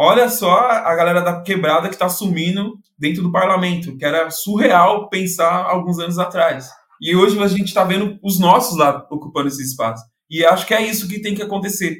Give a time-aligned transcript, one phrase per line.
[0.00, 5.08] olha só a galera da quebrada que está sumindo dentro do parlamento, que era surreal
[5.08, 6.70] pensar alguns anos atrás.
[7.02, 10.04] E hoje a gente está vendo os nossos lá ocupando esse espaço.
[10.30, 11.98] E acho que é isso que tem que acontecer.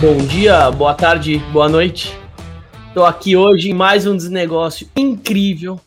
[0.00, 2.21] Bom dia, boa tarde, boa noite.
[2.92, 5.80] Estou aqui hoje em mais um desnegócio incrível,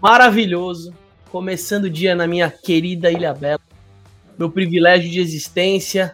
[0.00, 0.94] maravilhoso,
[1.32, 3.58] começando o dia na minha querida Ilha Bela.
[4.38, 6.12] Meu privilégio de existência,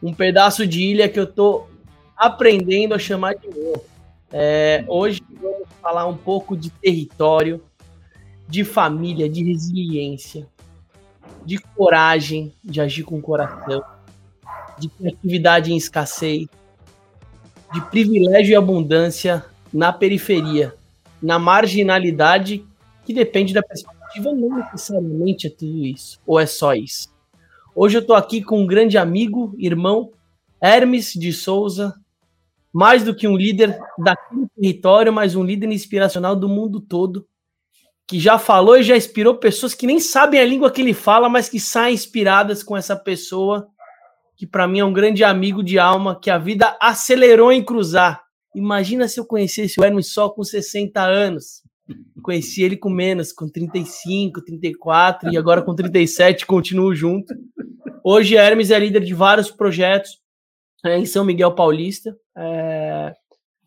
[0.00, 1.68] um pedaço de ilha que eu estou
[2.16, 3.84] aprendendo a chamar de meu.
[4.32, 7.60] É, hoje vamos falar um pouco de território,
[8.46, 10.46] de família, de resiliência,
[11.44, 13.82] de coragem de agir com coração
[14.78, 16.46] de criatividade em escassez,
[17.72, 20.74] de privilégio e abundância na periferia,
[21.22, 22.64] na marginalidade
[23.04, 27.08] que depende da perspectiva, não necessariamente é tudo isso, ou é só isso.
[27.74, 30.12] Hoje eu estou aqui com um grande amigo, irmão,
[30.60, 31.94] Hermes de Souza,
[32.72, 37.26] mais do que um líder daquele território, mas um líder inspiracional do mundo todo,
[38.06, 41.28] que já falou e já inspirou pessoas que nem sabem a língua que ele fala,
[41.28, 43.68] mas que saem inspiradas com essa pessoa
[44.40, 48.22] que para mim é um grande amigo de alma, que a vida acelerou em cruzar.
[48.54, 51.62] Imagina se eu conhecesse o Hermes só com 60 anos.
[52.22, 57.34] Conheci ele com menos, com 35, 34 e agora com 37 continuo junto.
[58.04, 60.20] Hoje Hermes é líder de vários projetos
[60.84, 63.14] é, em São Miguel Paulista, é,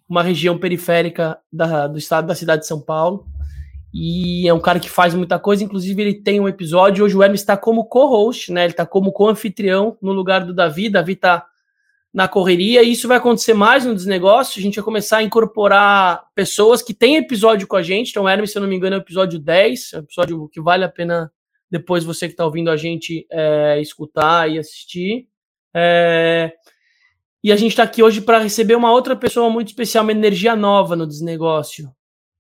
[0.10, 3.26] uma região periférica da, do estado da cidade de São Paulo.
[3.94, 7.22] E é um cara que faz muita coisa, inclusive ele tem um episódio, hoje o
[7.22, 8.64] Hermes está como co-host, né?
[8.64, 11.46] Ele está como co-anfitrião no lugar do Davi, Davi está
[12.14, 16.24] na correria, e isso vai acontecer mais no desnegócio, a gente vai começar a incorporar
[16.36, 19.00] pessoas que têm episódio com a gente, então Hermes, se eu não me engano, é
[19.00, 21.32] o episódio 10, é um episódio que vale a pena
[21.72, 25.28] depois você que está ouvindo a gente é, escutar e assistir.
[25.76, 26.54] É...
[27.44, 30.56] E a gente está aqui hoje para receber uma outra pessoa muito especial, uma energia
[30.56, 31.92] nova no desnegócio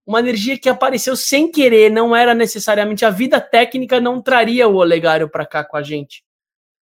[0.05, 4.75] uma energia que apareceu sem querer, não era necessariamente a vida técnica, não traria o
[4.75, 6.23] Olegário para cá com a gente.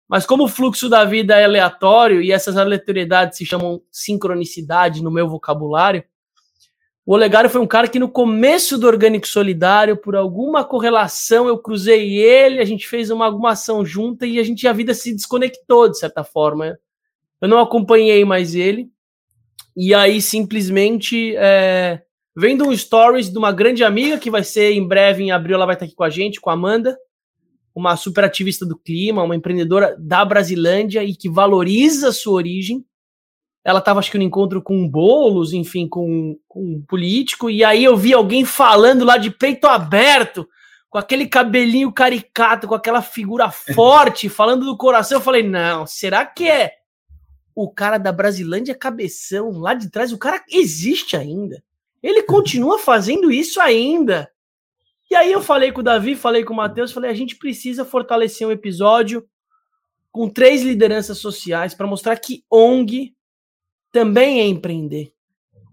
[0.08, 5.10] Mas como o fluxo da vida é aleatório e essas aleatoriedades se chamam sincronicidade no
[5.10, 6.04] meu vocabulário,
[7.04, 11.58] o Olegário foi um cara que no começo do Orgânico Solidário, por alguma correlação, eu
[11.58, 15.12] cruzei ele, a gente fez uma alguma ação junta e a gente a vida se
[15.12, 16.78] desconectou de certa forma.
[17.40, 18.90] Eu não acompanhei mais ele.
[19.76, 22.02] E aí simplesmente é,
[22.38, 25.64] Vendo um stories de uma grande amiga que vai ser em breve, em abril, ela
[25.64, 26.94] vai estar aqui com a gente, com a Amanda,
[27.76, 32.82] uma super ativista do clima, uma empreendedora da Brasilândia e que valoriza a sua origem.
[33.62, 37.84] Ela estava, acho que, no encontro com bolos, enfim, com, com um político, e aí
[37.84, 40.48] eu vi alguém falando lá de peito aberto,
[40.88, 45.18] com aquele cabelinho caricato, com aquela figura forte, falando do coração.
[45.18, 46.72] Eu falei, não, será que é
[47.54, 50.12] o cara da Brasilândia cabeção lá de trás?
[50.12, 51.62] O cara existe ainda.
[52.02, 54.30] Ele continua fazendo isso ainda.
[55.10, 57.84] E aí eu falei com o Davi, falei com o Matheus, falei, a gente precisa
[57.84, 59.26] fortalecer um episódio
[60.10, 63.14] com três lideranças sociais para mostrar que ONG
[63.92, 65.12] também é empreender.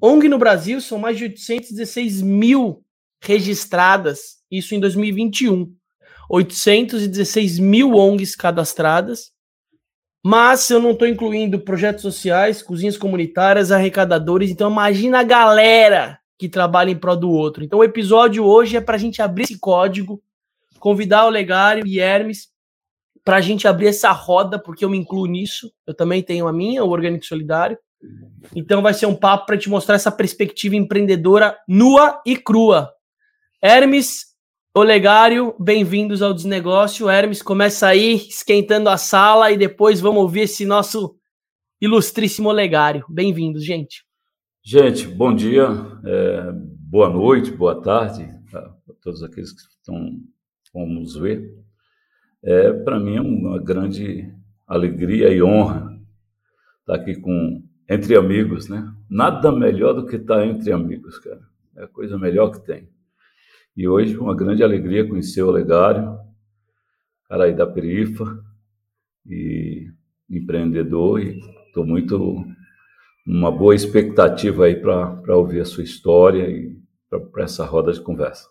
[0.01, 2.83] ONG no Brasil são mais de 816 mil
[3.21, 5.73] registradas, isso em 2021.
[6.29, 9.31] 816 mil ONGs cadastradas,
[10.23, 14.51] mas eu não estou incluindo projetos sociais, cozinhas comunitárias, arrecadadores.
[14.51, 17.63] Então, imagina a galera que trabalha em prol do outro.
[17.63, 20.21] Então, o episódio hoje é para a gente abrir esse código,
[20.77, 22.49] convidar o Legário e Hermes
[23.23, 25.71] para a gente abrir essa roda, porque eu me incluo nisso.
[25.87, 27.77] Eu também tenho a minha, o Orgânico Solidário.
[28.53, 32.91] Então, vai ser um papo para te mostrar essa perspectiva empreendedora nua e crua.
[33.61, 34.25] Hermes,
[34.75, 37.09] Olegário, bem-vindos ao Desnegócio.
[37.09, 41.15] Hermes, começa aí esquentando a sala e depois vamos ouvir esse nosso
[41.79, 43.05] ilustríssimo Olegário.
[43.07, 44.03] Bem-vindos, gente.
[44.65, 45.67] Gente, bom dia,
[46.05, 48.23] é, boa noite, boa tarde
[48.53, 50.21] a todos aqueles que estão
[50.73, 51.53] vamos ver.
[52.41, 54.33] É, Para mim é uma grande
[54.65, 55.99] alegria e honra
[56.79, 58.89] estar aqui com entre amigos, né?
[59.09, 61.41] Nada melhor do que estar entre amigos, cara.
[61.75, 62.87] É a coisa melhor que tem.
[63.75, 66.17] E hoje, uma grande alegria conhecer o Legário,
[67.27, 68.41] cara aí da perifa,
[69.25, 69.91] e
[70.29, 72.45] empreendedor, e estou muito
[73.25, 76.77] uma boa expectativa aí para ouvir a sua história e
[77.31, 78.49] para essa roda de conversa.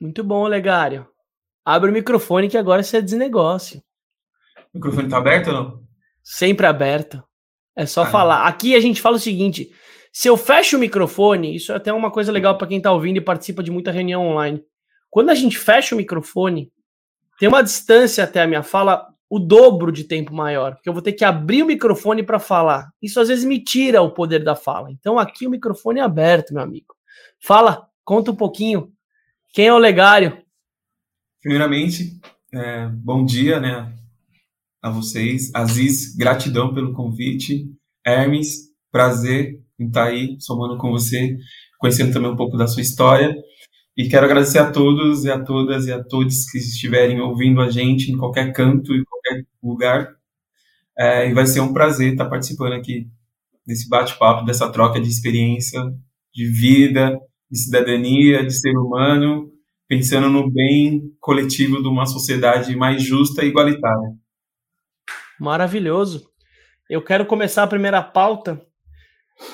[0.00, 1.06] Muito bom, Legário.
[1.64, 3.82] Abre o microfone que agora você é desnegócio.
[4.72, 5.82] O microfone está aberto ou não?
[6.22, 7.22] Sempre aberto.
[7.76, 8.06] É só ah.
[8.06, 8.46] falar.
[8.46, 9.70] Aqui a gente fala o seguinte:
[10.12, 13.18] Se eu fecho o microfone, isso é até uma coisa legal para quem está ouvindo
[13.18, 14.62] e participa de muita reunião online.
[15.10, 16.72] Quando a gente fecha o microfone,
[17.38, 21.00] tem uma distância até a minha fala o dobro de tempo maior, porque eu vou
[21.00, 22.92] ter que abrir o microfone para falar.
[23.00, 24.92] Isso às vezes me tira o poder da fala.
[24.92, 26.94] Então aqui o microfone é aberto, meu amigo.
[27.40, 28.92] Fala, conta um pouquinho.
[29.50, 30.36] Quem é o Legário?
[31.40, 32.20] Primeiramente,
[32.52, 33.90] é, bom dia, né,
[34.82, 35.50] a vocês.
[35.54, 37.64] Aziz, gratidão pelo convite.
[38.06, 41.38] Hermes, prazer em estar aí somando com você,
[41.78, 43.34] conhecendo também um pouco da sua história.
[43.96, 47.70] E quero agradecer a todos e a todas e a todos que estiverem ouvindo a
[47.70, 50.16] gente em qualquer canto, em qualquer lugar.
[50.98, 53.06] É, e vai ser um prazer estar participando aqui
[53.66, 55.80] desse bate-papo, dessa troca de experiência,
[56.34, 57.18] de vida,
[57.50, 59.50] de cidadania, de ser humano,
[59.86, 64.16] pensando no bem coletivo de uma sociedade mais justa e igualitária.
[65.38, 66.30] Maravilhoso.
[66.88, 68.64] Eu quero começar a primeira pauta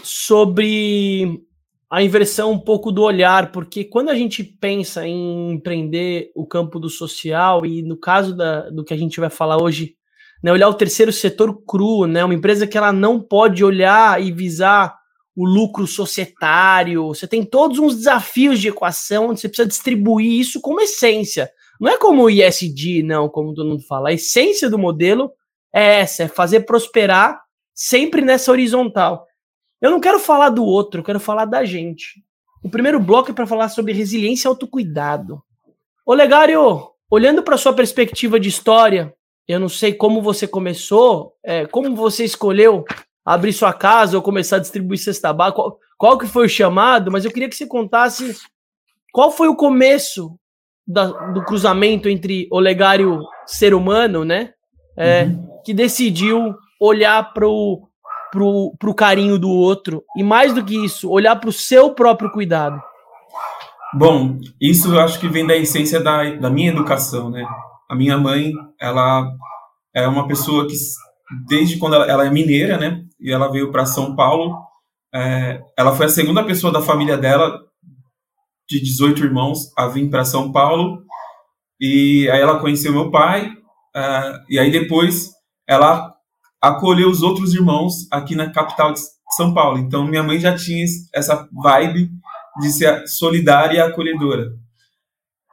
[0.02, 1.47] sobre
[1.90, 6.78] a inversão um pouco do olhar, porque quando a gente pensa em empreender o campo
[6.78, 9.94] do social, e no caso da, do que a gente vai falar hoje,
[10.42, 14.30] né, olhar o terceiro setor cru, né, uma empresa que ela não pode olhar e
[14.30, 14.98] visar
[15.34, 20.60] o lucro societário, você tem todos uns desafios de equação onde você precisa distribuir isso
[20.60, 21.50] como essência.
[21.80, 24.08] Não é como o ISD, não, como todo mundo fala.
[24.08, 25.30] A essência do modelo
[25.72, 27.40] é essa, é fazer prosperar
[27.72, 29.27] sempre nessa horizontal.
[29.80, 32.22] Eu não quero falar do outro, eu quero falar da gente.
[32.62, 35.42] O primeiro bloco é para falar sobre resiliência e autocuidado.
[36.04, 39.14] Olegário, olhando para sua perspectiva de história,
[39.46, 42.84] eu não sei como você começou, é, como você escolheu
[43.24, 47.10] abrir sua casa ou começar a distribuir cesta básica, qual, qual, que foi o chamado,
[47.10, 48.36] mas eu queria que você contasse
[49.12, 50.38] qual foi o começo
[50.86, 54.52] da, do cruzamento entre Olegário ser humano, né,
[54.96, 55.60] é, uhum.
[55.64, 57.87] que decidiu olhar para o
[58.30, 62.30] pro, pro carinho do outro e mais do que isso, olhar para o seu próprio
[62.30, 62.80] cuidado?
[63.94, 67.46] Bom, isso eu acho que vem da essência da, da minha educação, né?
[67.88, 69.30] A minha mãe, ela
[69.94, 70.74] é uma pessoa que
[71.46, 73.02] desde quando ela, ela é mineira, né?
[73.18, 74.56] E ela veio para São Paulo.
[75.14, 77.60] É, ela foi a segunda pessoa da família dela,
[78.68, 81.02] de 18 irmãos, a vir para São Paulo.
[81.80, 83.50] E aí ela conheceu meu pai.
[83.96, 85.30] É, e aí depois
[85.66, 86.14] ela
[86.60, 89.00] acolher os outros irmãos aqui na capital de
[89.36, 89.78] São Paulo.
[89.78, 90.84] Então, minha mãe já tinha
[91.14, 92.10] essa vibe
[92.60, 94.52] de ser solidária e acolhedora.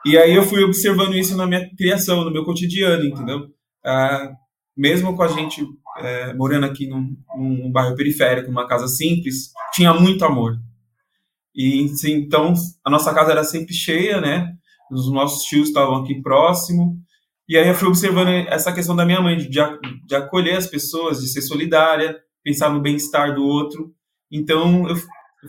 [0.05, 3.47] E aí eu fui observando isso na minha criação, no meu cotidiano, entendeu?
[3.83, 4.33] Ah,
[4.77, 5.65] mesmo com a gente
[5.97, 10.57] é, morando aqui num, num, bairro periférico, numa casa simples, tinha muito amor.
[11.55, 12.53] E então
[12.83, 14.53] a nossa casa era sempre cheia, né?
[14.91, 16.97] Os nossos tios estavam aqui próximo
[17.47, 21.19] e aí eu fui observando essa questão da minha mãe, de, de acolher as pessoas,
[21.19, 23.91] de ser solidária, pensar no bem-estar do outro.
[24.31, 24.95] Então eu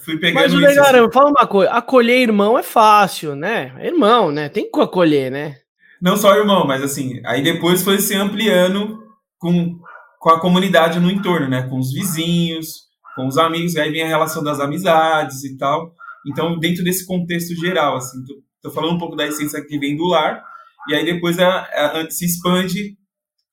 [0.00, 0.60] fui pegando Mas, isso.
[0.60, 1.10] Mas, assim.
[1.12, 3.75] fala uma coisa, acolher irmão é fácil, né?
[3.81, 4.48] Irmão, né?
[4.48, 5.56] Tem que acolher, né?
[6.00, 9.02] Não só irmão, mas assim, aí depois foi se ampliando
[9.38, 9.78] com,
[10.20, 11.62] com a comunidade no entorno, né?
[11.62, 15.94] Com os vizinhos, com os amigos, aí vem a relação das amizades e tal.
[16.26, 18.34] Então, dentro desse contexto geral, assim, tô,
[18.69, 20.42] tô falando um pouco da essência que vem do lar,
[20.88, 22.97] e aí depois a, a, se expande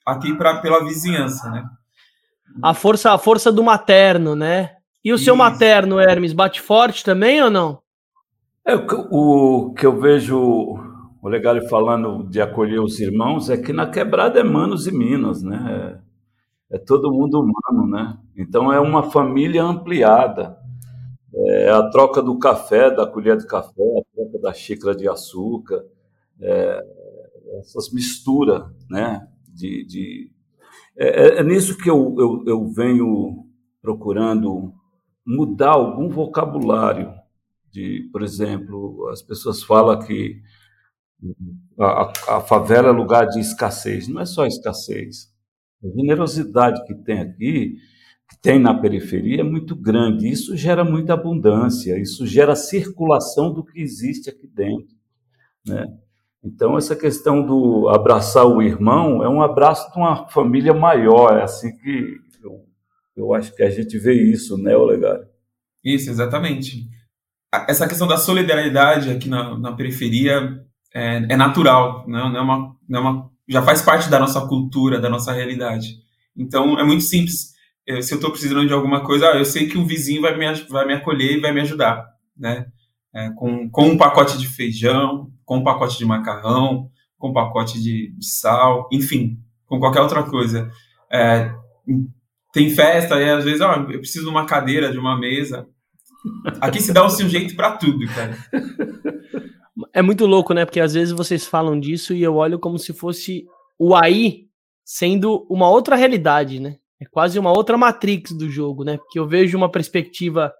[0.05, 1.63] aqui pra, pela vizinhança, né?
[2.61, 4.71] A força, a força do materno, né?
[5.03, 5.25] E o Isso.
[5.25, 7.81] seu materno, Hermes, bate forte também ou não?
[8.65, 10.39] É, o, o que eu vejo
[11.23, 15.41] o legal falando de acolher os irmãos é que na quebrada é manos e minas,
[15.41, 16.01] né?
[16.71, 18.17] É, é todo mundo humano, né?
[18.35, 20.57] Então é uma família ampliada.
[21.33, 25.83] É a troca do café, da colher de café, a troca da xícara de açúcar.
[26.41, 26.83] É,
[27.59, 29.27] essas misturas, né?
[29.47, 30.31] De, de
[30.97, 33.45] é, é, é, nisso que eu, eu, eu venho
[33.81, 34.73] procurando
[35.25, 37.13] mudar algum vocabulário.
[37.71, 40.39] De, por exemplo, as pessoas falam que
[41.79, 44.07] a, a, favela é lugar de escassez.
[44.07, 45.31] Não é só escassez.
[45.83, 47.75] A generosidade que tem aqui,
[48.29, 50.29] que tem na periferia, é muito grande.
[50.29, 54.95] Isso gera muita abundância, isso gera circulação do que existe aqui dentro.
[55.65, 55.87] Né?
[56.43, 61.37] Então, essa questão do abraçar o irmão é um abraço de uma família maior.
[61.37, 62.65] É assim que eu,
[63.15, 65.25] eu acho que a gente vê isso, né, Olegário?
[65.81, 66.89] Isso, exatamente.
[67.67, 70.59] Essa questão da solidariedade aqui na, na periferia
[70.93, 72.19] é, é natural, né?
[72.19, 75.95] não, é uma, não é uma, já faz parte da nossa cultura, da nossa realidade.
[76.35, 77.53] Então, é muito simples.
[78.01, 80.53] Se eu estou precisando de alguma coisa, ah, eu sei que o vizinho vai me,
[80.69, 82.05] vai me acolher e vai me ajudar,
[82.37, 82.65] né?
[83.15, 87.81] É, com, com um pacote de feijão, com um pacote de macarrão, com um pacote
[87.81, 90.69] de, de sal, enfim, com qualquer outra coisa.
[91.11, 91.53] É,
[92.51, 95.67] tem festa e às vezes, ó, eu preciso de uma cadeira, de uma mesa.
[96.61, 98.37] Aqui se dá um jeito para tudo, cara.
[99.91, 100.65] É muito louco, né?
[100.65, 103.45] Porque às vezes vocês falam disso e eu olho como se fosse
[103.77, 104.45] o AI
[104.85, 106.77] sendo uma outra realidade, né?
[107.01, 108.97] É quase uma outra matrix do jogo, né?
[108.97, 110.53] Porque eu vejo uma perspectiva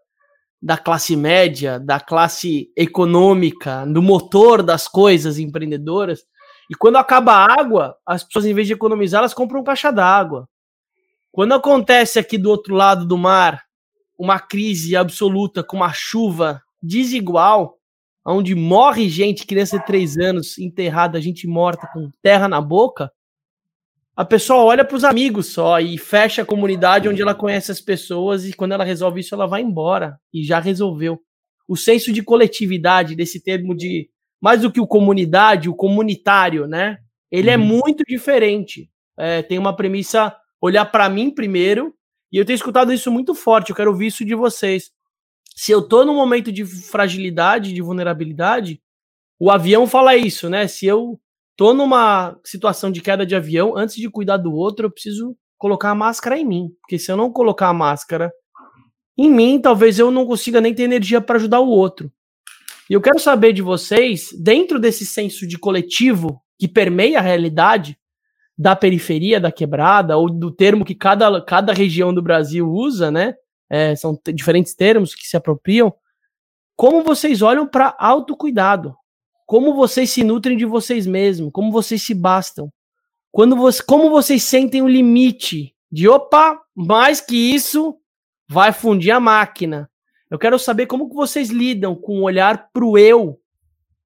[0.64, 6.24] da classe média, da classe econômica, do motor das coisas empreendedoras.
[6.72, 9.92] E quando acaba a água, as pessoas, em vez de economizar, elas compram um caixa
[9.92, 10.48] d'água.
[11.34, 13.62] Quando acontece aqui do outro lado do mar
[14.18, 17.78] uma crise absoluta com uma chuva desigual,
[18.26, 23.12] onde morre gente, criança de três anos, enterrada, gente morta com terra na boca,
[24.16, 27.82] a pessoa olha para os amigos só e fecha a comunidade onde ela conhece as
[27.82, 31.20] pessoas e quando ela resolve isso, ela vai embora e já resolveu.
[31.68, 36.98] O senso de coletividade, desse termo de mais do que o comunidade, o comunitário, né?
[37.32, 37.64] Ele é uhum.
[37.64, 38.90] é muito diferente.
[39.18, 41.94] É, tem uma premissa olhar para mim primeiro,
[42.32, 44.92] e eu tenho escutado isso muito forte, eu quero ouvir isso de vocês.
[45.56, 48.82] Se eu tô num momento de fragilidade, de vulnerabilidade,
[49.40, 50.68] o avião fala isso, né?
[50.68, 51.20] Se eu
[51.56, 55.92] tô numa situação de queda de avião, antes de cuidar do outro, eu preciso colocar
[55.92, 58.32] a máscara em mim, porque se eu não colocar a máscara
[59.18, 62.12] em mim, talvez eu não consiga nem ter energia para ajudar o outro.
[62.90, 67.98] E eu quero saber de vocês, dentro desse senso de coletivo que permeia a realidade,
[68.58, 73.34] da periferia da quebrada, ou do termo que cada, cada região do Brasil usa, né?
[73.70, 75.94] É, são diferentes termos que se apropriam.
[76.76, 78.96] Como vocês olham para autocuidado?
[79.46, 81.52] Como vocês se nutrem de vocês mesmos?
[81.52, 82.72] Como vocês se bastam?
[83.32, 87.98] Quando você, como vocês sentem o limite de opa, mais que isso
[88.48, 89.90] vai fundir a máquina.
[90.30, 93.40] Eu quero saber como que vocês lidam com o olhar pro eu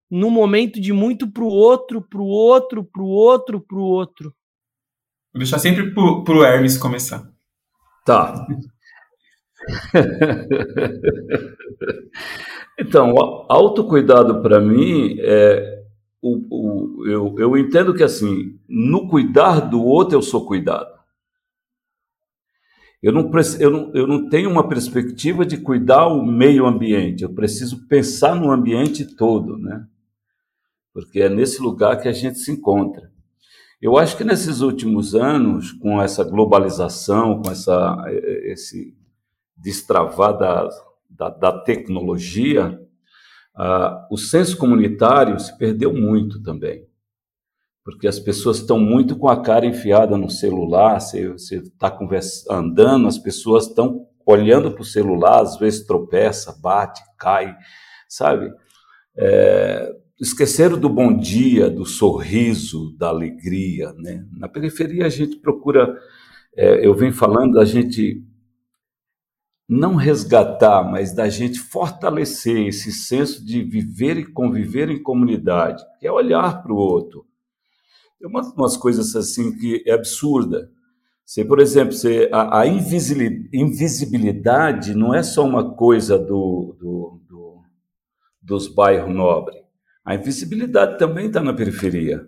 [0.10, 4.34] no momento de muito pro outro, pro outro, pro outro, pro outro.
[5.34, 7.30] Vou deixar sempre pro, pro Hermes começar.
[8.06, 8.46] Tá.
[12.80, 13.14] então,
[13.50, 15.78] autocuidado para mim é
[16.22, 20.98] o, o, eu, eu entendo que assim, no cuidar do outro eu sou cuidado.
[23.02, 27.34] Eu não, eu, não, eu não tenho uma perspectiva de cuidar o meio ambiente, eu
[27.34, 29.86] preciso pensar no ambiente todo, né?
[30.92, 33.12] Porque é nesse lugar que a gente se encontra.
[33.80, 38.04] Eu acho que nesses últimos anos, com essa globalização, com essa,
[38.46, 38.97] esse
[39.58, 40.70] destravar da,
[41.10, 42.80] da, da tecnologia,
[43.56, 46.86] uh, o senso comunitário se perdeu muito também.
[47.84, 51.98] Porque as pessoas estão muito com a cara enfiada no celular, você está
[52.52, 57.56] andando, as pessoas estão olhando para o celular, às vezes tropeça, bate, cai,
[58.10, 58.52] sabe?
[59.18, 63.94] É, esqueceram do bom dia, do sorriso, da alegria.
[63.94, 64.26] Né?
[64.34, 65.98] Na periferia a gente procura,
[66.56, 68.22] é, eu venho falando da gente
[69.68, 76.08] não resgatar, mas da gente fortalecer esse senso de viver e conviver em comunidade, que
[76.08, 77.26] é olhar para o outro.
[78.18, 80.72] Tem umas, umas, coisas assim que é absurda.
[81.26, 87.62] Você, por exemplo, você, a, a invisibilidade não é só uma coisa do, do, do
[88.42, 89.62] dos bairros nobres.
[90.06, 92.26] A invisibilidade também está na periferia.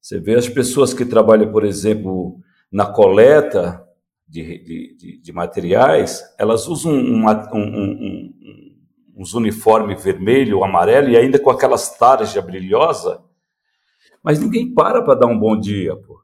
[0.00, 2.38] Você vê as pessoas que trabalham, por exemplo,
[2.70, 3.84] na coleta
[4.30, 8.76] de, de, de materiais, elas usam um, um, um,
[9.16, 13.22] uns uniformes vermelho amarelo e ainda com aquelas tarja brilhosa,
[14.22, 16.22] mas ninguém para para dar um bom dia, pô,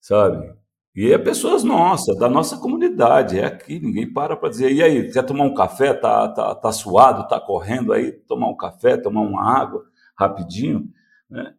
[0.00, 0.56] sabe?
[0.94, 5.12] E é pessoas nossas, da nossa comunidade, é aqui, ninguém para para dizer, e aí,
[5.12, 5.92] quer tomar um café?
[5.92, 9.84] Tá, tá, tá suado, tá correndo aí, tomar um café, tomar uma água
[10.18, 10.88] rapidinho.
[11.28, 11.54] Né?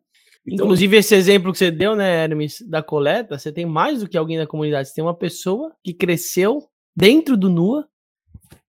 [0.47, 4.07] Então, Inclusive, esse exemplo que você deu, né, Hermes, da coleta, você tem mais do
[4.07, 4.87] que alguém da comunidade.
[4.87, 6.63] Você tem uma pessoa que cresceu
[6.95, 7.85] dentro do NUA,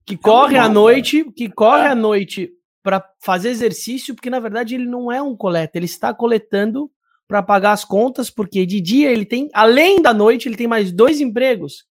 [0.05, 1.91] que é corre à noite, que corre é.
[1.91, 2.51] à noite
[2.83, 6.91] para fazer exercício, porque na verdade ele não é um coleta, ele está coletando
[7.29, 10.91] para pagar as contas, porque de dia ele tem, além da noite, ele tem mais
[10.91, 11.85] dois empregos,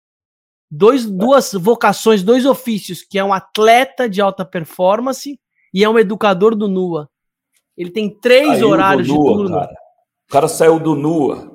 [0.70, 5.38] dois, duas vocações, dois ofícios, que é um atleta de alta performance
[5.74, 7.10] e é um educador do NUA.
[7.76, 9.56] Ele tem três saiu horários NUA, de turno.
[9.56, 9.72] Cara.
[10.28, 11.54] O cara saiu do NUA.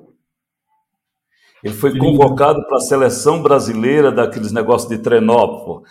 [1.64, 2.06] Ele foi Lindo.
[2.06, 5.84] convocado para a seleção brasileira daqueles negócios de trenó,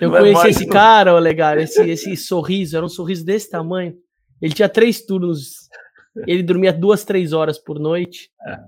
[0.00, 3.48] Eu Não é conheci é esse cara, Olegar, esse, esse sorriso, era um sorriso desse
[3.50, 3.94] tamanho.
[4.40, 5.68] Ele tinha três turnos,
[6.26, 8.30] ele dormia duas, três horas por noite.
[8.46, 8.58] É.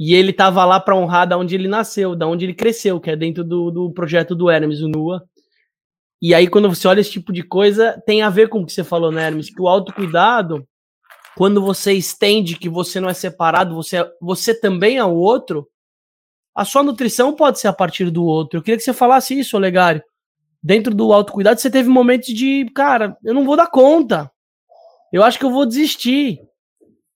[0.00, 3.10] E ele estava lá para honrar da onde ele nasceu, da onde ele cresceu, que
[3.10, 5.22] é dentro do, do projeto do Hermes, o NUA.
[6.20, 8.72] E aí, quando você olha esse tipo de coisa, tem a ver com o que
[8.72, 9.50] você falou, né, Hermes?
[9.50, 10.66] Que o autocuidado,
[11.36, 15.68] quando você estende que você não é separado, você, é, você também é o outro,
[16.52, 18.58] a sua nutrição pode ser a partir do outro.
[18.58, 20.02] Eu queria que você falasse isso, Olegário.
[20.60, 24.28] dentro do autocuidado, você teve momentos de, cara, eu não vou dar conta.
[25.12, 26.40] Eu acho que eu vou desistir.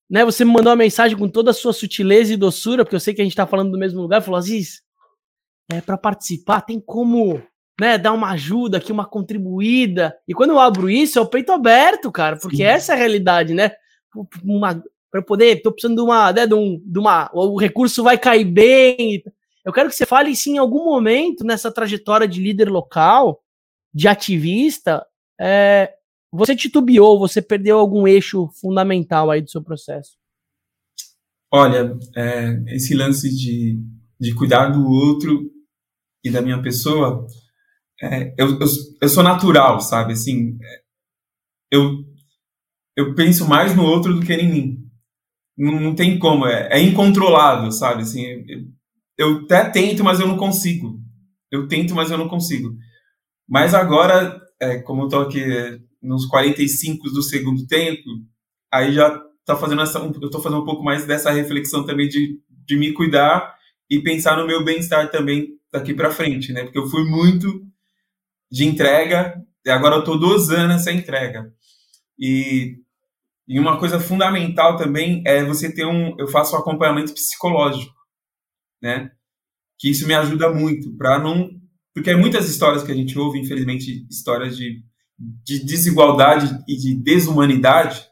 [0.09, 3.01] Né, você me mandou uma mensagem com toda a sua sutileza e doçura, porque eu
[3.01, 4.83] sei que a gente tá falando do mesmo lugar, falou, Aziz,
[5.73, 7.43] é, para participar, tem como
[7.81, 10.17] né, dar uma ajuda aqui, uma contribuída.
[10.27, 12.65] E quando eu abro isso, é o peito aberto, cara, porque Sim.
[12.65, 13.73] essa é a realidade, né?
[14.45, 18.19] Uma, para poder, tô precisando de uma, né, de, um, de uma, o recurso vai
[18.19, 19.23] cair bem.
[19.65, 23.43] Eu quero que você fale se em algum momento nessa trajetória de líder local,
[23.95, 25.05] de ativista,
[25.41, 25.93] é,
[26.33, 30.17] você titubeou, você perdeu algum eixo fundamental aí do seu processo?
[31.53, 33.79] Olha, é, esse lance de,
[34.19, 35.51] de cuidar do outro
[36.25, 37.27] e da minha pessoa,
[38.03, 38.67] é, eu, eu,
[39.01, 40.15] eu, sou natural, sabe?
[40.15, 40.59] Assim,
[41.71, 42.05] eu,
[42.97, 44.79] eu penso mais no outro do que em mim.
[45.57, 48.03] Não, não tem como, é, é incontrolável, sabe?
[48.03, 48.25] Assim,
[49.17, 50.99] eu, até tento, mas eu não consigo.
[51.51, 52.75] Eu tento, mas eu não consigo.
[53.49, 55.45] Mas agora, é, como eu tô aqui
[56.03, 58.03] nos 45 do segundo tempo,
[58.73, 62.41] aí já tá fazendo essa, eu tô fazendo um pouco mais dessa reflexão também de,
[62.67, 63.55] de me cuidar
[63.89, 66.65] e pensar no meu bem-estar também daqui para frente, né?
[66.65, 67.72] Porque eu fui muito
[68.53, 71.53] de entrega e agora eu tô dosando essa entrega.
[72.19, 72.77] E,
[73.49, 77.95] e uma coisa fundamental também é você ter um, eu faço um acompanhamento psicológico,
[78.81, 79.11] né?
[79.79, 81.51] Que isso me ajuda muito para não,
[81.95, 84.85] porque é muitas histórias que a gente ouve, infelizmente, histórias de
[85.45, 88.07] de desigualdade e de desumanidade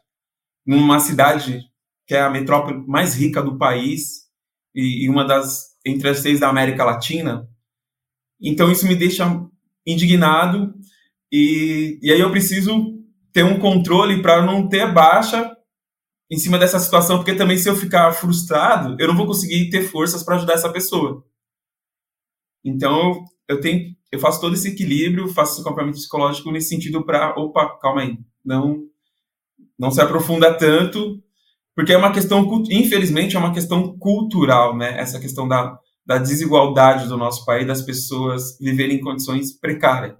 [0.65, 1.61] numa cidade
[2.07, 4.27] que é a metrópole mais rica do país
[4.75, 7.47] e, e uma das entre as seis da América Latina.
[8.41, 9.25] Então isso me deixa
[9.91, 10.73] indignado
[11.31, 12.99] e, e aí eu preciso
[13.31, 15.55] ter um controle para não ter baixa
[16.29, 19.83] em cima dessa situação, porque também se eu ficar frustrado, eu não vou conseguir ter
[19.83, 21.25] forças para ajudar essa pessoa.
[22.63, 27.33] Então eu tenho eu faço todo esse equilíbrio, faço esse acompanhamento psicológico nesse sentido para,
[27.39, 28.83] opa, calma aí, não,
[29.79, 31.23] não se aprofunda tanto,
[31.73, 34.99] porque é uma questão, infelizmente, é uma questão cultural, né?
[34.99, 35.79] Essa questão da,
[36.11, 40.17] da desigualdade do nosso país, das pessoas viverem em condições precárias.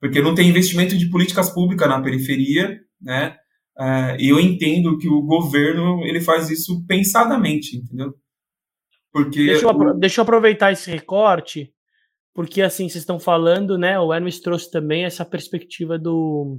[0.00, 3.36] Porque não tem investimento de políticas públicas na periferia, né?
[3.78, 8.14] Uh, e eu entendo que o governo ele faz isso pensadamente, entendeu?
[9.12, 11.74] Porque deixa eu, deixa eu aproveitar esse recorte
[12.34, 13.98] porque assim, vocês estão falando, né?
[13.98, 16.58] O Hermes trouxe também essa perspectiva do,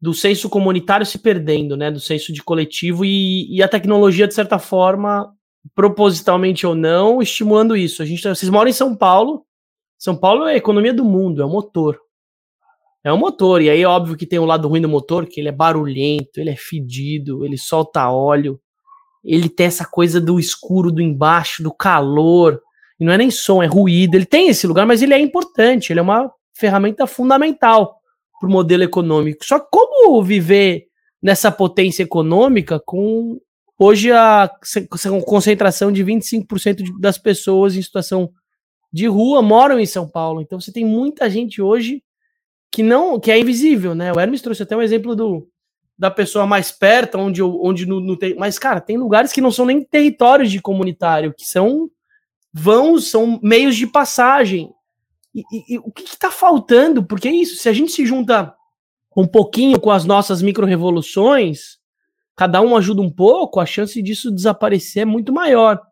[0.00, 1.90] do senso comunitário se perdendo, né?
[1.90, 5.30] Do senso de coletivo e, e a tecnologia, de certa forma,
[5.74, 8.02] propositalmente ou não, estimulando isso.
[8.02, 9.44] A gente, tá, vocês moram em São Paulo.
[9.98, 11.98] São Paulo é a economia do mundo, é o motor.
[13.04, 15.26] É um motor, e aí é óbvio que tem o um lado ruim do motor,
[15.26, 18.60] que ele é barulhento, ele é fedido, ele solta óleo,
[19.24, 22.60] ele tem essa coisa do escuro do embaixo, do calor,
[22.98, 24.14] e não é nem som, é ruído.
[24.16, 27.98] Ele tem esse lugar, mas ele é importante, ele é uma ferramenta fundamental
[28.40, 29.44] para o modelo econômico.
[29.44, 30.86] Só como viver
[31.22, 33.38] nessa potência econômica com
[33.78, 34.50] hoje a
[35.24, 38.30] concentração de 25% das pessoas em situação
[38.92, 40.40] de rua moram em São Paulo.
[40.40, 42.02] Então você tem muita gente hoje
[42.70, 44.12] que não que é invisível, né?
[44.12, 45.48] O Hermes trouxe até um exemplo do
[45.96, 49.66] da pessoa mais perto, onde onde no, no mas cara, tem lugares que não são
[49.66, 51.90] nem territórios de comunitário, que são
[52.52, 54.72] vão, são meios de passagem.
[55.34, 57.04] E, e, e o que está faltando?
[57.04, 58.54] Porque é isso, se a gente se junta
[59.16, 61.77] um pouquinho com as nossas micro-revoluções,
[62.38, 65.82] cada um ajuda um pouco, a chance disso desaparecer é muito maior.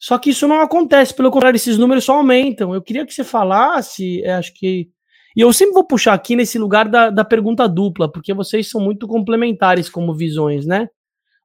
[0.00, 2.74] Só que isso não acontece, pelo contrário, esses números só aumentam.
[2.74, 4.90] Eu queria que você falasse, é, acho que.
[5.36, 8.80] E eu sempre vou puxar aqui nesse lugar da, da pergunta dupla, porque vocês são
[8.80, 10.88] muito complementares como visões, né?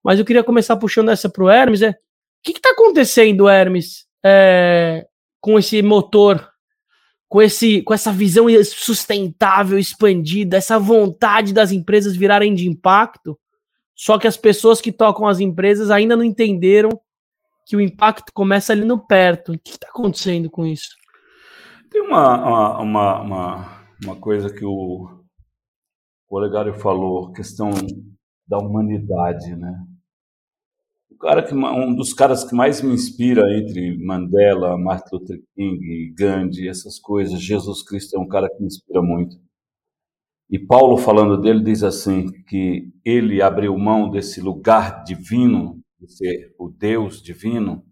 [0.04, 1.84] Mas eu queria começar puxando essa para o Hermes.
[1.84, 1.96] É, o
[2.44, 5.06] que está acontecendo, Hermes, é,
[5.40, 6.50] com esse motor,
[7.30, 13.38] com, esse, com essa visão sustentável, expandida, essa vontade das empresas virarem de impacto,
[14.02, 16.90] só que as pessoas que tocam as empresas ainda não entenderam
[17.68, 19.52] que o impacto começa ali no perto.
[19.52, 20.96] O que está acontecendo com isso?
[21.88, 25.08] Tem uma, uma, uma, uma, coisa que o,
[26.28, 27.70] o Olegário falou, questão
[28.48, 29.86] da humanidade, né?
[31.20, 36.68] cara que um dos caras que mais me inspira entre Mandela, Martin Luther King, Gandhi,
[36.68, 39.38] essas coisas, Jesus Cristo é um cara que me inspira muito.
[40.52, 46.54] E Paulo falando dele diz assim que ele abriu mão desse lugar divino, de ser
[46.60, 47.86] o Deus divino,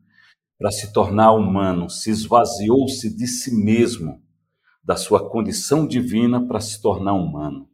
[0.58, 4.22] para se tornar humano, se esvaziou-se de si mesmo,
[4.84, 7.70] da sua condição divina para se tornar humano.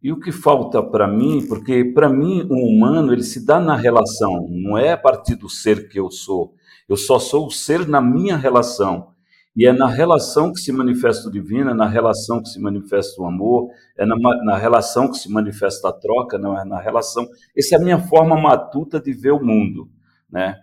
[0.00, 3.74] E o que falta para mim, porque para mim o humano ele se dá na
[3.74, 6.54] relação, não é a partir do ser que eu sou.
[6.88, 9.13] Eu só sou o ser na minha relação.
[9.56, 13.20] E é na relação que se manifesta o divino, é na relação que se manifesta
[13.22, 17.26] o amor, é na, na relação que se manifesta a troca, não é na relação.
[17.56, 19.88] Essa é a minha forma matuta de ver o mundo,
[20.28, 20.58] né?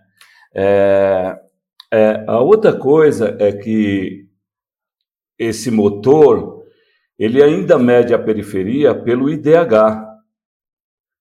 [0.54, 1.40] É,
[1.90, 4.26] é, a outra coisa é que
[5.38, 6.62] esse motor
[7.18, 10.12] ele ainda mede a periferia pelo IDH,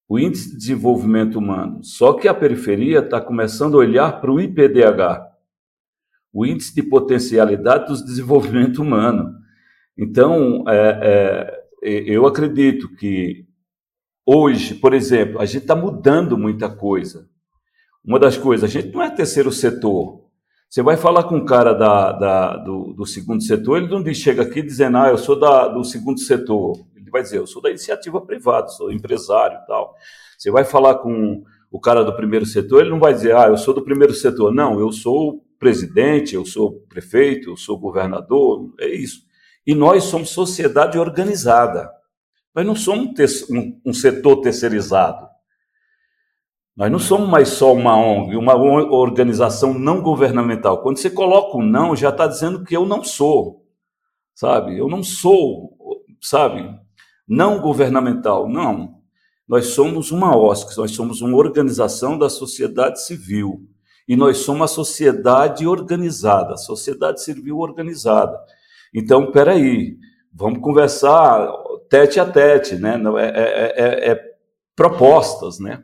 [0.09, 1.83] o Índice de Desenvolvimento Humano.
[1.83, 5.30] Só que a periferia está começando a olhar para o IPDH,
[6.33, 9.33] o Índice de Potencialidade do Desenvolvimento Humano.
[9.97, 13.45] Então, é, é, eu acredito que
[14.25, 17.27] hoje, por exemplo, a gente está mudando muita coisa.
[18.03, 20.21] Uma das coisas, a gente não é terceiro setor.
[20.69, 24.41] Você vai falar com um cara da, da do, do, segundo setor, ele não chega
[24.41, 26.77] aqui dizendo, ah, eu sou da, do segundo setor
[27.11, 29.95] vai dizer, eu sou da iniciativa privada, sou empresário e tal.
[30.37, 33.57] Você vai falar com o cara do primeiro setor, ele não vai dizer, ah, eu
[33.57, 34.53] sou do primeiro setor.
[34.53, 39.21] Não, eu sou presidente, eu sou prefeito, eu sou governador, é isso.
[39.65, 41.89] E nós somos sociedade organizada.
[42.53, 43.13] Nós não somos
[43.49, 45.25] um, um setor terceirizado.
[46.75, 50.81] Nós não somos mais só uma ONG, uma organização não governamental.
[50.81, 53.65] Quando você coloca o não, já está dizendo que eu não sou,
[54.33, 54.77] sabe?
[54.77, 55.77] Eu não sou,
[56.19, 56.81] sabe?
[57.31, 58.97] não governamental, não.
[59.47, 63.69] Nós somos uma OSC, nós somos uma organização da sociedade civil.
[64.07, 68.37] E nós somos a sociedade organizada, sociedade civil organizada.
[68.93, 69.97] Então, peraí,
[70.33, 71.49] vamos conversar
[71.89, 73.01] tete a tete, né?
[73.19, 74.21] É, é, é, é
[74.75, 75.83] propostas, né?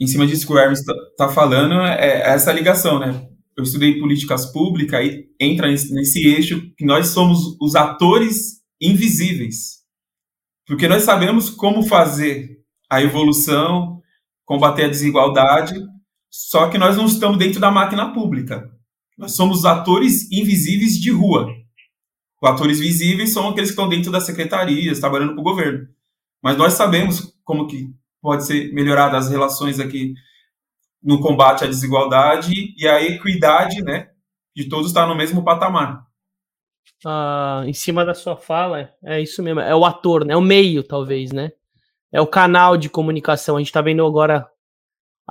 [0.00, 3.28] Em cima disso que o Hermes está tá falando, é essa ligação, né?
[3.56, 9.82] Eu estudei políticas públicas e entra nesse, nesse eixo que nós somos os atores invisíveis
[10.66, 14.00] porque nós sabemos como fazer a evolução,
[14.44, 15.74] combater a desigualdade,
[16.32, 18.70] só que nós não estamos dentro da máquina pública.
[19.18, 21.46] Nós somos atores invisíveis de rua.
[22.42, 25.86] Os atores visíveis são aqueles que estão dentro das secretarias, trabalhando para o governo.
[26.42, 27.90] Mas nós sabemos como que
[28.20, 30.14] pode ser melhorada as relações aqui
[31.02, 34.08] no combate à desigualdade e a equidade, né,
[34.56, 36.06] de todos estar no mesmo patamar
[37.04, 40.34] uh, em cima da sua fala, é isso mesmo, é o ator, né?
[40.34, 41.52] É o meio, talvez, né?
[42.12, 43.56] É o canal de comunicação.
[43.56, 44.48] A gente tá vendo agora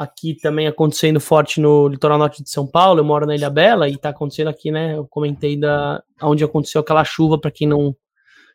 [0.02, 3.00] aqui também acontecendo forte no litoral norte de São Paulo.
[3.00, 4.98] Eu moro na Ilha Bela e tá acontecendo aqui, né?
[4.98, 7.96] Eu comentei da onde aconteceu aquela chuva, para quem não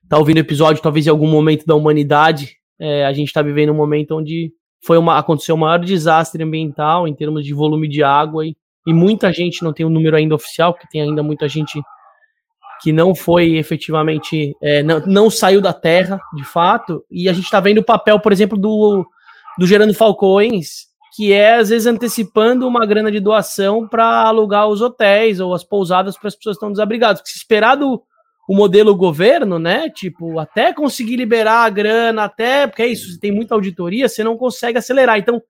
[0.09, 3.70] tá ouvindo o episódio, talvez em algum momento da humanidade, é, a gente tá vivendo
[3.70, 4.52] um momento onde
[4.85, 8.56] foi uma, aconteceu o maior desastre ambiental em termos de volume de água e,
[8.87, 11.80] e muita gente não tem o um número ainda oficial, porque tem ainda muita gente
[12.82, 17.44] que não foi efetivamente, é, não, não, saiu da terra, de fato, e a gente
[17.44, 19.04] está vendo o papel, por exemplo, do,
[19.59, 24.83] do Gerando Falcões, que é, às vezes, antecipando uma grana de doação para alugar os
[24.83, 27.22] hotéis ou as pousadas para as pessoas que estão desabrigadas.
[27.22, 28.02] Porque se esperar do
[28.46, 33.18] o modelo governo, né, tipo, até conseguir liberar a grana, até, porque é isso, você
[33.18, 35.18] tem muita auditoria, você não consegue acelerar.
[35.18, 35.42] Então,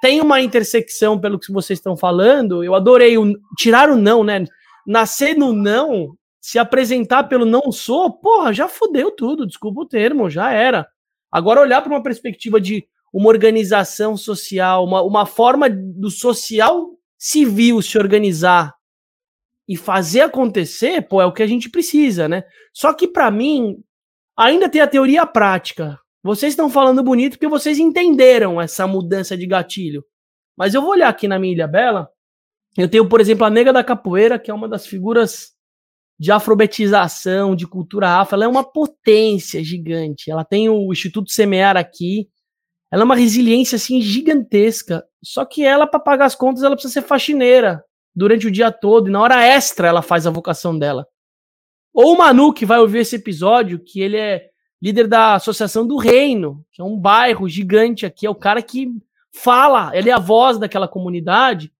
[0.00, 4.44] tem uma intersecção pelo que vocês estão falando, eu adorei o, tirar o não, né,
[4.86, 10.30] nascer no não se apresentar pelo não sou, porra, já fudeu tudo, desculpa o termo,
[10.30, 10.86] já era.
[11.30, 17.82] Agora olhar para uma perspectiva de uma organização social, uma, uma forma do social civil
[17.82, 18.74] se organizar
[19.68, 22.44] e fazer acontecer, pô, é o que a gente precisa, né?
[22.72, 23.76] Só que para mim
[24.36, 25.98] ainda tem a teoria prática.
[26.22, 30.04] Vocês estão falando bonito porque vocês entenderam essa mudança de gatilho.
[30.56, 32.08] Mas eu vou olhar aqui na minha Ilha Bela.
[32.76, 35.52] Eu tenho, por exemplo, a Nega da Capoeira, que é uma das figuras
[36.18, 40.30] de afrobetização, de cultura afro, ela é uma potência gigante.
[40.30, 42.28] Ela tem o Instituto Semear aqui.
[42.90, 45.04] Ela é uma resiliência assim gigantesca.
[45.22, 49.08] Só que ela para pagar as contas ela precisa ser faxineira durante o dia todo
[49.08, 51.06] e na hora extra ela faz a vocação dela.
[51.92, 54.48] Ou o Manu que vai ouvir esse episódio, que ele é
[54.80, 58.88] líder da Associação do Reino, que é um bairro gigante aqui, é o cara que
[59.32, 61.72] fala, ele é a voz daquela comunidade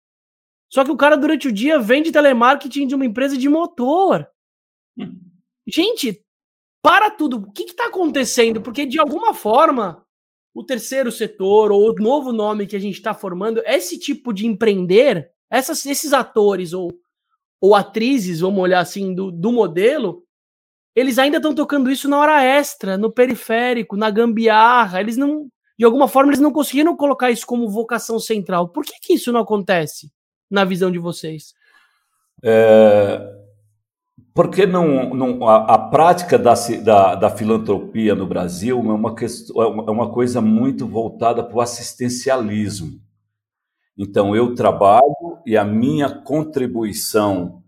[0.68, 4.28] só que o cara, durante o dia, vende telemarketing de uma empresa de motor.
[4.98, 5.18] Hum.
[5.66, 6.22] Gente,
[6.82, 7.38] para tudo.
[7.38, 8.60] O que está acontecendo?
[8.60, 10.04] Porque, de alguma forma,
[10.58, 14.46] o terceiro setor, ou o novo nome que a gente está formando, esse tipo de
[14.46, 16.90] empreender, essas, esses atores ou,
[17.60, 20.24] ou atrizes, vamos olhar assim, do, do modelo,
[20.94, 25.00] eles ainda estão tocando isso na hora extra, no periférico, na gambiarra.
[25.00, 28.70] Eles não, de alguma forma, eles não conseguiram colocar isso como vocação central.
[28.70, 30.10] Por que, que isso não acontece?
[30.50, 31.54] na visão de vocês?
[32.42, 33.37] É,
[34.38, 39.60] porque não, não, a, a prática da, da, da, filantropia no Brasil é uma, questão,
[39.60, 43.00] é uma coisa muito voltada para o assistencialismo.
[43.96, 47.64] Então, eu trabalho e a minha contribuição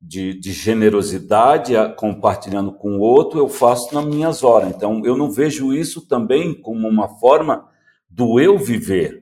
[0.00, 4.70] de, de generosidade, compartilhando com o outro, eu faço nas minhas horas.
[4.70, 7.68] Então, eu não vejo isso também como uma forma
[8.08, 9.21] do eu viver.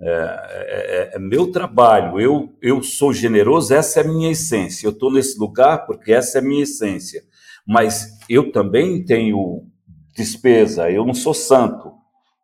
[0.00, 4.86] É, é, é, é meu trabalho, eu, eu sou generoso, essa é a minha essência.
[4.86, 7.22] Eu estou nesse lugar porque essa é a minha essência.
[7.66, 9.66] Mas eu também tenho
[10.14, 11.92] despesa, eu não sou santo.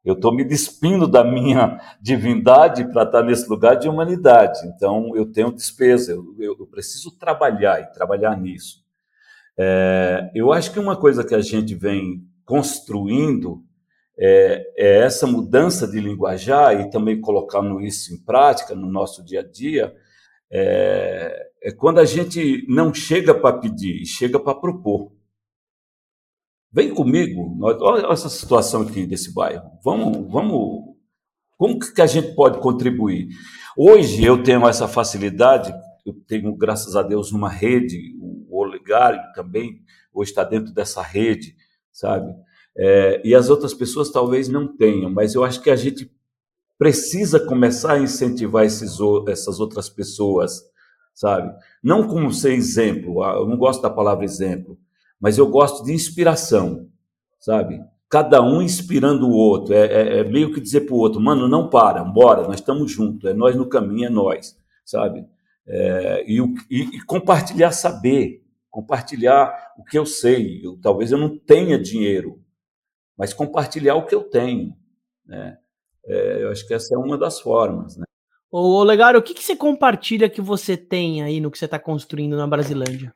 [0.02, 4.60] Eu estou me despindo da minha divindade para estar nesse lugar de humanidade.
[4.66, 8.80] Então, eu tenho despesa, eu, eu preciso trabalhar e trabalhar nisso.
[9.58, 13.62] É, eu acho que uma coisa que a gente vem construindo
[14.22, 19.40] é, é, essa mudança de linguajar e também colocando isso em prática no nosso dia
[19.40, 19.96] a dia.
[20.50, 25.10] É, é quando a gente não chega para pedir, chega para propor.
[26.70, 29.70] Vem comigo, olha essa situação aqui desse bairro.
[29.82, 30.90] Vamos, vamos.
[31.56, 33.28] Como que a gente pode contribuir?
[33.76, 35.72] Hoje eu tenho essa facilidade,
[36.04, 41.56] eu tenho, graças a Deus, uma rede, o Olegário também hoje está dentro dessa rede,
[41.92, 42.34] sabe?
[42.76, 46.10] É, e as outras pessoas talvez não tenham, mas eu acho que a gente
[46.78, 48.96] precisa começar a incentivar esses,
[49.28, 50.62] essas outras pessoas,
[51.14, 51.52] sabe?
[51.82, 54.78] Não como ser exemplo, ah, eu não gosto da palavra exemplo,
[55.20, 56.88] mas eu gosto de inspiração,
[57.38, 57.84] sabe?
[58.08, 59.74] Cada um inspirando o outro.
[59.74, 62.90] É, é, é meio que dizer para o outro, mano, não para, bora, nós estamos
[62.90, 65.26] juntos, é nós no caminho, é nós, sabe?
[65.66, 70.64] É, e, e, e, compartilhar saber, compartilhar o que eu sei.
[70.64, 72.40] Eu, talvez eu não tenha dinheiro,
[73.20, 74.74] mas compartilhar o que eu tenho,
[75.26, 75.58] né?
[76.06, 78.04] É, eu acho que essa é uma das formas, né?
[78.50, 81.78] Ô, Legário, o que, que você compartilha que você tem aí no que você está
[81.78, 83.12] construindo na Brasilândia?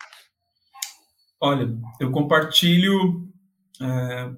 [1.41, 3.27] Olha, eu compartilho,
[3.81, 4.31] é,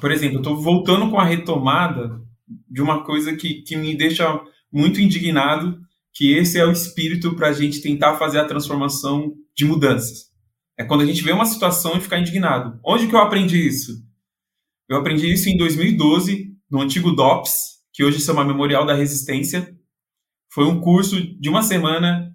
[0.00, 2.18] por exemplo, eu estou voltando com a retomada
[2.66, 4.40] de uma coisa que, que me deixa
[4.72, 5.78] muito indignado,
[6.14, 10.30] que esse é o espírito para a gente tentar fazer a transformação de mudanças.
[10.78, 12.80] É quando a gente vê uma situação e ficar indignado.
[12.82, 14.02] Onde que eu aprendi isso?
[14.88, 19.74] Eu aprendi isso em 2012, no antigo DOPS, que hoje chama Memorial da Resistência.
[20.52, 22.34] Foi um curso de uma semana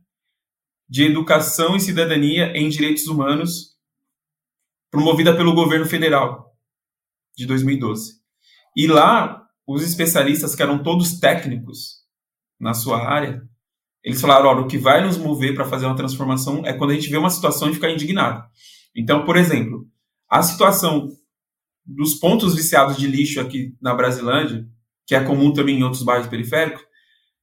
[0.89, 3.77] de educação e cidadania em direitos humanos
[4.89, 6.55] promovida pelo governo federal
[7.37, 8.13] de 2012.
[8.75, 11.99] E lá, os especialistas, que eram todos técnicos
[12.59, 13.43] na sua área,
[14.03, 16.93] eles falaram: olha, o que vai nos mover para fazer uma transformação é quando a
[16.95, 18.43] gente vê uma situação e ficar indignado.
[18.95, 19.87] Então, por exemplo,
[20.27, 21.09] a situação
[21.95, 24.65] dos pontos viciados de lixo aqui na Brasilândia,
[25.07, 26.83] que é comum também em outros bairros periféricos,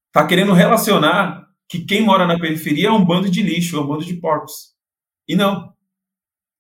[0.06, 3.87] está querendo relacionar que quem mora na periferia é um bando de lixo, é um
[3.87, 4.74] bando de porcos.
[5.28, 5.72] E não.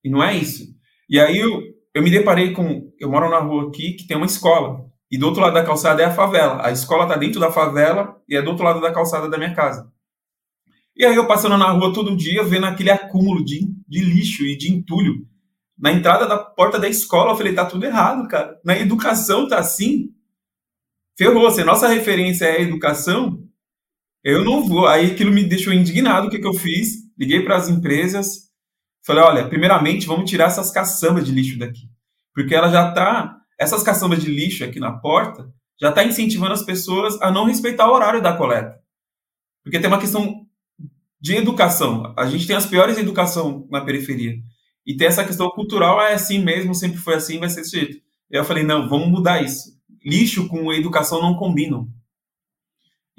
[0.04, 0.64] E não é isso.
[1.08, 1.62] E aí eu,
[1.94, 2.92] eu me deparei com.
[2.98, 4.84] Eu moro na rua aqui que tem uma escola.
[5.10, 6.66] E do outro lado da calçada é a favela.
[6.66, 9.54] A escola está dentro da favela e é do outro lado da calçada da minha
[9.54, 9.88] casa.
[10.96, 14.56] E aí eu passando na rua todo dia, vendo aquele acúmulo de, de lixo e
[14.56, 15.26] de entulho.
[15.78, 18.58] Na entrada da porta da escola, eu falei, tá tudo errado, cara.
[18.64, 20.10] Na educação tá assim.
[21.16, 21.50] Ferrou.
[21.50, 23.42] Se a nossa referência é a educação,
[24.24, 24.86] eu não vou.
[24.86, 26.28] Aí aquilo me deixou indignado.
[26.28, 27.06] O que, que eu fiz?
[27.18, 28.46] Liguei para as empresas,
[29.06, 31.88] Falei, olha, primeiramente vamos tirar essas caçambas de lixo daqui.
[32.34, 35.48] Porque ela já está, essas caçambas de lixo aqui na porta,
[35.80, 38.76] já está incentivando as pessoas a não respeitar o horário da coleta.
[39.62, 40.44] Porque tem uma questão
[41.20, 42.12] de educação.
[42.18, 44.38] A gente tem as piores educação na periferia.
[44.86, 48.00] E tem essa questão cultural, é assim mesmo, sempre foi assim, vai ser desse jeito.
[48.30, 49.76] Eu falei, não, vamos mudar isso.
[50.04, 51.88] Lixo com educação não combinam.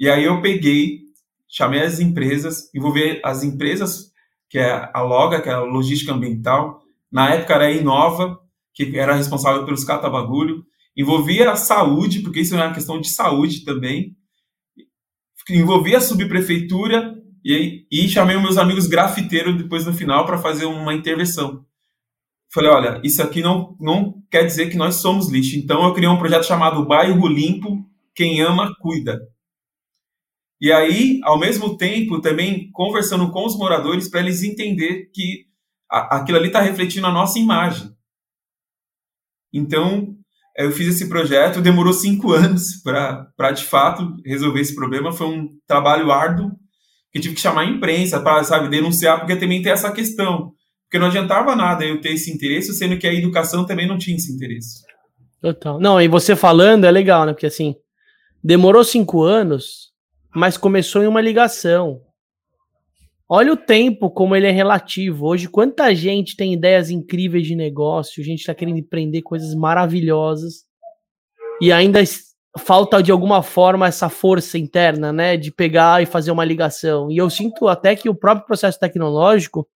[0.00, 1.00] E aí eu peguei,
[1.46, 4.12] chamei as empresas, envolvi as empresas
[4.48, 6.82] que é a Loga, que é a Logística Ambiental.
[7.12, 8.40] Na época era a Inova,
[8.72, 10.64] que era responsável pelos catabagulho.
[10.96, 14.16] Envolvia a saúde, porque isso é uma questão de saúde também.
[15.50, 17.17] Envolvia a subprefeitura
[17.50, 21.64] e, e chamei os meus amigos grafiteiros depois no final para fazer uma intervenção.
[22.52, 25.56] Falei, olha, isso aqui não, não quer dizer que nós somos lixo.
[25.56, 29.26] Então eu criei um projeto chamado Bairro Limpo, quem ama, cuida.
[30.60, 35.46] E aí, ao mesmo tempo, também conversando com os moradores para eles entender que
[35.88, 37.90] aquilo ali está refletindo a nossa imagem.
[39.50, 40.14] Então,
[40.54, 45.12] eu fiz esse projeto, demorou cinco anos para, de fato, resolver esse problema.
[45.12, 46.50] Foi um trabalho árduo,
[47.12, 50.52] que tive que chamar a imprensa para, sabe, denunciar, porque também tem essa questão.
[50.84, 54.16] Porque não adiantava nada eu ter esse interesse, sendo que a educação também não tinha
[54.16, 54.82] esse interesse.
[55.40, 55.78] Total.
[55.78, 57.32] Não, e você falando é legal, né?
[57.32, 57.74] Porque assim,
[58.42, 59.92] demorou cinco anos,
[60.34, 62.00] mas começou em uma ligação.
[63.28, 65.26] Olha o tempo como ele é relativo.
[65.26, 70.64] Hoje, quanta gente tem ideias incríveis de negócio, gente está querendo empreender coisas maravilhosas
[71.60, 72.00] e ainda
[72.58, 77.10] falta de alguma forma essa força interna, né, de pegar e fazer uma ligação.
[77.10, 79.66] E eu sinto até que o próprio processo tecnológico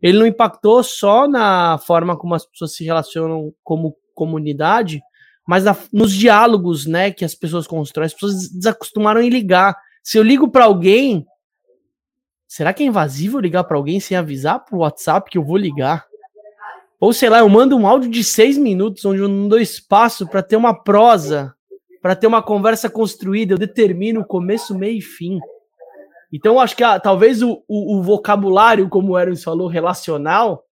[0.00, 5.00] ele não impactou só na forma como as pessoas se relacionam como comunidade,
[5.46, 8.06] mas na, nos diálogos, né, que as pessoas constroem.
[8.06, 9.76] As pessoas desacostumaram em ligar.
[10.02, 11.26] Se eu ligo para alguém,
[12.46, 16.06] será que é invasivo ligar para alguém sem avisar pro WhatsApp que eu vou ligar?
[17.00, 20.26] Ou sei lá, eu mando um áudio de seis minutos onde eu não dou espaço
[20.26, 21.54] para ter uma prosa,
[22.08, 25.38] para ter uma conversa construída, eu determino o começo, meio e fim.
[26.32, 30.64] Então, acho que ah, talvez o, o, o, vocabulário, como o Eros falou, relacional,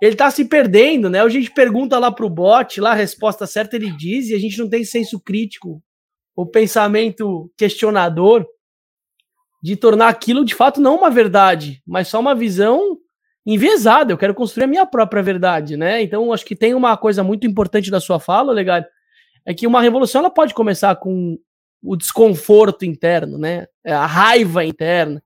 [0.00, 1.20] ele está se perdendo, né?
[1.20, 4.58] A gente pergunta lá pro bot, lá a resposta certa ele diz, e a gente
[4.58, 5.82] não tem senso crítico,
[6.34, 8.46] o pensamento questionador
[9.62, 12.96] de tornar aquilo de fato não uma verdade, mas só uma visão
[13.44, 14.10] enviesada.
[14.10, 16.02] Eu quero construir a minha própria verdade, né?
[16.02, 18.82] Então, acho que tem uma coisa muito importante da sua fala, legal,
[19.46, 21.38] é que uma revolução ela pode começar com
[21.82, 23.66] o desconforto interno, né?
[23.84, 25.22] É, a raiva interna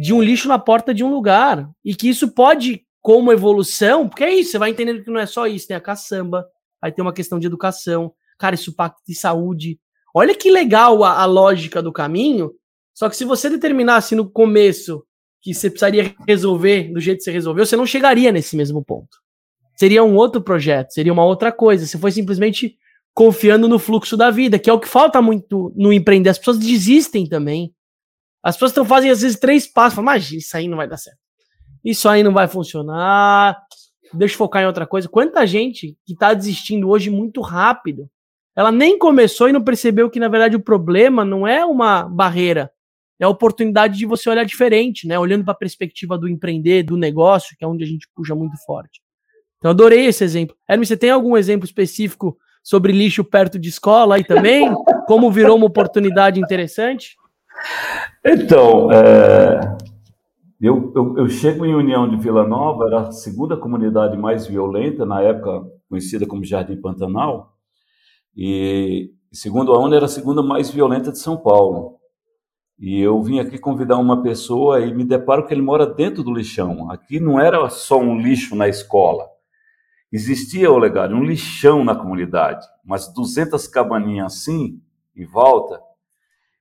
[0.00, 1.68] de um lixo na porta de um lugar.
[1.84, 5.26] E que isso pode, como evolução, porque é isso, você vai entendendo que não é
[5.26, 6.46] só isso, tem a caçamba,
[6.80, 9.78] aí tem uma questão de educação, cara, isso pacto de saúde.
[10.14, 12.50] Olha que legal a, a lógica do caminho.
[12.94, 15.04] Só que se você determinasse no começo
[15.42, 19.18] que você precisaria resolver do jeito que você resolveu, você não chegaria nesse mesmo ponto.
[19.76, 21.86] Seria um outro projeto, seria uma outra coisa.
[21.86, 22.76] Você foi simplesmente
[23.14, 26.30] confiando no fluxo da vida, que é o que falta muito no empreender.
[26.30, 27.74] As pessoas desistem também.
[28.42, 30.96] As pessoas estão fazendo às vezes três passos, falam, imagina, isso aí não vai dar
[30.96, 31.18] certo.
[31.84, 33.60] Isso aí não vai funcionar.
[34.12, 35.08] Deixa eu focar em outra coisa.
[35.08, 38.08] Quanta gente que está desistindo hoje muito rápido.
[38.56, 42.70] Ela nem começou e não percebeu que, na verdade, o problema não é uma barreira,
[43.18, 45.18] é a oportunidade de você olhar diferente, né?
[45.18, 48.56] Olhando para a perspectiva do empreender, do negócio, que é onde a gente puxa muito
[48.64, 49.00] forte.
[49.58, 50.56] Então, adorei esse exemplo.
[50.68, 54.72] Hermes, você tem algum exemplo específico sobre lixo perto de escola aí também?
[55.06, 57.16] Como virou uma oportunidade interessante?
[58.24, 59.76] Então, é,
[60.60, 65.06] eu, eu, eu, chego em União de Vila Nova, era a segunda comunidade mais violenta,
[65.06, 67.54] na época conhecida como Jardim Pantanal,
[68.36, 71.98] e segundo a ONU era a segunda mais violenta de São Paulo.
[72.78, 76.32] E eu vim aqui convidar uma pessoa e me deparo que ele mora dentro do
[76.32, 76.90] lixão.
[76.90, 79.29] Aqui não era só um lixo na escola.
[80.12, 84.80] Existia, Olegário, um lixão na comunidade, umas 200 cabaninhas assim,
[85.14, 85.80] em volta,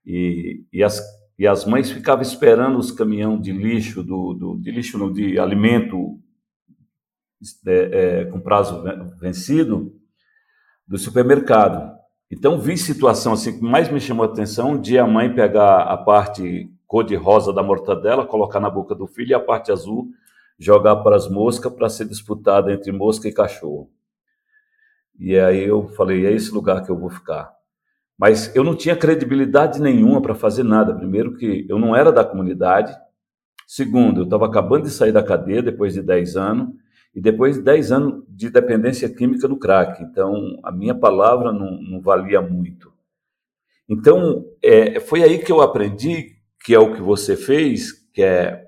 [0.06, 1.02] e, e, as,
[1.38, 5.40] e as mães ficavam esperando os caminhões de lixo, do, do, de lixo não, de
[5.40, 6.20] alimento
[7.66, 8.84] é, é, com prazo
[9.20, 9.96] vencido,
[10.88, 11.98] do supermercado.
[12.30, 15.82] Então, vi situação assim que mais me chamou a atenção, um dia a mãe pegar
[15.84, 20.10] a parte cor-de-rosa da mortadela, colocar na boca do filho, e a parte azul
[20.60, 23.90] jogar para as moscas para ser disputada entre mosca e cachorro.
[25.18, 27.52] E aí eu falei, é esse lugar que eu vou ficar.
[28.18, 30.94] Mas eu não tinha credibilidade nenhuma para fazer nada.
[30.94, 32.94] Primeiro que eu não era da comunidade.
[33.66, 36.70] Segundo, eu estava acabando de sair da cadeia depois de 10 anos.
[37.16, 40.04] E depois de 10 anos de dependência química no crack.
[40.04, 42.92] Então, a minha palavra não, não valia muito.
[43.88, 48.68] Então, é, foi aí que eu aprendi, que é o que você fez, que é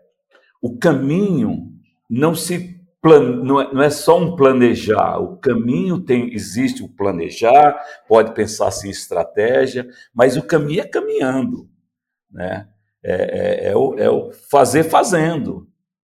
[0.61, 1.70] o caminho
[2.11, 6.89] não se plan, não, é, não é só um planejar, o caminho tem existe o
[6.89, 11.69] planejar, pode pensar assim estratégia, mas o caminho é caminhando,
[12.29, 12.67] né?
[13.03, 15.67] É, é, é, o, é o fazer fazendo,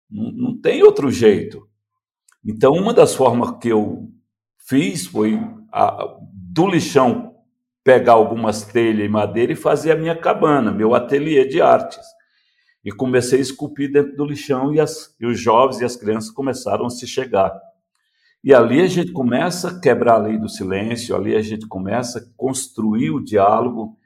[0.10, 1.68] não, não tem outro jeito.
[2.44, 4.10] Então, uma das formas que eu
[4.58, 5.40] fiz foi
[5.72, 7.36] a, do lixão
[7.84, 12.00] pegar algumas telhas e madeira e fazer a minha cabana, meu ateliê de artes
[12.84, 16.32] e comecei a esculpir dentro do lixão e, as, e os jovens e as crianças
[16.32, 17.54] começaram a se chegar.
[18.44, 22.20] E ali a gente começa a quebrar a lei do silêncio, ali a gente começa
[22.20, 23.98] a construir o diálogo,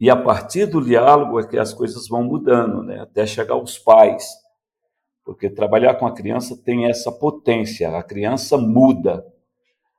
[0.00, 3.00] e a partir do diálogo é que as coisas vão mudando, né?
[3.00, 4.26] até chegar aos pais.
[5.24, 9.24] Porque trabalhar com a criança tem essa potência, a criança muda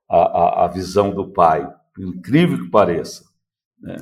[0.10, 1.66] a, a, a visão do pai,
[1.98, 3.24] incrível que pareça.
[3.80, 3.96] Né?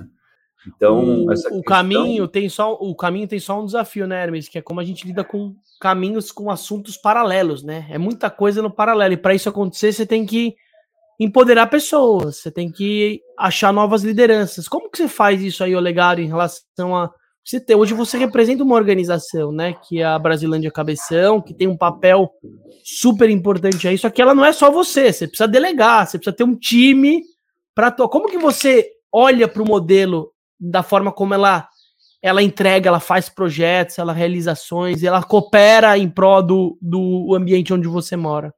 [0.68, 1.58] Então, o, questão...
[1.58, 4.80] o, caminho tem só o caminho tem só um desafio, né, Hermes, que é como
[4.80, 7.88] a gente lida com caminhos com assuntos paralelos, né?
[7.90, 10.56] É muita coisa no paralelo e para isso acontecer você tem que
[11.20, 14.68] empoderar pessoas, você tem que achar novas lideranças.
[14.68, 17.12] Como que você faz isso aí, Olegário, em relação a
[17.44, 21.68] você ter, hoje você representa uma organização, né, que é a Brasilândia Cabeção, que tem
[21.68, 22.32] um papel
[22.84, 26.36] super importante aí, só que ela não é só você, você precisa delegar, você precisa
[26.36, 27.24] ter um time
[27.74, 30.32] para Como que você olha para o modelo
[30.62, 31.68] da forma como ela
[32.24, 37.74] ela entrega, ela faz projetos, ela realiza ações, ela coopera em prol do, do ambiente
[37.74, 38.54] onde você mora.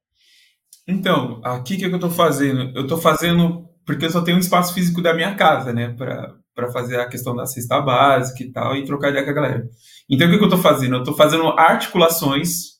[0.86, 2.76] Então, aqui que, que eu estou fazendo?
[2.76, 6.72] Eu estou fazendo porque eu só tenho um espaço físico da minha casa, né, para
[6.72, 9.70] fazer a questão da cesta básica e tal, e trocar ideia com a galera.
[10.10, 10.95] Então, o que, que eu estou fazendo?
[10.95, 12.74] Eu estou fazendo articulações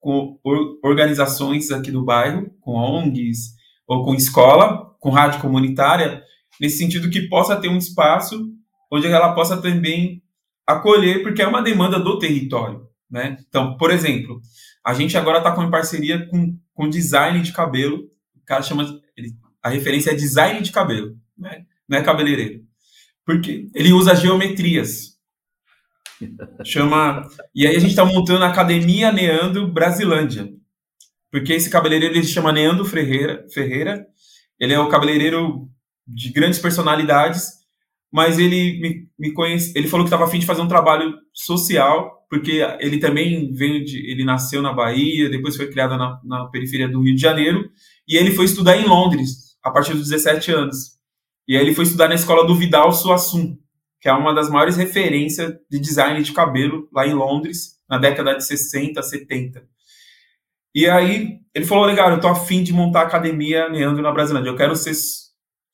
[0.00, 0.38] com
[0.82, 3.54] organizações aqui do bairro, com ONGs
[3.86, 6.22] ou com escola, com rádio comunitária,
[6.60, 8.50] nesse sentido que possa ter um espaço
[8.90, 10.22] onde ela possa também
[10.66, 12.86] acolher, porque é uma demanda do território.
[13.10, 13.36] Né?
[13.48, 14.40] Então, por exemplo,
[14.84, 18.84] a gente agora está com parceria com, com design de cabelo, o cara chama,
[19.16, 19.32] ele,
[19.62, 21.64] a referência é design de cabelo, né?
[21.88, 22.62] não é cabeleireiro,
[23.24, 25.14] porque ele usa geometrias,
[26.64, 30.48] chama, e aí a gente está montando a Academia Neandro Brasilândia,
[31.30, 34.06] porque esse cabeleireiro ele se chama Neandro Ferreira, Ferreira,
[34.58, 35.68] ele é o cabeleireiro
[36.06, 37.64] de grandes personalidades,
[38.12, 42.24] mas ele me, me conhece, ele falou que estava afim de fazer um trabalho social,
[42.30, 46.88] porque ele também veio de, ele nasceu na Bahia, depois foi criado na, na periferia
[46.88, 47.68] do Rio de Janeiro,
[48.06, 50.94] e ele foi estudar em Londres, a partir dos 17 anos.
[51.48, 53.56] E aí ele foi estudar na escola do Vidal Suassum,
[54.00, 58.34] que é uma das maiores referências de design de cabelo lá em Londres, na década
[58.34, 59.62] de 60, 70.
[60.74, 64.56] E aí ele falou, legal, eu tô afim de montar academia Neandro na Brasilândia, eu
[64.56, 64.94] quero ser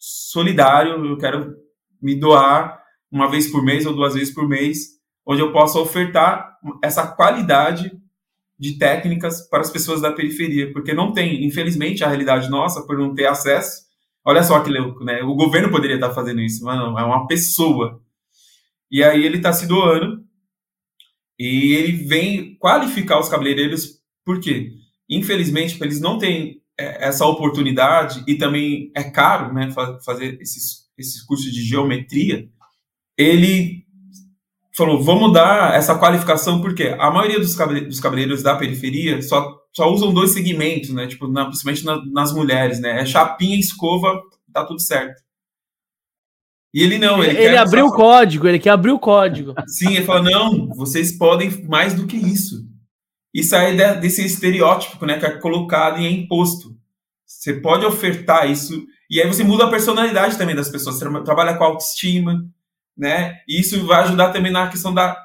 [0.01, 1.55] solidário, eu quero
[2.01, 2.80] me doar
[3.12, 7.92] uma vez por mês ou duas vezes por mês, onde eu possa ofertar essa qualidade
[8.59, 12.98] de técnicas para as pessoas da periferia, porque não tem, infelizmente, a realidade nossa, por
[12.98, 13.84] não ter acesso.
[14.24, 15.22] Olha só que louco, né?
[15.22, 18.03] O governo poderia estar fazendo isso, mas não, é uma pessoa.
[18.90, 20.22] E aí ele está se doando
[21.38, 24.72] e ele vem qualificar os cabeleireiros, por quê?
[25.09, 29.70] Infelizmente, eles não têm essa oportunidade e também é caro, né,
[30.05, 32.47] fazer esses esses cursos de geometria,
[33.16, 33.85] ele
[34.76, 39.93] falou, vamos dar essa qualificação, porque a maioria dos, dos cabeleireiros da periferia só, só
[39.93, 41.07] usam dois segmentos, né?
[41.07, 43.01] Tipo, na, principalmente na, nas mulheres, né?
[43.01, 44.20] É chapinha escova,
[44.53, 45.20] tá tudo certo.
[46.72, 49.55] E ele não, ele, ele, ele abriu o código, ele quer abrir o código.
[49.66, 52.64] Sim, ele falou, não, vocês podem mais do que isso.
[53.33, 56.76] E sair desse estereótipo, né, que é colocado e é imposto.
[57.24, 61.57] Você pode ofertar isso e aí você muda a personalidade também das pessoas, você trabalha
[61.57, 62.45] com autoestima,
[62.97, 63.41] né?
[63.49, 65.20] E isso vai ajudar também na questão da,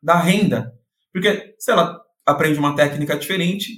[0.00, 0.72] da renda.
[1.12, 3.72] Porque se ela aprende uma técnica diferente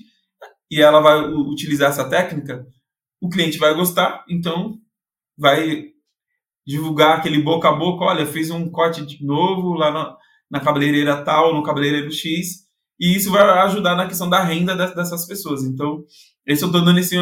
[0.71, 2.67] e ela vai utilizar essa técnica,
[3.19, 4.79] o cliente vai gostar, então
[5.39, 5.85] vai
[6.67, 10.17] divulgar aquele boca a boca, olha, fiz um corte de novo lá na,
[10.51, 12.66] na cabeleireira tal, no cabeleireiro X,
[12.99, 15.63] e isso vai ajudar na questão da renda dessas pessoas.
[15.65, 16.05] Então,
[16.47, 17.17] esse eu estou dando esse,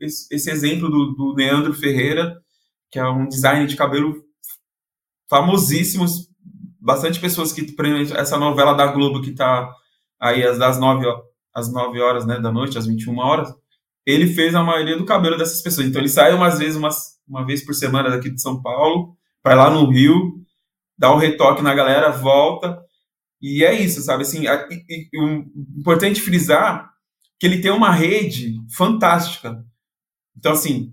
[0.00, 2.40] esse exemplo do, do Leandro Ferreira,
[2.90, 4.14] que é um designer de cabelo
[5.28, 6.04] famosíssimo,
[6.80, 7.74] bastante pessoas que,
[8.16, 9.72] essa novela da Globo que está
[10.20, 11.06] aí às, 9,
[11.54, 13.52] às 9 horas né, da noite, às 21 horas,
[14.04, 15.86] ele fez a maioria do cabelo dessas pessoas.
[15.86, 19.54] Então ele sai umas vezes, umas, uma vez por semana daqui de São Paulo, vai
[19.54, 20.34] lá no Rio,
[20.98, 22.78] dá um retoque na galera, volta.
[23.42, 24.22] E é isso, sabe?
[24.22, 25.44] Assim, e, e, um,
[25.76, 26.92] importante frisar
[27.40, 29.64] que ele tem uma rede fantástica.
[30.36, 30.92] Então, assim,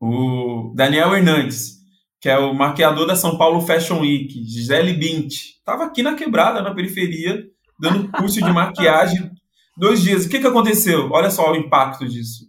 [0.00, 1.76] o Daniel Hernandes,
[2.20, 6.62] que é o maquiador da São Paulo Fashion Week, Gisele Bint, estava aqui na quebrada,
[6.62, 7.44] na periferia,
[7.78, 9.30] dando curso de maquiagem
[9.76, 10.24] dois dias.
[10.24, 11.10] O que, que aconteceu?
[11.12, 12.48] Olha só o impacto disso.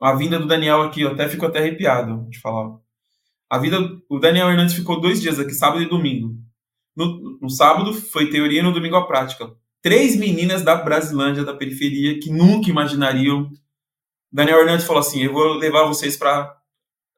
[0.00, 2.76] A vinda do Daniel aqui, eu até fico até arrepiado de falar.
[3.50, 6.34] A vida, o Daniel Hernandes ficou dois dias aqui, sábado e domingo.
[6.96, 9.50] No, no sábado foi teoria, no domingo a prática
[9.84, 13.50] três meninas da Brasilândia, da periferia, que nunca imaginariam.
[14.32, 16.56] Daniel Hernandes falou assim: Eu vou levar vocês para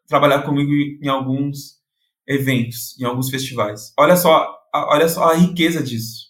[0.08, 1.76] trabalhar comigo em alguns
[2.26, 3.92] eventos, em alguns festivais.
[3.96, 6.26] Olha só, olha só a riqueza disso.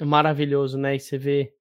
[0.00, 0.96] É maravilhoso, né?
[0.96, 1.52] E você vê.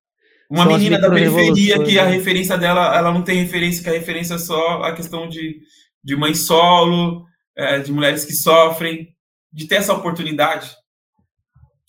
[0.49, 2.11] Uma menina da periferia que a né?
[2.11, 5.59] referência dela, ela não tem referência, que a referência é só a questão de,
[6.03, 7.25] de mãe solo,
[7.57, 9.14] é, de mulheres que sofrem,
[9.55, 10.75] de ter essa oportunidade.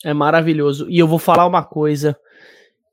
[0.05, 0.89] É maravilhoso.
[0.89, 2.17] E eu vou falar uma coisa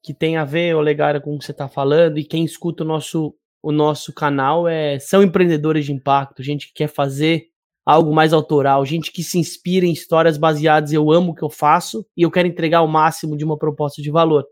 [0.02, 2.88] que tem a ver, Olegário, com o que você está falando, e quem escuta o
[2.88, 7.46] nosso, o nosso canal é são empreendedores de impacto, gente que quer fazer
[7.86, 11.50] algo mais autoral, gente que se inspira em histórias baseadas eu amo o que eu
[11.50, 14.44] faço e eu quero entregar o máximo de uma proposta de valor.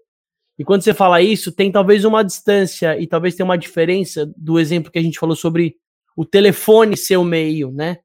[0.59, 4.59] E quando você fala isso, tem talvez uma distância e talvez tenha uma diferença do
[4.59, 5.76] exemplo que a gente falou sobre
[6.15, 7.97] o telefone ser o meio, né?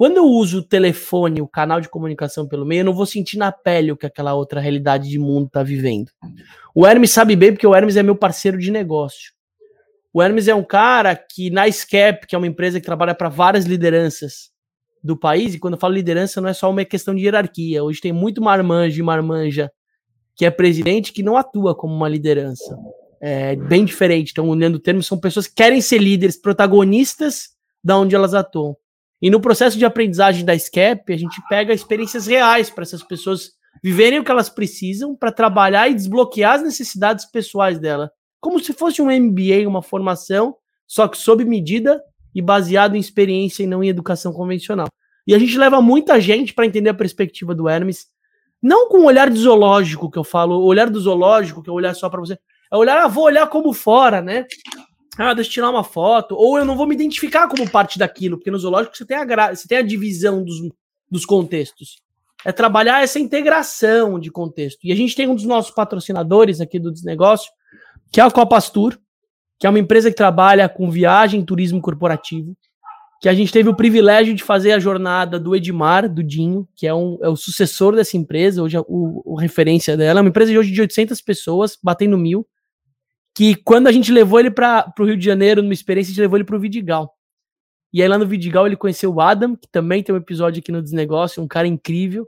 [0.00, 3.36] Quando eu uso o telefone, o canal de comunicação pelo meio, eu não vou sentir
[3.36, 6.10] na pele o que aquela outra realidade de mundo está vivendo.
[6.74, 9.30] O Hermes sabe bem, porque o Hermes é meu parceiro de negócio.
[10.10, 13.28] O Hermes é um cara que na SCAP, que é uma empresa que trabalha para
[13.28, 14.50] várias lideranças
[15.04, 17.84] do país, e quando eu falo liderança não é só uma questão de hierarquia.
[17.84, 19.70] Hoje tem muito marmanja e marmanja
[20.34, 22.74] que é presidente que não atua como uma liderança.
[23.20, 24.30] É bem diferente.
[24.30, 27.50] Então, olhando o termo, são pessoas que querem ser líderes, protagonistas
[27.84, 28.74] da onde elas atuam.
[29.20, 33.52] E no processo de aprendizagem da SCAP, a gente pega experiências reais para essas pessoas
[33.82, 38.10] viverem o que elas precisam para trabalhar e desbloquear as necessidades pessoais dela.
[38.40, 40.56] Como se fosse um MBA, uma formação,
[40.86, 42.02] só que sob medida
[42.34, 44.88] e baseado em experiência e não em educação convencional.
[45.26, 48.06] E a gente leva muita gente para entender a perspectiva do Hermes,
[48.62, 51.72] não com o olhar de zoológico que eu falo, o olhar do zoológico, que é
[51.72, 52.38] olhar só para você,
[52.72, 54.46] é olhar, ah, vou olhar como fora, né?
[55.18, 58.36] Ah, deixa eu tirar uma foto, ou eu não vou me identificar como parte daquilo,
[58.36, 60.56] porque no zoológico você tem a, você tem a divisão dos,
[61.10, 62.00] dos contextos.
[62.44, 64.78] É trabalhar essa integração de contexto.
[64.84, 67.50] E a gente tem um dos nossos patrocinadores aqui do Desnegócio,
[68.10, 68.98] que é a Copastur,
[69.58, 72.56] que é uma empresa que trabalha com viagem e turismo corporativo,
[73.20, 76.86] que a gente teve o privilégio de fazer a jornada do Edmar, do Dinho, que
[76.86, 80.30] é, um, é o sucessor dessa empresa, hoje é o, o referência dela, é uma
[80.30, 82.46] empresa de hoje de 800 pessoas, batendo mil,
[83.34, 86.20] que quando a gente levou ele para o Rio de Janeiro, numa experiência, a gente
[86.20, 87.14] levou ele para o Vidigal.
[87.92, 90.70] E aí lá no Vidigal ele conheceu o Adam, que também tem um episódio aqui
[90.70, 92.26] no Desnegócio, um cara incrível.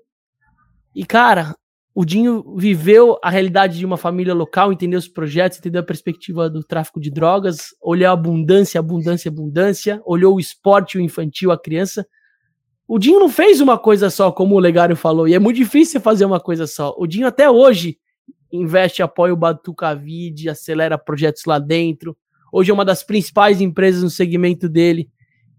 [0.94, 1.54] E cara,
[1.94, 6.48] o Dinho viveu a realidade de uma família local, entendeu os projetos, entendeu a perspectiva
[6.48, 11.58] do tráfico de drogas, olhou a abundância, abundância, abundância, olhou o esporte, o infantil, a
[11.58, 12.06] criança.
[12.88, 16.00] O Dinho não fez uma coisa só, como o Legário falou, e é muito difícil
[16.00, 16.94] fazer uma coisa só.
[16.96, 17.98] O Dinho até hoje
[18.52, 22.16] investe, apoia o Batucavide, acelera projetos lá dentro.
[22.52, 25.10] Hoje é uma das principais empresas no segmento dele,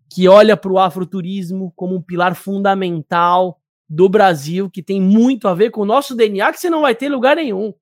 [0.10, 5.56] que olha para o afroturismo como um pilar fundamental do Brasil, que tem muito a
[5.56, 7.74] ver com o nosso DNA, que você não vai ter lugar nenhum.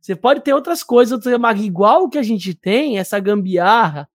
[0.00, 4.08] Você pode ter outras coisas, mas igual o que a gente tem, essa gambiarra,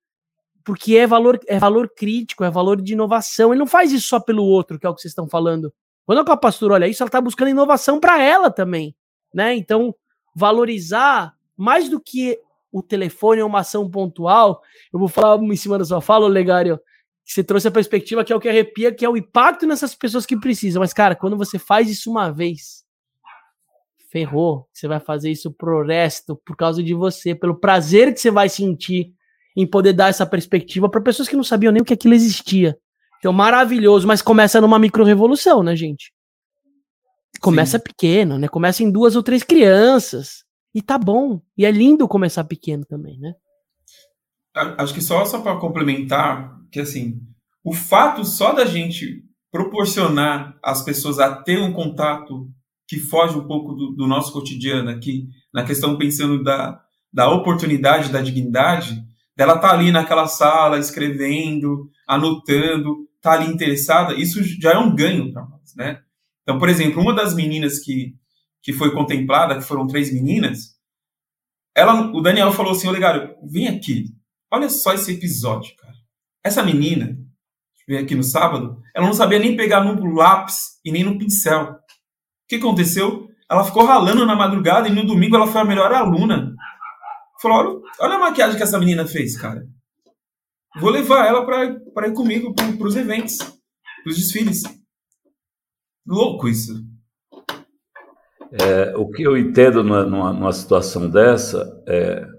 [0.63, 3.51] porque é valor, é valor crítico, é valor de inovação.
[3.51, 5.73] Ele não faz isso só pelo outro, que é o que vocês estão falando.
[6.05, 8.95] Quando a pastora olha isso, ela está buscando inovação para ela também,
[9.33, 9.55] né?
[9.55, 9.93] Então,
[10.35, 12.39] valorizar mais do que
[12.71, 14.61] o telefone é uma ação pontual.
[14.91, 16.79] Eu vou falar em cima da sua fala, Legário,
[17.23, 20.25] você trouxe a perspectiva que é o que arrepia, que é o impacto nessas pessoas
[20.25, 20.81] que precisam.
[20.81, 22.83] Mas, cara, quando você faz isso uma vez,
[24.13, 24.67] ferrou.
[24.71, 28.47] Você vai fazer isso pro resto, por causa de você, pelo prazer que você vai
[28.47, 29.11] sentir
[29.57, 32.77] em poder dar essa perspectiva para pessoas que não sabiam nem o que aquilo existia.
[33.17, 36.12] Então, maravilhoso, mas começa numa micro-revolução, né, gente?
[37.43, 37.83] Começa Sim.
[37.83, 38.47] pequeno, né?
[38.47, 40.45] Começa em duas ou três crianças.
[40.73, 41.41] E tá bom.
[41.57, 43.33] E é lindo começar pequeno também, né?
[44.77, 47.19] Acho que só, só para complementar, que assim,
[47.61, 52.49] o fato só da gente proporcionar às pessoas a ter um contato
[52.87, 56.79] que foge um pouco do, do nosso cotidiano aqui, na questão pensando da,
[57.11, 59.03] da oportunidade, da dignidade,
[59.35, 65.33] dela tá ali naquela sala escrevendo, anotando, tá ali interessada, isso já é um ganho
[65.33, 65.99] para nós, né?
[66.43, 68.13] Então, por exemplo, uma das meninas que,
[68.61, 70.73] que foi contemplada, que foram três meninas,
[71.75, 74.13] ela, o Daniel falou assim, ô Legário, vem aqui,
[74.53, 75.95] Olha só esse episódio, cara.
[76.43, 77.17] Essa menina,
[77.87, 81.71] veio aqui no sábado, ela não sabia nem pegar no lápis e nem no pincel.
[81.71, 81.77] O
[82.47, 83.27] que aconteceu?
[83.49, 86.53] Ela ficou ralando na madrugada e no domingo ela foi a melhor aluna.
[87.41, 89.65] Falou: olha a maquiagem que essa menina fez, cara.
[90.79, 94.61] Vou levar ela para ir comigo para os eventos, para os desfiles.
[96.05, 96.73] Louco isso.
[98.51, 102.33] É, o que eu entendo numa, numa situação dessa é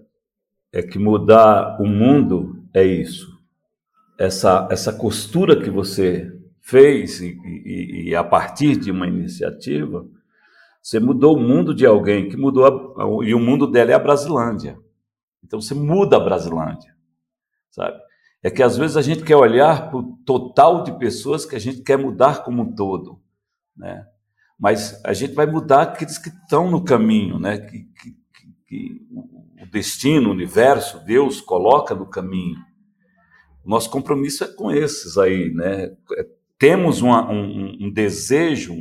[0.74, 3.32] é que mudar o mundo é isso.
[4.18, 6.28] Essa, essa costura que você
[6.60, 10.04] fez e, e, e, a partir de uma iniciativa,
[10.82, 14.00] você mudou o mundo de alguém que mudou, a, e o mundo dela é a
[14.00, 14.76] Brasilândia.
[15.44, 16.92] Então você muda a Brasilândia,
[17.70, 17.96] sabe?
[18.42, 21.60] É que às vezes a gente quer olhar para o total de pessoas que a
[21.60, 23.20] gente quer mudar como um todo,
[23.76, 24.06] né?
[24.58, 27.58] Mas a gente vai mudar aqueles que estão no caminho, né?
[27.58, 28.16] Que, que,
[28.66, 32.58] que o destino, o universo, Deus coloca no caminho.
[33.64, 35.96] Nosso compromisso é com esses aí, né?
[36.16, 36.26] É,
[36.58, 38.74] temos uma, um, um desejo,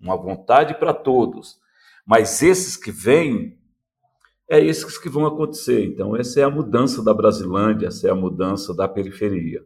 [0.00, 1.58] uma vontade para todos,
[2.04, 3.58] mas esses que vêm,
[4.50, 5.84] é esses que vão acontecer.
[5.84, 9.64] Então, essa é a mudança da Brasilândia, essa é a mudança da periferia.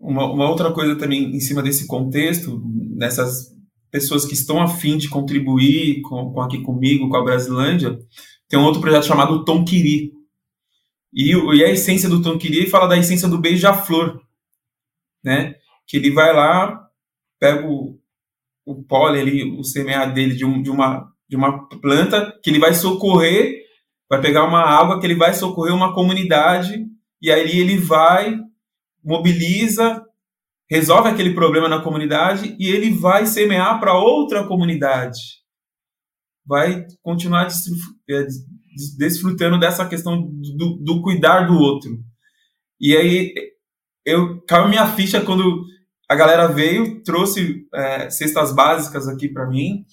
[0.00, 2.62] Uma, uma outra coisa também em cima desse contexto,
[2.96, 3.50] nessas
[3.90, 7.98] pessoas que estão afim de contribuir com, com aqui comigo, com a Brasilândia,
[8.48, 10.12] tem um outro projeto chamado Tom Quiri.
[11.12, 14.20] E, e a essência do Tom Quiri fala da essência do beija-flor,
[15.24, 15.54] né?
[15.86, 16.88] Que ele vai lá,
[17.38, 17.98] pega o,
[18.64, 22.58] o pólen ali, o semear dele de, um, de, uma, de uma planta, que ele
[22.58, 23.60] vai socorrer,
[24.08, 26.86] vai pegar uma água que ele vai socorrer uma comunidade,
[27.20, 28.38] e aí ele vai,
[29.04, 30.04] mobiliza,
[30.70, 35.40] resolve aquele problema na comunidade e ele vai semear para outra comunidade
[36.50, 38.26] vai continuar é,
[38.98, 40.20] desfrutando dessa questão
[40.56, 41.96] do, do, cuidar do outro.
[42.80, 43.32] E aí
[44.04, 45.64] eu caiu minha ficha quando
[46.08, 49.84] a galera veio, trouxe é, cestas básicas aqui para mim,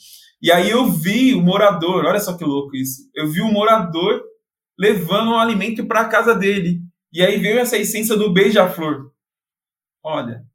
[0.42, 3.04] E aí eu vi o morador, olha só que louco isso.
[3.14, 4.22] Eu vi o morador
[4.80, 6.80] levando um alimento para a casa dele.
[7.12, 9.12] E aí veio essa essência do beija-flor.
[10.04, 10.46] Olha,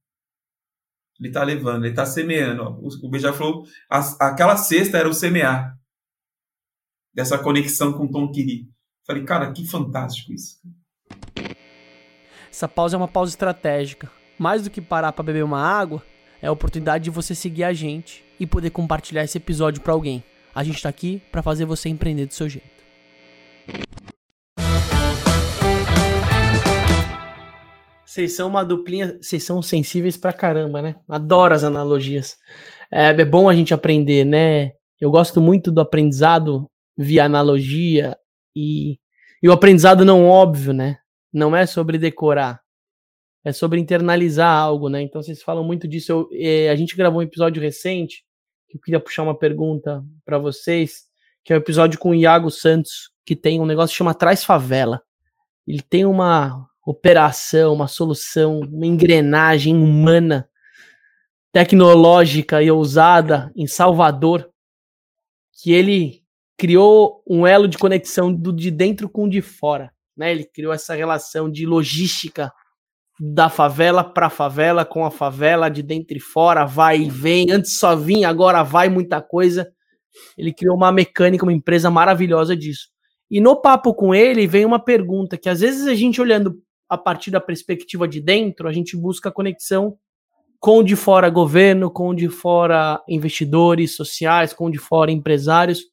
[1.18, 2.80] ele está levando, ele está semeando.
[3.02, 5.78] O, beija-flor, aquela cesta era o semear.
[7.14, 8.68] Dessa conexão com o Tom Kiri.
[9.06, 10.58] Falei, cara, que fantástico isso.
[12.50, 14.10] Essa pausa é uma pausa estratégica.
[14.38, 16.02] Mais do que parar para beber uma água,
[16.40, 20.24] é a oportunidade de você seguir a gente e poder compartilhar esse episódio para alguém.
[20.54, 22.82] A gente está aqui para fazer você empreender do seu jeito.
[28.12, 30.96] Vocês são uma duplinha, vocês são sensíveis pra caramba, né?
[31.08, 32.36] Adoro as analogias.
[32.90, 34.72] É, é bom a gente aprender, né?
[35.00, 38.14] Eu gosto muito do aprendizado via analogia
[38.54, 38.98] e,
[39.42, 40.98] e o aprendizado não óbvio, né?
[41.32, 42.60] Não é sobre decorar,
[43.42, 45.00] é sobre internalizar algo, né?
[45.00, 46.12] Então vocês falam muito disso.
[46.12, 48.26] Eu, eh, a gente gravou um episódio recente
[48.68, 51.04] que eu queria puxar uma pergunta para vocês,
[51.42, 54.12] que é o um episódio com o Iago Santos, que tem um negócio que chama
[54.12, 55.00] Traz Favela.
[55.66, 60.48] Ele tem uma operação, uma solução, uma engrenagem humana,
[61.52, 64.50] tecnológica e ousada em Salvador,
[65.62, 66.22] que ele
[66.56, 69.92] criou um elo de conexão do de dentro com o de fora.
[70.16, 70.32] Né?
[70.32, 72.52] Ele criou essa relação de logística
[73.20, 77.50] da favela para favela, com a favela de dentro e fora, vai e vem.
[77.50, 79.70] Antes só vinha, agora vai muita coisa.
[80.36, 82.88] Ele criou uma mecânica, uma empresa maravilhosa disso.
[83.30, 86.60] E no papo com ele vem uma pergunta que às vezes a gente olhando
[86.92, 89.96] a partir da perspectiva de dentro, a gente busca conexão
[90.60, 95.84] com de fora governo, com de fora investidores sociais, com de fora empresários.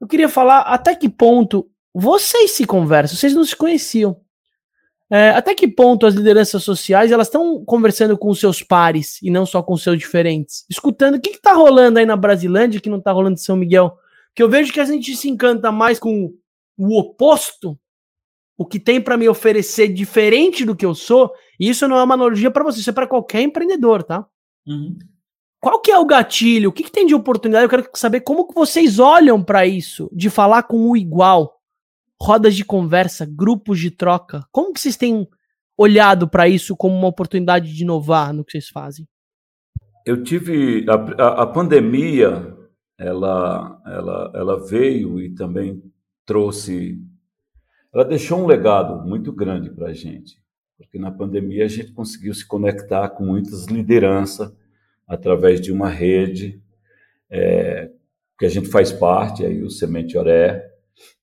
[0.00, 4.20] Eu queria falar até que ponto vocês se conversam, vocês não se conheciam.
[5.10, 9.44] É, até que ponto as lideranças sociais elas estão conversando com seus pares e não
[9.44, 13.10] só com seus diferentes, escutando o que está rolando aí na Brasilândia que não está
[13.10, 13.98] rolando em São Miguel,
[14.32, 16.32] que eu vejo que a gente se encanta mais com
[16.78, 17.76] o oposto
[18.56, 22.02] o que tem para me oferecer diferente do que eu sou, e isso não é
[22.02, 24.26] uma analogia para você, isso é para qualquer empreendedor, tá?
[24.66, 24.98] Uhum.
[25.60, 26.70] Qual que é o gatilho?
[26.70, 27.64] O que, que, tem de oportunidade?
[27.64, 31.60] Eu quero saber como que vocês olham para isso, de falar com o igual,
[32.20, 34.44] rodas de conversa, grupos de troca.
[34.52, 35.26] Como que vocês têm
[35.76, 39.06] olhado para isso como uma oportunidade de inovar no que vocês fazem?
[40.04, 42.56] Eu tive a, a, a pandemia,
[42.98, 45.82] ela, ela, ela veio e também
[46.24, 46.98] trouxe
[47.96, 50.38] ela deixou um legado muito grande para a gente,
[50.76, 54.54] porque na pandemia a gente conseguiu se conectar com muitas lideranças
[55.08, 56.62] através de uma rede
[57.30, 57.90] é,
[58.38, 60.62] que a gente faz parte, aí o Semente Oré,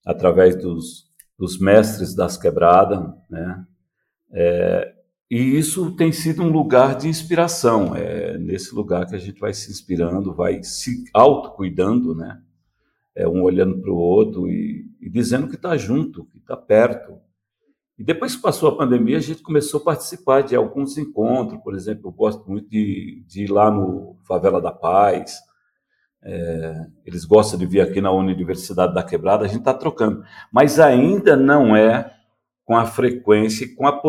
[0.03, 3.63] através dos, dos mestres das quebradas, né?
[4.31, 4.95] É,
[5.29, 9.53] e isso tem sido um lugar de inspiração, é nesse lugar que a gente vai
[9.53, 12.41] se inspirando, vai se autocuidando, né?
[13.15, 17.19] é, um olhando para o outro e, e, dizendo que está junto, está perto.
[17.97, 21.75] E depois que passou a pandemia, a gente começou a participar de alguns encontros, por
[21.75, 25.39] exemplo, eu gosto muito de, de ir lá no Favela da Paz,
[26.23, 30.79] é, eles gostam de vir aqui na Universidade da Quebrada, a gente está trocando, mas
[30.79, 32.13] ainda não é
[32.65, 34.01] com a frequência com a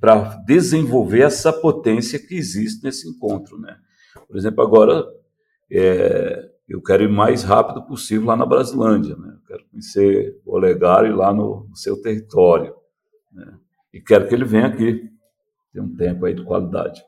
[0.00, 3.76] para desenvolver essa potência que existe nesse encontro, né?
[4.28, 5.04] Por exemplo, agora
[5.70, 9.33] é, eu quero ir mais rápido possível lá na Brasilândia, né?
[9.54, 12.74] Quero conhecer o Olegário lá no, no seu território,
[13.32, 13.54] né?
[13.92, 15.08] E quero que ele venha aqui,
[15.72, 17.00] ter um tempo aí de qualidade.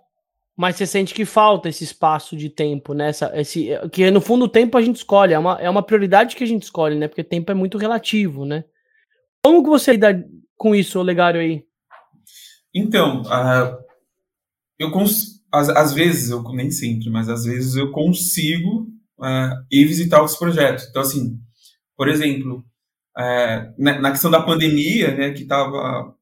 [0.56, 3.10] Mas você sente que falta esse espaço de tempo, né?
[3.34, 6.44] esse, que no fundo o tempo a gente escolhe, é uma, é uma prioridade que
[6.44, 7.08] a gente escolhe, né?
[7.08, 8.64] Porque tempo é muito relativo, né?
[9.42, 10.24] Como que você lida
[10.56, 11.64] com isso, Olegário, aí?
[12.72, 13.76] Então, uh,
[14.78, 15.42] eu cons...
[15.52, 18.82] às, às vezes, eu nem sempre, mas às vezes eu consigo
[19.18, 20.86] uh, e visitar os projetos.
[20.88, 21.38] Então, assim,
[21.96, 22.64] por exemplo,
[23.16, 26.14] uh, na questão da pandemia, né, que estava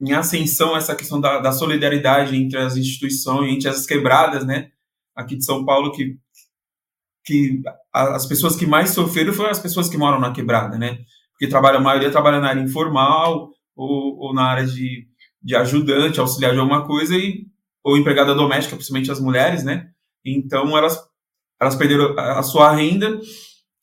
[0.00, 4.70] em ascensão essa questão da, da, solidariedade entre as instituições, entre as quebradas, né,
[5.14, 6.16] aqui de São Paulo, que,
[7.24, 10.98] que as pessoas que mais sofreram foram as pessoas que moram na quebrada, né,
[11.30, 15.08] porque trabalha, a maioria trabalha na área informal ou, ou na área de,
[15.42, 17.46] de ajudante, auxiliar de alguma coisa, e,
[17.82, 19.90] ou empregada doméstica, principalmente as mulheres, né,
[20.24, 20.98] então elas
[21.60, 23.18] elas perderam a sua renda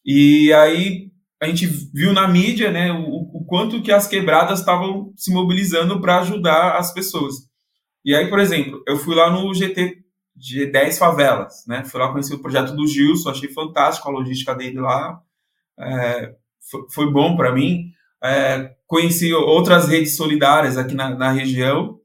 [0.06, 5.12] e aí a gente viu na mídia, né, o, o quanto que as quebradas estavam
[5.16, 7.36] se mobilizando para ajudar as pessoas.
[8.06, 9.97] E aí, por exemplo, eu fui lá no GT
[10.36, 14.54] de 10 favelas, né, fui lá conhecer o projeto do Gilson, achei fantástico a logística
[14.54, 15.20] dele lá,
[15.80, 16.36] é,
[16.70, 17.91] foi, foi, bom para mim.
[18.24, 21.99] É, conheci outras redes solidárias aqui na, na região.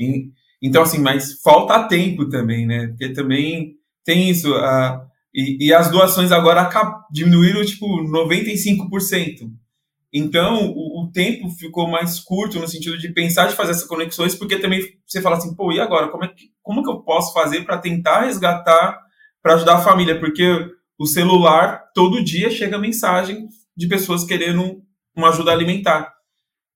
[0.00, 0.30] E,
[0.60, 2.88] então, assim, mas falta tempo também, né?
[2.88, 4.52] Porque também tem isso.
[4.54, 6.68] A, E, e as doações agora
[7.10, 9.50] diminuíram, tipo, 95%.
[10.12, 14.34] Então, o, o, tempo ficou mais curto no sentido de pensar de fazer essas conexões,
[14.34, 16.08] porque também você fala assim, pô, e agora?
[16.08, 19.00] Como, é que, como que eu posso fazer para tentar resgatar,
[19.42, 20.20] para ajudar a família?
[20.20, 20.44] Porque
[20.98, 24.82] o celular, todo dia chega mensagem de pessoas querendo
[25.16, 26.12] uma ajuda alimentar.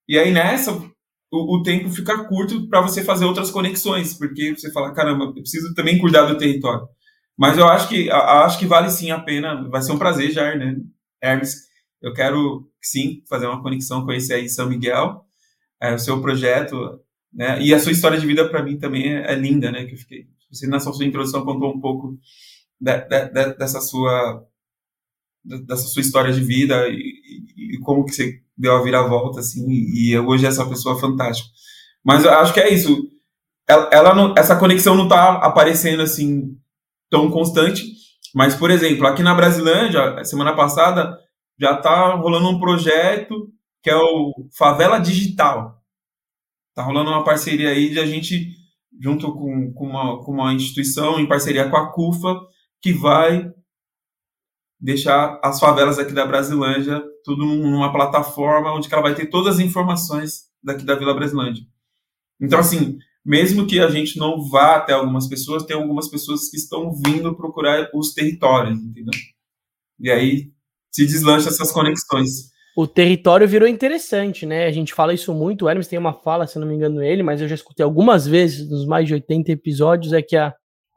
[0.08, 4.72] E aí nessa, o, o tempo fica curto para você fazer outras conexões, porque você
[4.72, 6.88] fala, caramba, eu preciso também cuidar do território.
[7.36, 10.58] Mas eu acho que acho que vale sim a pena, vai ser um prazer, Jair,
[10.58, 10.76] né?
[11.22, 11.66] Hermes,
[12.00, 15.24] eu quero sim fazer uma conexão com esse aí São Miguel,
[15.80, 17.00] é, o seu projeto,
[17.32, 17.60] né?
[17.60, 19.84] E a sua história de vida para mim também é, é, linda, né?
[19.84, 22.18] Que eu fiquei, você na sua introdução contou um pouco
[22.80, 24.42] de, de, de, dessa sua
[25.44, 29.64] dessa sua história de vida e, e, e, como que você deu a viravolta assim
[29.68, 31.48] e hoje é essa pessoa fantástica.
[32.04, 33.10] Mas eu acho que é isso.
[33.68, 36.56] Ela, ela não, essa conexão não está aparecendo assim
[37.10, 37.84] tão constante.
[38.34, 41.18] Mas, por exemplo, aqui na Brasilândia, semana passada,
[41.58, 43.50] já está rolando um projeto
[43.82, 45.80] que é o Favela Digital.
[46.70, 48.50] Está rolando uma parceria aí de a gente,
[49.00, 52.36] junto com, com, uma, com uma instituição, em parceria com a CUFA,
[52.82, 53.50] que vai
[54.78, 59.60] deixar as favelas aqui da Brasilândia tudo numa plataforma onde ela vai ter todas as
[59.60, 61.64] informações daqui da Vila Brasilândia.
[62.40, 66.56] Então, assim, mesmo que a gente não vá até algumas pessoas, tem algumas pessoas que
[66.56, 69.12] estão vindo procurar os territórios, entendeu?
[69.98, 70.52] E aí
[70.92, 72.52] se deslancha essas conexões.
[72.76, 74.66] O território virou interessante, né?
[74.66, 75.64] A gente fala isso muito.
[75.64, 78.28] O Hermes tem uma fala, se não me engano, ele, mas eu já escutei algumas
[78.28, 80.54] vezes nos mais de 80 episódios: é que a,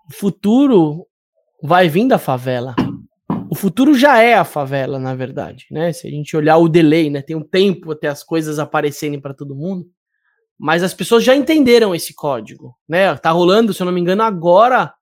[0.08, 1.08] o futuro
[1.64, 2.76] vai vir da favela.
[3.50, 5.92] O futuro já é a favela, na verdade, né?
[5.92, 7.24] Se a gente olhar o delay, né?
[7.24, 9.88] Tem um tempo até as coisas aparecerem para todo mundo.
[10.60, 13.16] Mas as pessoas já entenderam esse código, né?
[13.16, 14.94] Tá rolando, se eu não me engano, agora,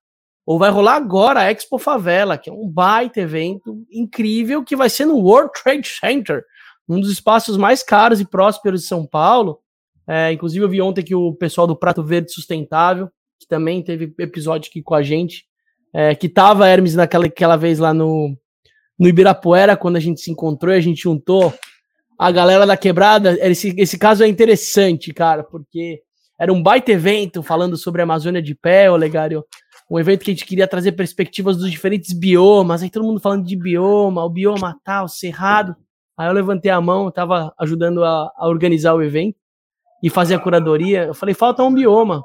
[0.46, 4.88] ou vai rolar agora a Expo Favela, que é um baita evento incrível que vai
[4.88, 6.44] ser no World Trade Center,
[6.88, 9.58] um dos espaços mais caros e prósperos de São Paulo.
[10.06, 14.14] É, inclusive, eu vi ontem que o pessoal do Prato Verde Sustentável, que também teve
[14.18, 15.44] episódio aqui com a gente,
[15.92, 18.36] é, que tava Hermes naquela aquela vez lá no,
[18.96, 21.52] no Ibirapuera, quando a gente se encontrou e a gente juntou
[22.18, 23.38] a galera da quebrada.
[23.48, 26.02] Esse, esse caso é interessante, cara, porque
[26.38, 29.44] era um baita evento falando sobre a Amazônia de pé, Olegário.
[29.90, 32.82] Um evento que a gente queria trazer perspectivas dos diferentes biomas.
[32.82, 35.74] Aí todo mundo falando de bioma, o bioma tal, cerrado.
[36.16, 39.36] Aí eu levantei a mão, tava ajudando a, a organizar o evento
[40.02, 41.04] e fazer a curadoria.
[41.04, 42.22] Eu falei, falta um bioma.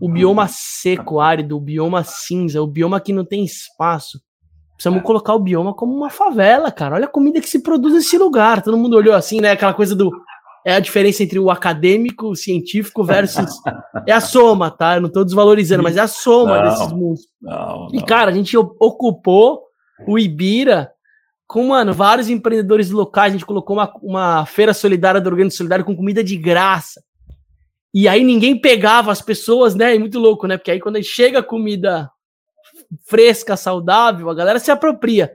[0.00, 4.20] O bioma seco, árido, o bioma cinza, o bioma que não tem espaço.
[4.84, 6.96] Precisamos colocar o bioma como uma favela, cara.
[6.96, 8.60] Olha a comida que se produz nesse lugar.
[8.60, 9.52] Todo mundo olhou assim, né?
[9.52, 10.12] Aquela coisa do.
[10.62, 13.46] É a diferença entre o acadêmico, o científico versus.
[14.06, 14.96] é a soma, tá?
[14.96, 17.20] Eu não tô desvalorizando, mas é a soma não, desses mundos.
[17.40, 17.88] Não, não.
[17.94, 19.62] E, cara, a gente ocupou
[20.06, 20.90] o Ibira
[21.46, 23.32] com, mano, vários empreendedores locais.
[23.32, 27.02] A gente colocou uma, uma feira solidária do Organismo Solidário com comida de graça.
[27.94, 29.94] E aí ninguém pegava as pessoas, né?
[29.94, 30.58] É muito louco, né?
[30.58, 32.10] Porque aí quando chega comida
[33.04, 35.32] fresca, saudável, a galera se apropria.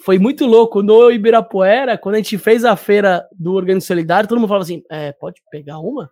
[0.00, 0.82] Foi muito louco.
[0.82, 4.82] No Ibirapuera, quando a gente fez a feira do Organismo Solidário, todo mundo falava assim:
[4.90, 6.10] é, pode pegar uma?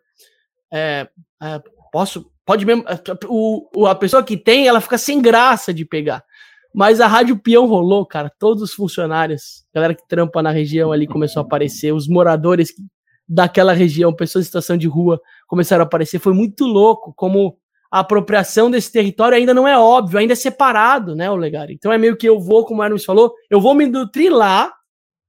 [0.73, 1.09] É,
[1.43, 1.63] é,
[1.93, 2.31] posso?
[2.45, 2.85] Pode mesmo.
[3.29, 6.25] O, a pessoa que tem, ela fica sem graça de pegar.
[6.73, 8.31] Mas a Rádio Peão rolou, cara.
[8.39, 12.73] Todos os funcionários, galera que trampa na região ali começou a aparecer, os moradores
[13.29, 16.19] daquela região, pessoas em situação de rua começaram a aparecer.
[16.19, 17.57] Foi muito louco como
[17.91, 21.75] a apropriação desse território ainda não é óbvio, ainda é separado, né, o Legari?
[21.75, 24.73] Então é meio que eu vou, como o Hermes falou, eu vou me nutrir lá,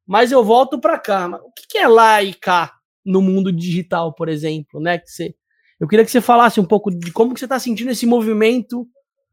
[0.08, 1.28] mas eu volto para cá.
[1.28, 5.00] o que, é lá e cá no mundo digital, por exemplo, né?
[5.00, 5.34] Que você,
[5.80, 8.86] eu queria que você falasse um pouco de como que você está sentindo esse movimento,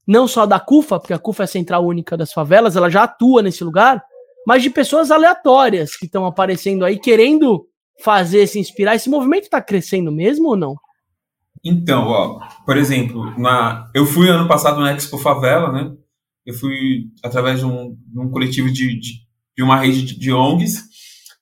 [0.07, 3.03] não só da CUFA, porque a CUFA é a Central Única das Favelas, ela já
[3.03, 4.03] atua nesse lugar,
[4.47, 7.67] mas de pessoas aleatórias que estão aparecendo aí, querendo
[8.03, 8.95] fazer, se inspirar.
[8.95, 10.77] Esse movimento está crescendo mesmo ou não?
[11.65, 15.97] Então, ó, por exemplo, na, eu fui ano passado na Expo Favela, né?
[16.47, 19.13] Eu fui através de um, de um coletivo de, de,
[19.57, 20.85] de, uma rede de, de, ONGs.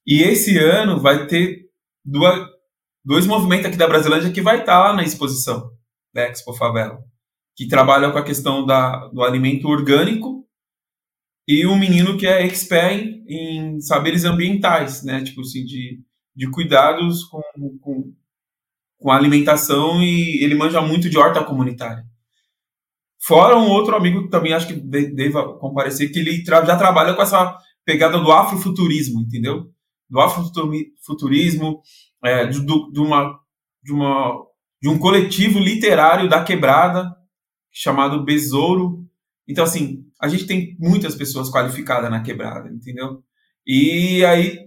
[0.07, 1.67] E esse ano vai ter
[2.05, 2.49] duas,
[3.05, 5.71] dois movimentos aqui da Brasilândia que vai estar lá na exposição
[6.13, 6.99] da Expo Favela,
[7.55, 10.47] que trabalham com a questão da, do alimento orgânico
[11.47, 15.23] e um menino que é expert em saberes ambientais, né?
[15.23, 16.01] Tipo assim, de,
[16.35, 17.43] de cuidados com,
[17.81, 18.13] com
[18.99, 22.05] com alimentação e ele manja muito de horta comunitária.
[23.21, 27.23] Fora um outro amigo que também acho que deva comparecer, que ele já trabalha com
[27.23, 29.67] essa pegada do afrofuturismo, entendeu?
[30.09, 31.81] Do afrofuturismo,
[32.25, 33.39] é, de, de, uma,
[33.83, 34.45] de, uma,
[34.81, 37.15] de um coletivo literário da quebrada
[37.73, 39.05] chamado Besouro.
[39.49, 43.23] Então, assim, a gente tem muitas pessoas qualificadas na quebrada, entendeu?
[43.67, 44.67] E aí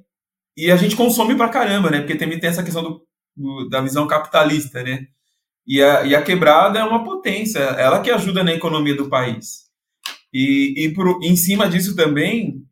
[0.60, 2.00] e a gente consome pra caramba, né?
[2.00, 3.02] Porque também tem essa questão do,
[3.40, 5.08] do, da visão capitalista, né?
[5.66, 9.70] E a, e a quebrada é uma potência, ela que ajuda na economia do país.
[10.34, 12.64] E, e por, em cima disso também,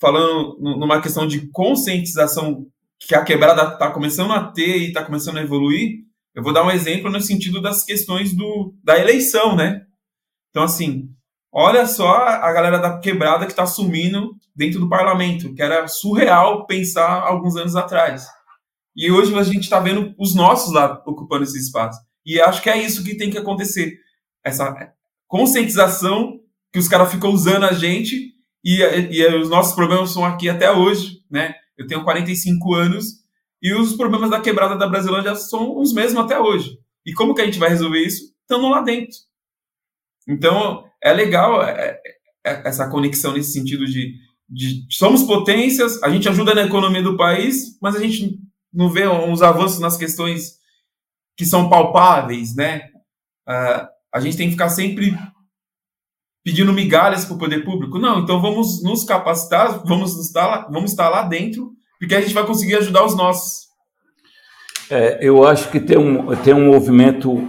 [0.00, 2.66] falando numa questão de conscientização
[2.98, 6.00] que a quebrada está começando a ter e está começando a evoluir,
[6.34, 9.82] eu vou dar um exemplo no sentido das questões do, da eleição, né?
[10.50, 11.08] Então, assim,
[11.52, 16.66] olha só a galera da quebrada que está sumindo dentro do parlamento, que era surreal
[16.66, 18.26] pensar alguns anos atrás.
[19.00, 21.98] E hoje a gente está vendo os nossos lá ocupando esse espaço.
[22.24, 23.98] E acho que é isso que tem que acontecer.
[24.44, 24.92] Essa
[25.26, 26.38] conscientização
[26.70, 30.70] que os caras ficam usando a gente e, e, os nossos problemas são aqui até
[30.70, 31.54] hoje, né?
[31.78, 33.24] Eu tenho 45 anos
[33.62, 36.78] e os problemas da quebrada da Brasilândia são os mesmos até hoje.
[37.06, 38.34] E como que a gente vai resolver isso?
[38.42, 39.16] Estando lá dentro.
[40.28, 41.98] Então, é legal é,
[42.46, 44.14] é, essa conexão nesse sentido de,
[44.46, 48.38] de somos potências, a gente ajuda na economia do país, mas a gente
[48.72, 50.58] não vê uns avanços nas questões
[51.36, 52.88] que são palpáveis, né?
[53.48, 55.16] Uh, a gente tem que ficar sempre
[56.44, 57.98] pedindo migalhas para o poder público.
[57.98, 62.34] Não, então vamos nos capacitar, vamos estar, lá, vamos estar lá dentro, porque a gente
[62.34, 63.68] vai conseguir ajudar os nossos.
[64.90, 67.48] É, eu acho que tem um, tem um movimento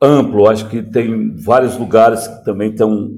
[0.00, 3.10] amplo, acho que tem vários lugares que também estão,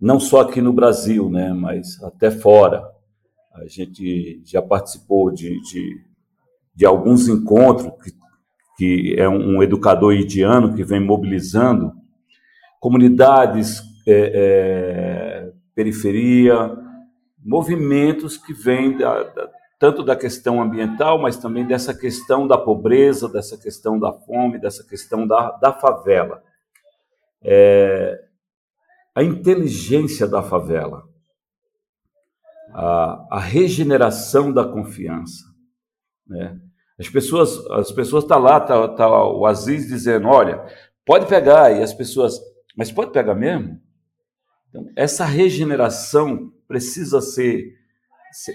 [0.00, 2.82] não só aqui no Brasil, né, mas até fora.
[3.54, 6.00] A gente já participou de, de,
[6.74, 8.12] de alguns encontros, que,
[8.76, 11.92] que é um educador indiano que vem mobilizando
[12.80, 16.76] comunidades é, é, periferia,
[17.44, 23.28] movimentos que vêm da, da, tanto da questão ambiental, mas também dessa questão da pobreza,
[23.28, 26.42] dessa questão da fome, dessa questão da, da favela.
[27.42, 28.24] É,
[29.14, 31.02] a inteligência da favela,
[32.72, 35.51] a, a regeneração da confiança.
[36.32, 36.58] Né?
[36.98, 40.64] As pessoas as pessoas tá lá, tá, tá o Aziz dizendo, olha,
[41.06, 42.38] pode pegar, e as pessoas,
[42.76, 43.78] mas pode pegar mesmo?
[44.68, 47.74] Então, essa regeneração precisa ser,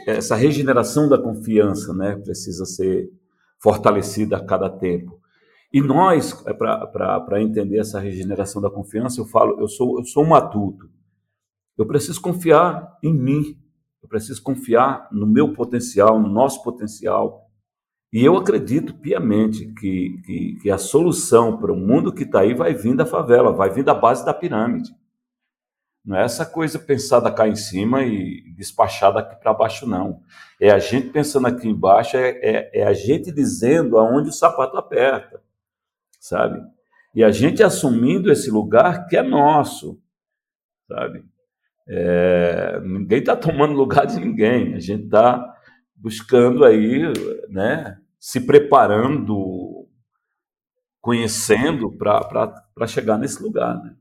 [0.07, 3.09] essa regeneração da confiança, né, precisa ser
[3.61, 5.19] fortalecida a cada tempo.
[5.71, 10.23] E nós, é para entender essa regeneração da confiança, eu falo, eu sou, eu sou
[10.23, 10.89] um matuto.
[11.77, 13.59] Eu preciso confiar em mim,
[14.01, 17.46] eu preciso confiar no meu potencial, no nosso potencial.
[18.11, 22.53] E eu acredito piamente que, que, que a solução para o mundo que está aí
[22.53, 24.95] vai vir da favela, vai vir da base da pirâmide.
[26.07, 30.21] Não é essa coisa pensada cá em cima e despachada aqui para baixo, não.
[30.59, 34.77] É a gente pensando aqui embaixo, é, é, é, a gente dizendo aonde o sapato
[34.77, 35.41] aperta,
[36.17, 36.61] sabe?
[37.13, 39.99] E a gente assumindo esse lugar que é nosso,
[40.87, 41.25] sabe?
[41.89, 45.56] É, ninguém está tomando lugar de ninguém, a gente está
[45.97, 47.01] buscando aí,
[47.49, 49.87] né, se preparando,
[51.01, 53.95] conhecendo para chegar nesse lugar, né?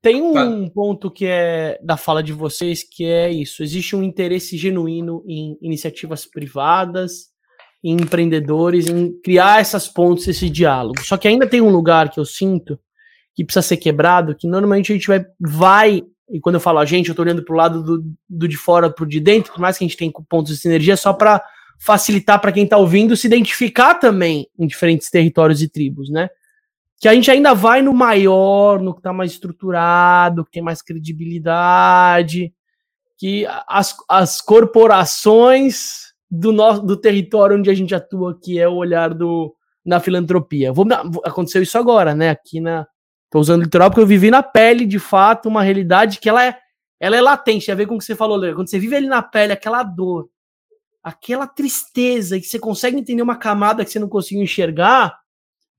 [0.00, 4.56] Tem um ponto que é da fala de vocês que é isso: existe um interesse
[4.56, 7.30] genuíno em iniciativas privadas,
[7.82, 11.00] em empreendedores, em criar essas pontes, esse diálogo.
[11.02, 12.78] Só que ainda tem um lugar que eu sinto
[13.34, 16.84] que precisa ser quebrado, que normalmente a gente vai, vai e quando eu falo a
[16.84, 19.78] gente, eu tô olhando pro lado do, do de fora pro de dentro, por mais
[19.78, 21.42] que a gente tenha pontos de sinergia, só para
[21.78, 26.28] facilitar para quem tá ouvindo se identificar também em diferentes territórios e tribos, né?
[27.00, 30.82] que a gente ainda vai no maior, no que está mais estruturado, que tem mais
[30.82, 32.52] credibilidade,
[33.16, 38.74] que as, as corporações do nosso do território onde a gente atua, que é o
[38.74, 39.54] olhar do
[39.84, 40.72] na filantropia.
[40.72, 40.86] Vou,
[41.24, 42.30] aconteceu isso agora, né?
[42.30, 42.86] Aqui na
[43.30, 46.58] tô usando literal porque eu vivi na pele, de fato, uma realidade que ela é
[47.00, 48.52] ela é latente, tem a ver com o que você falou, Lê.
[48.52, 50.28] Quando você vive ali na pele, aquela dor,
[51.02, 55.16] aquela tristeza, que você consegue entender uma camada que você não conseguiu enxergar,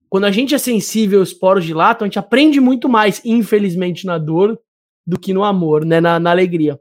[0.09, 4.17] quando a gente é sensível aos poros dilatam, a gente aprende muito mais, infelizmente, na
[4.17, 4.57] dor
[5.05, 5.99] do que no amor, né?
[5.99, 6.79] Na, na alegria.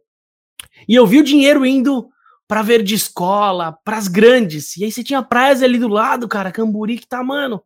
[0.88, 2.08] E eu vi o dinheiro indo
[2.46, 4.76] para ver de escola, pras grandes.
[4.76, 7.62] E aí você tinha praias ali do lado, cara, Camburi, que tá, mano,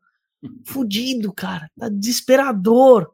[0.67, 1.71] fudido, cara.
[1.79, 3.09] Tá desesperador.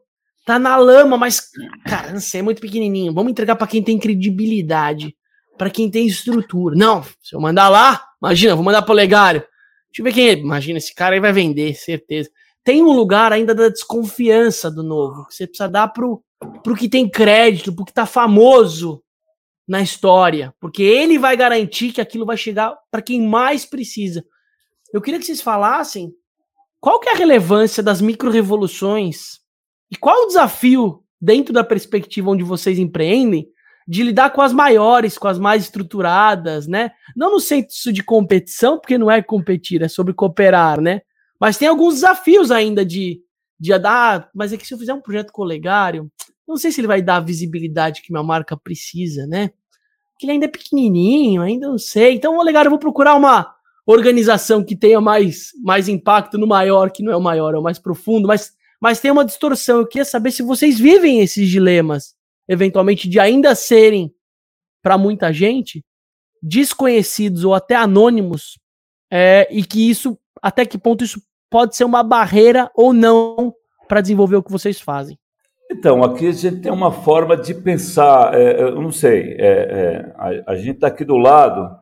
[0.45, 1.49] Tá na lama, mas,
[1.85, 3.13] cara, sei, é muito pequenininho.
[3.13, 5.15] Vamos entregar para quem tem credibilidade,
[5.57, 6.75] para quem tem estrutura.
[6.75, 9.41] Não, se eu mandar lá, imagina, vou mandar pro Legário.
[9.89, 10.33] Deixa eu ver quem é.
[10.33, 12.29] Imagina, esse cara aí vai vender, certeza.
[12.63, 16.23] Tem um lugar ainda da desconfiança do novo, que você precisa dar pro,
[16.63, 19.03] pro que tem crédito, pro que tá famoso
[19.67, 24.25] na história, porque ele vai garantir que aquilo vai chegar para quem mais precisa.
[24.91, 26.11] Eu queria que vocês falassem
[26.79, 29.39] qual que é a relevância das micro-revoluções
[29.91, 33.47] e qual o desafio dentro da perspectiva onde vocês empreendem
[33.87, 36.91] de lidar com as maiores, com as mais estruturadas, né?
[37.15, 41.01] Não no senso de competição, porque não é competir, é sobre cooperar, né?
[41.39, 43.19] Mas tem alguns desafios ainda de,
[43.59, 46.09] de ah, mas é que se eu fizer um projeto colegário,
[46.47, 49.49] não sei se ele vai dar a visibilidade que minha marca precisa, né?
[50.11, 52.13] Porque ele ainda é pequenininho, ainda não sei.
[52.13, 53.55] Então, legal, eu vou procurar uma
[53.85, 57.63] organização que tenha mais, mais impacto no maior, que não é o maior, é o
[57.63, 59.79] mais profundo, mas, mas tem uma distorção.
[59.79, 62.15] Eu queria saber se vocês vivem esses dilemas,
[62.47, 64.13] eventualmente, de ainda serem,
[64.81, 65.83] para muita gente,
[66.41, 68.59] desconhecidos ou até anônimos,
[69.11, 73.53] é, e que isso, até que ponto isso pode ser uma barreira ou não
[73.87, 75.17] para desenvolver o que vocês fazem.
[75.71, 80.13] Então, aqui a gente tem uma forma de pensar, é, eu não sei, é, é,
[80.15, 81.78] a, a, gente está aqui do lado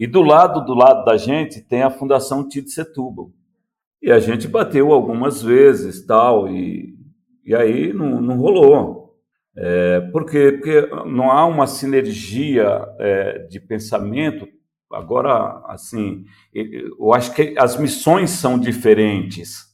[0.00, 3.30] e do lado do lado da gente tem a Fundação Tite Setúbal.
[4.02, 6.96] E a gente bateu algumas vezes, tal, e,
[7.44, 9.20] e aí não, não rolou.
[9.54, 10.52] É, por quê?
[10.52, 14.48] Porque não há uma sinergia é, de pensamento.
[14.90, 16.24] Agora, assim,
[16.54, 19.66] eu acho que as missões são diferentes.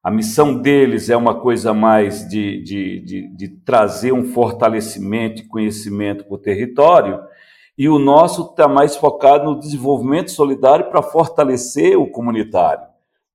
[0.00, 5.48] A missão deles é uma coisa mais de, de, de, de trazer um fortalecimento e
[5.48, 7.20] conhecimento para o território,
[7.76, 12.86] e o nosso está mais focado no desenvolvimento solidário para fortalecer o comunitário.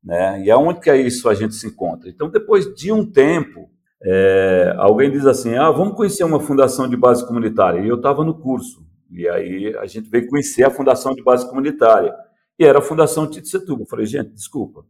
[0.04, 0.44] Né?
[0.44, 2.10] E é onde que é isso a gente se encontra.
[2.10, 3.70] Então, depois de um tempo,
[4.02, 7.80] é, alguém diz assim: ah, vamos conhecer uma fundação de base comunitária.
[7.82, 8.86] E eu estava no curso.
[9.12, 12.14] E aí a gente veio conhecer a fundação de base comunitária.
[12.60, 13.82] E era a Fundação Tito Setúbal.
[13.82, 14.86] Eu falei, gente, desculpa.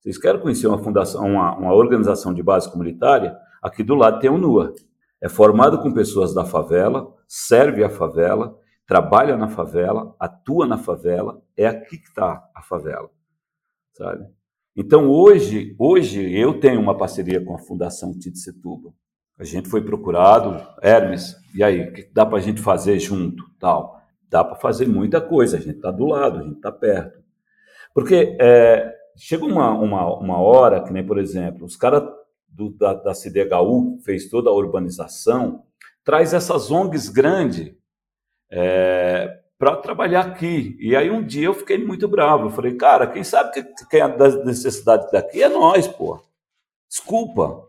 [0.00, 3.36] Vocês querem conhecer uma fundação, uma, uma organização de base comunitária?
[3.62, 4.72] Aqui do lado tem o NUA.
[5.20, 8.56] É formado com pessoas da favela, serve a favela,
[8.86, 13.10] trabalha na favela, atua na favela, é aqui que está a favela,
[13.92, 14.24] sabe?
[14.76, 18.94] Então hoje, hoje eu tenho uma parceria com a Fundação Tite Setúbal.
[19.38, 23.44] A gente foi procurado, Hermes, e aí, o que dá para a gente fazer junto,
[23.58, 24.00] tal?
[24.28, 25.56] Dá para fazer muita coisa.
[25.56, 27.18] A gente está do lado, a gente está perto,
[27.92, 32.02] porque é, chega uma, uma, uma hora que nem, por exemplo, os caras
[32.78, 35.64] da, da CDHU fez toda a urbanização,
[36.04, 37.74] traz essas ONGs grandes
[38.50, 40.76] é, para trabalhar aqui.
[40.80, 42.46] E aí um dia eu fiquei muito bravo.
[42.46, 46.20] Eu falei, cara, quem sabe que quem é das necessidades daqui é nós, pô.
[46.88, 47.66] Desculpa.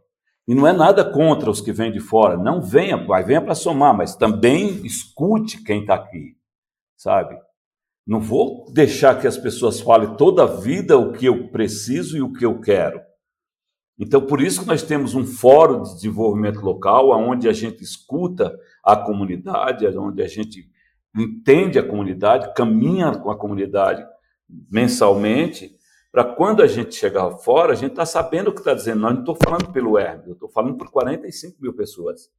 [0.48, 2.38] E não é nada contra os que vêm de fora.
[2.38, 6.38] Não venha, vai venha para somar, mas também escute quem está aqui,
[6.96, 7.38] sabe?
[8.06, 12.22] Não vou deixar que as pessoas falem toda a vida o que eu preciso e
[12.22, 13.02] o que eu quero.
[14.00, 18.58] Então, por isso que nós temos um fórum de desenvolvimento local, onde a gente escuta
[18.88, 20.72] a comunidade, onde a gente
[21.14, 24.02] entende a comunidade, caminha com a comunidade
[24.72, 25.76] mensalmente,
[26.10, 29.02] para quando a gente chegar fora, a gente está sabendo o que está dizendo.
[29.02, 32.32] Não estou falando pelo Hermes, eu estou falando por 45 mil pessoas.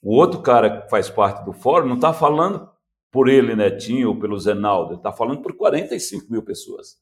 [0.00, 2.66] O outro cara que faz parte do fórum não está falando
[3.10, 6.98] por ele, Netinho, ou pelo Zenaldo, ele está falando por 45 mil pessoas,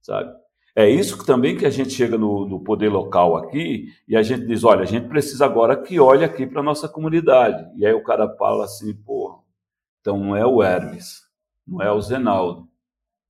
[0.00, 0.32] sabe?
[0.78, 4.22] É isso que também que a gente chega no, no, poder local aqui e a
[4.22, 7.68] gente diz, olha, a gente precisa agora que olhe aqui para a nossa comunidade.
[7.76, 9.40] E aí o cara fala assim, porra,
[10.00, 11.22] então não é o Hermes,
[11.66, 12.68] não é o Zenaldo,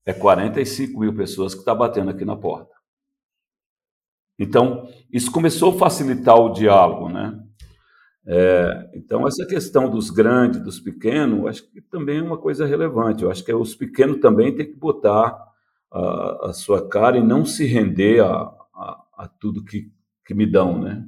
[0.05, 2.75] é 45 mil pessoas que está batendo aqui na porta.
[4.39, 7.43] Então, isso começou a facilitar o diálogo, né?
[8.27, 13.23] É, então, essa questão dos grandes, dos pequenos, acho que também é uma coisa relevante.
[13.23, 15.48] Eu acho que os pequenos também têm que botar
[15.93, 19.91] a, a sua cara e não se render a, a, a, tudo que,
[20.25, 21.05] que me dão, né?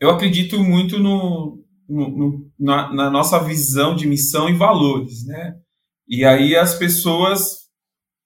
[0.00, 5.56] Eu acredito muito no, no, no na, na, nossa visão de missão e valores, né?
[6.08, 7.68] E aí as pessoas,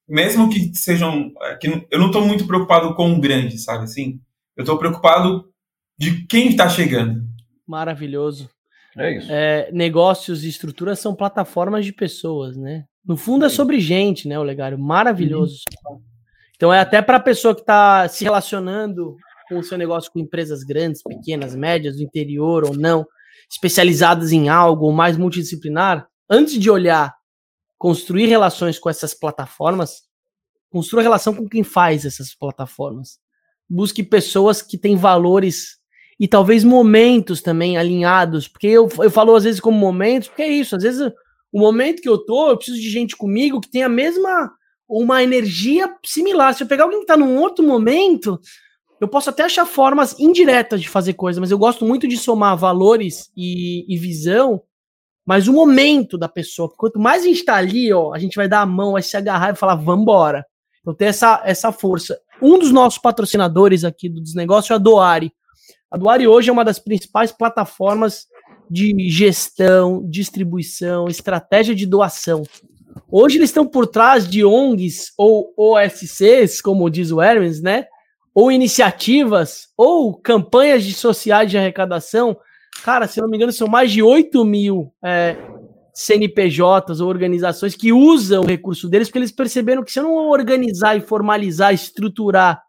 [0.08, 4.20] mesmo que sejam, é, que eu não estou muito preocupado com o grande, sabe assim?
[4.56, 5.50] Eu estou preocupado
[5.98, 7.26] de quem está chegando.
[7.66, 8.48] Maravilhoso.
[8.96, 9.30] É isso.
[9.30, 12.86] É, negócios e estruturas são plataformas de pessoas, né?
[13.06, 14.78] No fundo é sobre gente, né, o Legário?
[14.78, 15.62] Maravilhoso.
[15.88, 16.00] Uhum.
[16.56, 19.16] Então é até para a pessoa que está se relacionando
[19.48, 23.06] com o seu negócio com empresas grandes, pequenas, médias, do interior ou não,
[23.48, 27.14] especializadas em algo ou mais multidisciplinar, antes de olhar,
[27.78, 30.02] construir relações com essas plataformas,
[30.70, 33.20] construa relação com quem faz essas plataformas.
[33.68, 35.76] Busque pessoas que têm valores
[36.18, 40.48] e talvez momentos também alinhados, porque eu, eu falo às vezes como momentos, porque é
[40.48, 41.12] isso, às vezes
[41.56, 44.52] o momento que eu tô, eu preciso de gente comigo que tem a mesma,
[44.86, 46.52] uma energia similar.
[46.52, 48.38] Se eu pegar alguém que tá num outro momento,
[49.00, 52.58] eu posso até achar formas indiretas de fazer coisa, mas eu gosto muito de somar
[52.58, 54.60] valores e, e visão,
[55.24, 58.46] mas o momento da pessoa, quanto mais a gente tá ali, ó, a gente vai
[58.46, 60.44] dar a mão, vai se agarrar e falar, vambora.
[60.82, 62.20] Então tem essa, essa força.
[62.42, 65.32] Um dos nossos patrocinadores aqui do Desnegócio é a Doari.
[65.90, 68.26] A Doari hoje é uma das principais plataformas
[68.70, 72.42] de gestão, distribuição, estratégia de doação.
[73.10, 77.86] Hoje eles estão por trás de ONGs ou OSCs, como diz o Hermes, né?
[78.34, 82.36] Ou iniciativas, ou campanhas de sociais de arrecadação.
[82.82, 85.36] Cara, se não me engano, são mais de 8 mil é,
[85.94, 90.28] CNPJs ou organizações que usam o recurso deles, porque eles perceberam que se eu não
[90.28, 92.62] organizar e formalizar, estruturar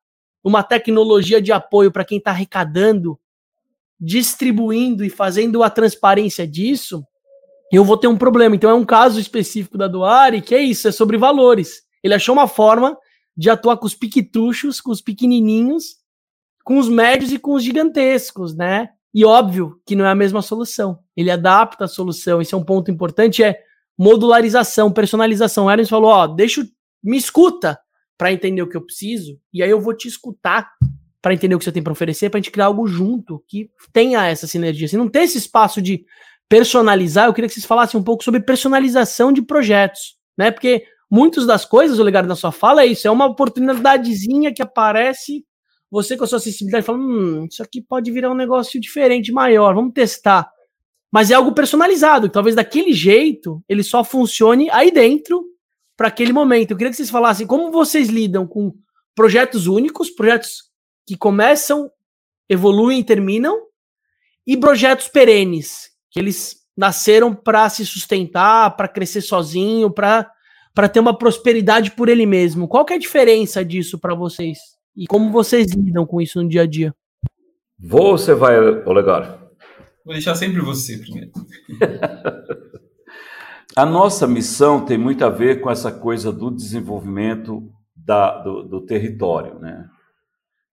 [0.43, 3.19] uma tecnologia de apoio para quem está arrecadando,
[3.99, 7.03] distribuindo e fazendo a transparência disso,
[7.71, 8.55] eu vou ter um problema.
[8.55, 11.81] Então é um caso específico da Duari, que é isso, é sobre valores.
[12.03, 12.97] Ele achou uma forma
[13.35, 15.97] de atuar com os piquituchos, com os pequenininhos,
[16.63, 18.89] com os médios e com os gigantescos, né?
[19.13, 20.99] E óbvio que não é a mesma solução.
[21.15, 22.41] Ele adapta a solução.
[22.41, 23.59] Esse é um ponto importante, é
[23.97, 25.65] modularização, personalização.
[25.65, 26.65] O Hermes falou, ó, deixa,
[27.03, 27.79] me escuta
[28.17, 30.71] para entender o que eu preciso, e aí eu vou te escutar
[31.27, 33.69] para entender o que você tem para oferecer, para a gente criar algo junto que
[33.91, 34.87] tenha essa sinergia.
[34.87, 36.05] Se não tem esse espaço de
[36.47, 40.51] personalizar, eu queria que vocês falassem um pouco sobre personalização de projetos, né?
[40.51, 44.61] Porque muitas das coisas, o legado da sua fala é isso, é uma oportunidadezinha que
[44.61, 45.43] aparece,
[45.91, 49.75] você com a sua acessibilidade fala, hum, isso aqui pode virar um negócio diferente, maior,
[49.75, 50.49] vamos testar.
[51.11, 55.43] Mas é algo personalizado, que talvez daquele jeito ele só funcione aí dentro
[55.97, 56.71] para aquele momento.
[56.71, 58.73] Eu queria que vocês falassem como vocês lidam com
[59.13, 60.66] projetos únicos, projetos
[61.07, 61.89] que começam,
[62.49, 63.57] evoluem e terminam,
[64.45, 70.29] e projetos perenes, que eles nasceram para se sustentar, para crescer sozinho, para
[70.75, 72.67] para ter uma prosperidade por ele mesmo.
[72.67, 74.59] Qual que é a diferença disso para vocês?
[74.95, 76.93] E como vocês lidam com isso no dia a dia?
[77.79, 79.39] Você vai, Olegar?
[80.05, 81.31] Vou deixar sempre você primeiro.
[83.75, 88.81] a nossa missão tem muito a ver com essa coisa do desenvolvimento da, do, do
[88.85, 89.89] território, né?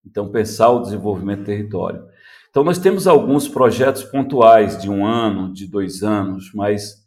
[0.06, 2.04] Então, pensar o desenvolvimento do território.
[2.50, 7.04] Então, nós temos alguns projetos pontuais de um ano, de dois anos, mas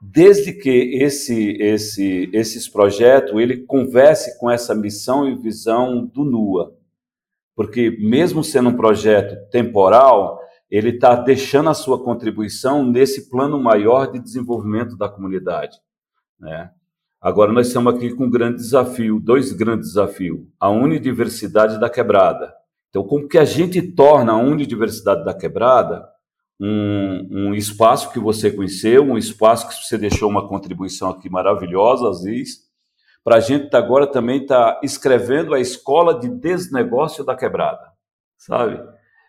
[0.00, 6.74] desde que esse, esse, esses projetos ele converse com essa missão e visão do NUA,
[7.54, 14.10] porque mesmo sendo um projeto temporal, ele está deixando a sua contribuição nesse plano maior
[14.10, 15.76] de desenvolvimento da comunidade,
[16.38, 16.70] né?
[17.20, 22.54] Agora nós estamos aqui com um grande desafio, dois grandes desafios: a unidiversidade da quebrada.
[22.88, 26.08] Então, como que a gente torna a unidiversidade da quebrada
[26.58, 32.08] um, um espaço que você conheceu, um espaço que você deixou uma contribuição aqui maravilhosa,
[32.08, 32.70] Aziz,
[33.22, 37.86] para a gente agora também estar tá escrevendo a escola de desnegócio da quebrada,
[38.36, 38.80] sabe?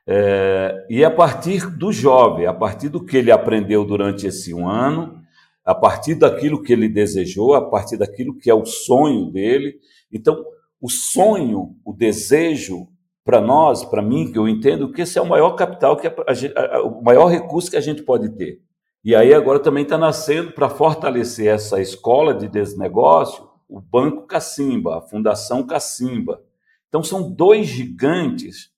[0.07, 4.67] É, e a partir do jovem, a partir do que ele aprendeu durante esse um
[4.67, 5.20] ano,
[5.63, 9.75] a partir daquilo que ele desejou, a partir daquilo que é o sonho dele.
[10.11, 10.43] Então,
[10.79, 12.87] o sonho, o desejo,
[13.23, 16.13] para nós, para mim, que eu entendo que esse é o maior capital, que a,
[16.55, 18.59] a, o maior recurso que a gente pode ter.
[19.03, 24.97] E aí agora também está nascendo para fortalecer essa escola de desnegócio, o Banco Cacimba,
[24.97, 26.41] a Fundação Cacimba.
[26.87, 28.69] Então são dois gigantes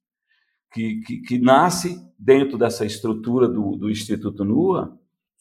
[0.72, 4.98] que, que, que nascem dentro dessa estrutura do, do Instituto NUA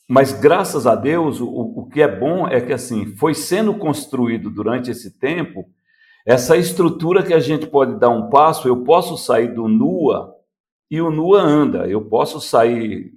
[0.08, 4.50] mas graças a Deus, o, o que é bom é que assim foi sendo construído
[4.50, 5.64] durante esse tempo
[6.24, 8.68] essa estrutura que a gente pode dar um passo.
[8.68, 10.32] Eu posso sair do NUA
[10.90, 11.88] e o NUA anda.
[11.88, 13.12] Eu posso sair.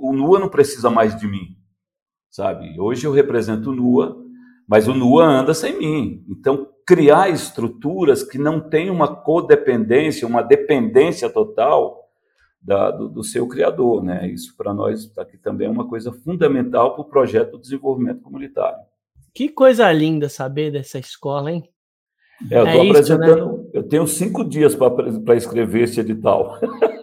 [0.00, 1.56] O NUA não precisa mais de mim,
[2.30, 2.78] sabe?
[2.80, 4.16] Hoje eu represento o NUA,
[4.66, 6.24] mas o NUA anda sem mim.
[6.28, 12.01] Então, criar estruturas que não tenham uma codependência, uma dependência total
[12.62, 14.02] da, do, do, seu criador.
[14.02, 14.28] Né?
[14.30, 18.78] Isso para nós aqui também é uma coisa fundamental para o projeto do desenvolvimento comunitário.
[19.34, 21.68] Que coisa linda saber dessa escola, hein?
[22.50, 23.56] É, eu estou é apresentando.
[23.58, 23.70] Né?
[23.72, 26.58] Eu tenho cinco dias para escrever esse edital.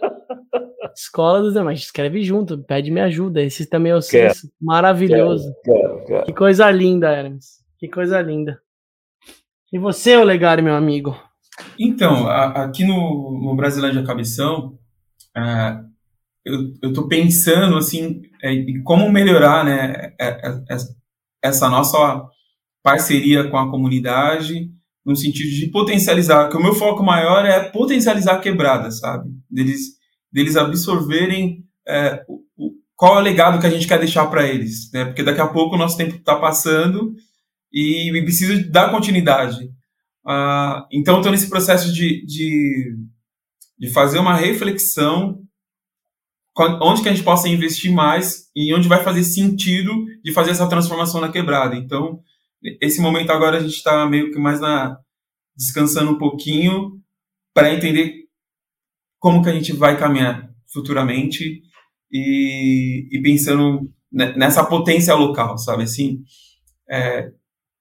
[0.94, 3.40] Escola dos Demais, escreve junto, pede me ajuda.
[3.40, 5.50] Esse também é o senso maravilhoso.
[5.64, 6.26] Quero, quero, quero.
[6.26, 7.60] Que coisa linda, Hermes.
[7.78, 8.60] Que coisa linda.
[9.72, 11.16] E você, Olegário, meu amigo?
[11.78, 14.78] Então, a, aqui no, no Brasilândia Cabeção,
[15.36, 15.80] é,
[16.44, 20.76] eu estou pensando assim é, em como melhorar né, é, é,
[21.42, 22.22] essa nossa
[22.82, 24.70] parceria com a comunidade
[25.04, 29.30] no sentido de potencializar, que o meu foco maior é potencializar a quebrada, sabe?
[29.50, 29.96] Deles,
[30.30, 34.46] deles absorverem é, o, o, qual é o legado que a gente quer deixar para
[34.46, 35.06] eles, né?
[35.06, 37.14] Porque daqui a pouco o nosso tempo está passando
[37.72, 39.70] e, e precisa dar continuidade.
[40.26, 42.94] Ah, então, estou nesse processo de, de
[43.80, 45.42] de fazer uma reflexão
[46.82, 50.68] onde que a gente possa investir mais e onde vai fazer sentido de fazer essa
[50.68, 51.74] transformação na quebrada.
[51.74, 52.20] Então,
[52.82, 54.98] esse momento agora a gente está meio que mais na
[55.56, 57.00] descansando um pouquinho
[57.54, 58.24] para entender
[59.18, 61.62] como que a gente vai caminhar futuramente
[62.10, 65.84] e, e pensando nessa potência local, sabe?
[65.84, 66.22] Assim,
[66.90, 67.30] é,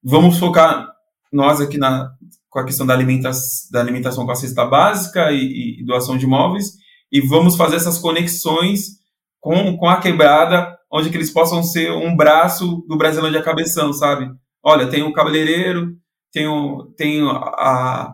[0.04, 0.88] vamos focar
[1.32, 2.12] nós aqui na,
[2.50, 6.26] com a questão da, alimentação, da alimentação com a cesta básica e, e, doação de
[6.26, 6.74] imóveis
[7.12, 9.00] e vamos fazer essas conexões
[9.40, 14.30] com, com a quebrada, onde que eles possam ser um braço do Brasilândia Cabeção, sabe?
[14.64, 15.96] Olha, tem o cabeleireiro,
[16.32, 18.14] tem, o, tem a,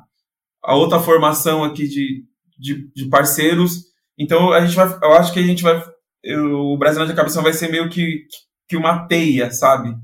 [0.63, 2.23] a outra formação aqui de,
[2.57, 3.85] de, de parceiros,
[4.17, 5.83] então a gente vai, eu acho que a gente vai,
[6.23, 8.25] eu, o Brasilândia Cabeção vai ser meio que,
[8.67, 9.95] que uma teia, sabe?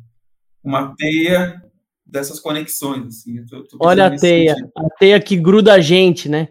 [0.63, 1.60] Uma teia
[2.11, 3.07] dessas conexões.
[3.07, 3.45] Assim.
[3.45, 4.71] Tô, tô Olha a teia, sentido.
[4.75, 6.49] a teia que gruda a gente, né?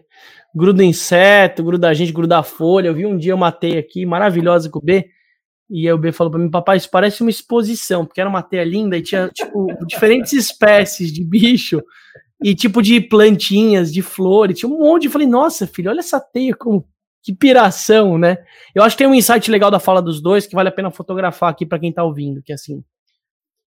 [0.53, 2.87] Gruda inseto, gruda a gente, gruda a folha.
[2.87, 5.07] Eu vi um dia uma teia aqui maravilhosa com o B.
[5.69, 8.43] E aí o B falou para mim, papai, isso parece uma exposição, porque era uma
[8.43, 11.81] teia linda e tinha, tipo, diferentes espécies de bicho
[12.43, 15.05] e tipo de plantinhas, de flores, tinha um monte.
[15.05, 16.85] Eu falei, nossa, filho, olha essa teia, como
[17.23, 18.37] que piração, né?
[18.73, 20.91] Eu acho que tem um insight legal da fala dos dois que vale a pena
[20.91, 22.83] fotografar aqui para quem tá ouvindo, que é assim,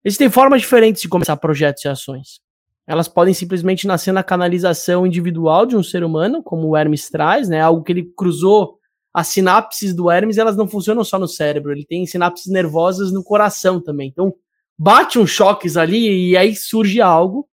[0.03, 2.40] Existem formas diferentes de começar projetos e ações.
[2.86, 7.49] Elas podem simplesmente nascer na canalização individual de um ser humano, como o Hermes traz,
[7.49, 7.60] né?
[7.60, 8.78] Algo que ele cruzou
[9.14, 13.24] as sinapses do Hermes, elas não funcionam só no cérebro, ele tem sinapses nervosas no
[13.24, 14.10] coração também.
[14.10, 14.34] Então,
[14.78, 17.49] bate uns choques ali e aí surge algo.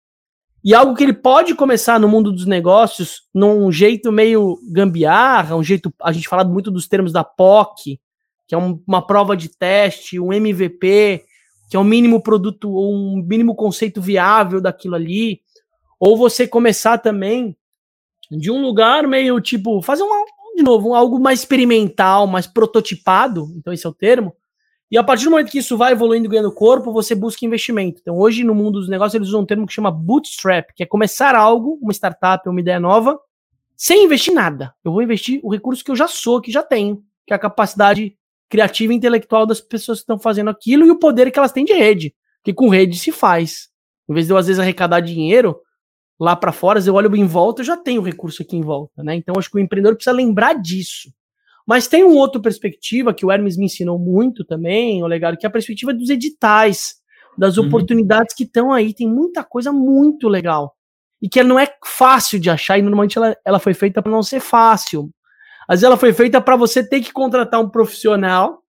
[0.63, 5.63] E algo que ele pode começar no mundo dos negócios num jeito meio gambiarra, um
[5.63, 7.99] jeito, a gente fala muito dos termos da POC,
[8.47, 11.23] que é um, uma prova de teste, um MVP,
[11.69, 15.41] que é um mínimo produto ou um mínimo conceito viável daquilo ali,
[15.99, 17.55] ou você começar também
[18.31, 20.25] de um lugar meio tipo fazer um
[20.55, 24.35] de novo um, algo mais experimental, mais prototipado, então esse é o termo.
[24.91, 28.01] E a partir do momento que isso vai evoluindo ganhando corpo, você busca investimento.
[28.01, 30.85] Então hoje no mundo dos negócios eles usam um termo que chama bootstrap, que é
[30.85, 33.17] começar algo, uma startup, uma ideia nova,
[33.77, 34.73] sem investir nada.
[34.83, 37.39] Eu vou investir o recurso que eu já sou, que já tenho, que é a
[37.39, 38.17] capacidade
[38.49, 41.63] criativa e intelectual das pessoas que estão fazendo aquilo e o poder que elas têm
[41.63, 42.13] de rede.
[42.43, 43.69] Que com rede se faz.
[44.09, 45.57] Em vez de eu, às vezes, arrecadar dinheiro
[46.19, 49.15] lá para fora, eu olho em volta, eu já tenho recurso aqui em volta, né?
[49.15, 51.09] Então, acho que o empreendedor precisa lembrar disso.
[51.65, 55.45] Mas tem uma outra perspectiva que o Hermes me ensinou muito também, o legado, que
[55.45, 56.95] é a perspectiva dos editais,
[57.37, 57.67] das uhum.
[57.67, 58.93] oportunidades que estão aí.
[58.93, 60.75] Tem muita coisa muito legal.
[61.21, 64.11] E que ela não é fácil de achar, e normalmente ela, ela foi feita para
[64.11, 65.11] não ser fácil.
[65.69, 68.63] Às vezes ela foi feita para você ter que contratar um profissional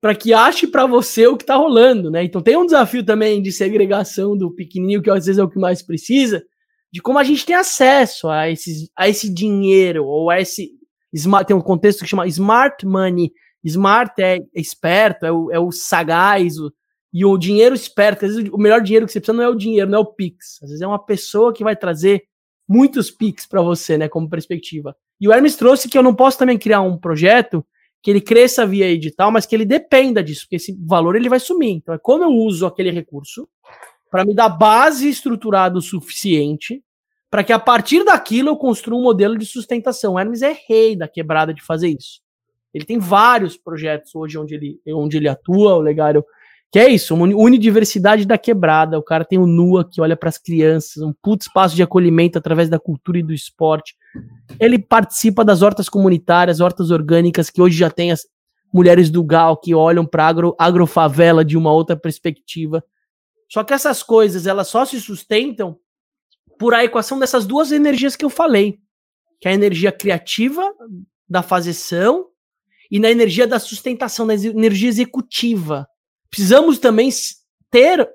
[0.00, 2.24] para que ache para você o que está rolando, né?
[2.24, 5.58] Então tem um desafio também de segregação do pequenininho, que às vezes é o que
[5.58, 6.42] mais precisa,
[6.90, 10.70] de como a gente tem acesso a, esses, a esse dinheiro, ou a esse.
[11.12, 13.30] Smart, tem um contexto que chama smart money.
[13.62, 16.72] Smart é esperto, é o, é o sagaz, o,
[17.12, 18.24] e o dinheiro esperto.
[18.24, 20.06] Às vezes o melhor dinheiro que você precisa não é o dinheiro, não é o
[20.14, 20.58] Pix.
[20.62, 22.22] Às vezes é uma pessoa que vai trazer
[22.70, 24.94] muitos Pix para você, né, como perspectiva.
[25.20, 27.66] E o Hermes trouxe que eu não posso também criar um projeto
[28.00, 31.40] que ele cresça via edital, mas que ele dependa disso, porque esse valor ele vai
[31.40, 31.72] sumir.
[31.72, 33.48] Então é como eu uso aquele recurso
[34.08, 36.80] para me dar base estruturada o suficiente
[37.28, 40.14] para que a partir daquilo eu construa um modelo de sustentação.
[40.14, 42.20] O Hermes é rei da quebrada de fazer isso.
[42.72, 46.24] Ele tem vários projetos hoje onde ele, onde ele atua, o Legário
[46.72, 48.96] que é isso, uma unidiversidade da quebrada.
[48.96, 52.38] O cara tem o NUA que olha para as crianças, um puto espaço de acolhimento
[52.38, 53.96] através da cultura e do esporte.
[54.58, 58.24] Ele participa das hortas comunitárias, hortas orgânicas, que hoje já tem as
[58.72, 62.84] mulheres do GAL que olham para agro, agrofavela de uma outra perspectiva.
[63.48, 65.76] Só que essas coisas, elas só se sustentam
[66.56, 68.78] por a equação dessas duas energias que eu falei,
[69.40, 70.62] que é a energia criativa
[71.28, 72.28] da fazeção
[72.88, 75.89] e na energia da sustentação, da energia executiva
[76.30, 77.10] precisamos também
[77.70, 78.08] ter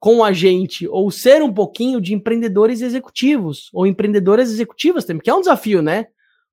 [0.00, 5.28] com a gente, ou ser um pouquinho de empreendedores executivos, ou empreendedoras executivas também, que
[5.28, 6.06] é um desafio, né?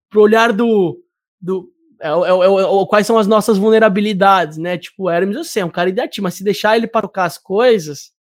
[0.10, 1.02] Pro olhar do.
[1.40, 1.70] do
[2.02, 4.78] é, é, é, quais são as nossas vulnerabilidades, né?
[4.78, 7.24] Tipo, o Hermes, eu sei, é um cara ideativo, mas se deixar ele para tocar
[7.24, 8.12] as coisas,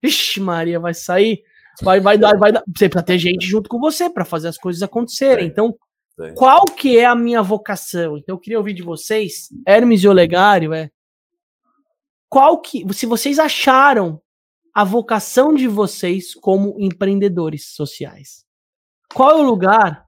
[0.00, 1.42] vixe, Maria, vai sair.
[1.82, 2.62] Vai, vai dar, vai dar.
[2.66, 5.46] Você precisa ter gente junto com você para fazer as coisas acontecerem.
[5.46, 5.76] Então,
[6.34, 8.16] qual que é a minha vocação?
[8.16, 10.90] Então, eu queria ouvir de vocês, Hermes e Olegário, é
[12.28, 14.20] qual que, se vocês acharam
[14.76, 18.44] a vocação de vocês como empreendedores sociais.
[19.14, 20.06] Qual é o lugar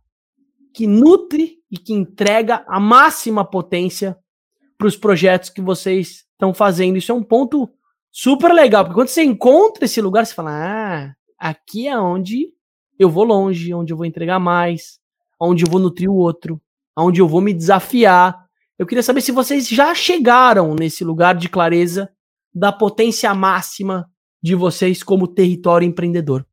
[0.74, 4.14] que nutre e que entrega a máxima potência
[4.76, 6.98] para os projetos que vocês estão fazendo?
[6.98, 7.66] Isso é um ponto
[8.12, 12.52] super legal, porque quando você encontra esse lugar, você fala: ah, aqui é onde
[12.98, 15.00] eu vou longe, onde eu vou entregar mais,
[15.40, 16.60] onde eu vou nutrir o outro,
[16.94, 18.46] onde eu vou me desafiar,
[18.78, 22.08] eu queria saber se vocês já chegaram nesse lugar de clareza
[22.54, 24.08] da potência máxima
[24.42, 26.46] de vocês como território empreendedor.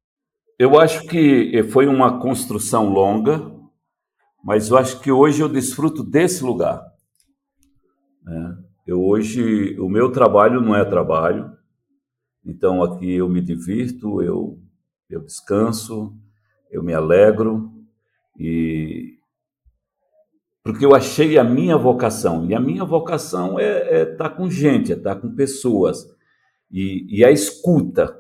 [0.58, 3.52] Eu acho que foi uma construção longa,
[4.44, 6.82] mas eu acho que hoje eu desfruto desse lugar.
[8.24, 8.58] Né?
[8.88, 11.52] Eu hoje, o meu trabalho não é trabalho,
[12.46, 14.60] então aqui eu me divirto, eu,
[15.10, 16.16] eu descanso,
[16.72, 17.72] eu me alegro
[18.40, 19.15] e
[20.66, 24.50] porque eu achei a minha vocação e a minha vocação é estar é tá com
[24.50, 26.08] gente, é estar tá com pessoas
[26.72, 28.20] e, e a escuta,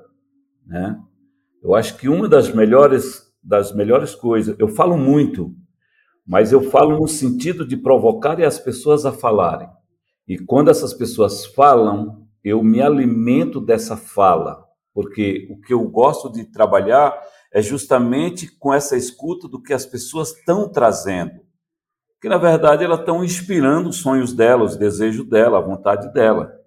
[0.63, 0.95] né?
[1.63, 5.55] Eu acho que uma das melhores das melhores coisas, eu falo muito,
[6.25, 9.69] mas eu falo no sentido de provocar as pessoas a falarem.
[10.27, 14.63] E quando essas pessoas falam, eu me alimento dessa fala,
[14.93, 17.19] porque o que eu gosto de trabalhar
[17.51, 21.44] é justamente com essa escuta do que as pessoas estão trazendo.
[22.25, 26.59] Que na verdade elas estão inspirando os sonhos dela, os desejos dela, a vontade dela,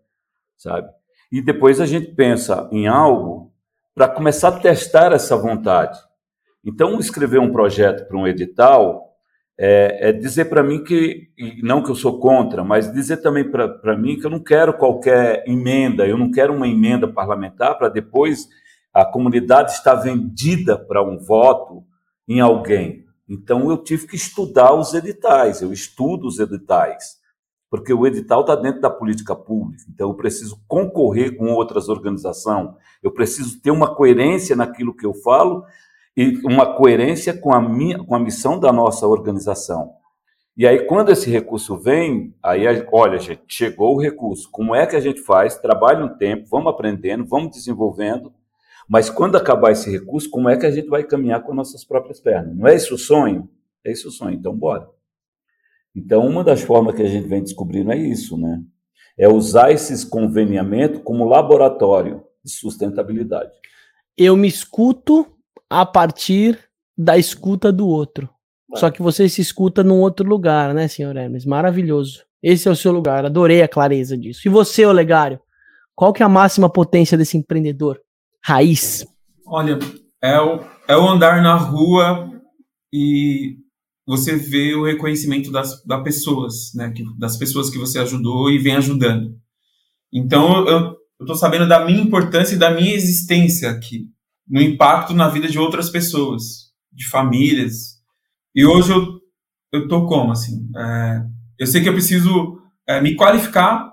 [0.56, 0.88] sabe?
[1.32, 3.52] E depois a gente pensa em algo
[3.92, 5.98] para começar a testar essa vontade.
[6.64, 9.16] Então, escrever um projeto para um edital
[9.58, 11.28] é, é dizer para mim que,
[11.60, 15.42] não que eu sou contra, mas dizer também para mim que eu não quero qualquer
[15.44, 18.48] emenda, eu não quero uma emenda parlamentar para depois
[18.94, 21.82] a comunidade estar vendida para um voto
[22.28, 23.07] em alguém.
[23.28, 27.18] Então eu tive que estudar os editais, eu estudo os editais,
[27.70, 32.70] porque o edital está dentro da política pública, então eu preciso concorrer com outras organizações,
[33.02, 35.64] eu preciso ter uma coerência naquilo que eu falo,
[36.16, 39.92] e uma coerência com a, minha, com a missão da nossa organização.
[40.56, 44.50] E aí, quando esse recurso vem, aí, olha, gente, chegou o recurso.
[44.50, 45.56] Como é que a gente faz?
[45.56, 48.32] Trabalha um tempo, vamos aprendendo, vamos desenvolvendo.
[48.88, 52.18] Mas quando acabar esse recurso, como é que a gente vai caminhar com nossas próprias
[52.18, 52.56] pernas?
[52.56, 53.48] Não é esse o sonho?
[53.84, 54.34] É esse o sonho.
[54.34, 54.88] Então, bora.
[55.94, 58.62] Então, uma das formas que a gente vem descobrindo é isso, né?
[59.16, 63.50] É usar esses conveniamentos como laboratório de sustentabilidade.
[64.16, 65.26] Eu me escuto
[65.68, 66.58] a partir
[66.96, 68.28] da escuta do outro.
[68.72, 68.78] É.
[68.78, 71.44] Só que você se escuta num outro lugar, né, senhor Hermes?
[71.44, 72.24] Maravilhoso.
[72.42, 73.24] Esse é o seu lugar.
[73.24, 74.42] Adorei a clareza disso.
[74.46, 75.40] E você, Olegário?
[75.94, 78.00] Qual que é a máxima potência desse empreendedor?
[78.44, 79.06] Raiz.
[79.46, 79.78] Olha,
[80.22, 82.30] é o, é o andar na rua
[82.92, 83.56] e
[84.06, 86.92] você vê o reconhecimento das, das pessoas, né?
[87.18, 89.36] Das pessoas que você ajudou e vem ajudando.
[90.12, 90.96] Então, eu,
[91.26, 94.06] tô sabendo da minha importância e da minha existência aqui
[94.48, 97.98] no impacto na vida de outras pessoas, de famílias.
[98.54, 99.20] E hoje eu,
[99.72, 100.70] eu tô como, assim?
[100.74, 101.22] É,
[101.58, 103.92] eu sei que eu preciso é, me qualificar,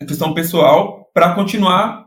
[0.00, 2.05] a questão pessoal, para continuar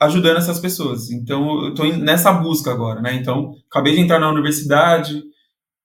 [0.00, 1.10] ajudando essas pessoas.
[1.10, 3.14] Então, eu estou nessa busca agora, né?
[3.14, 5.22] Então, acabei de entrar na universidade,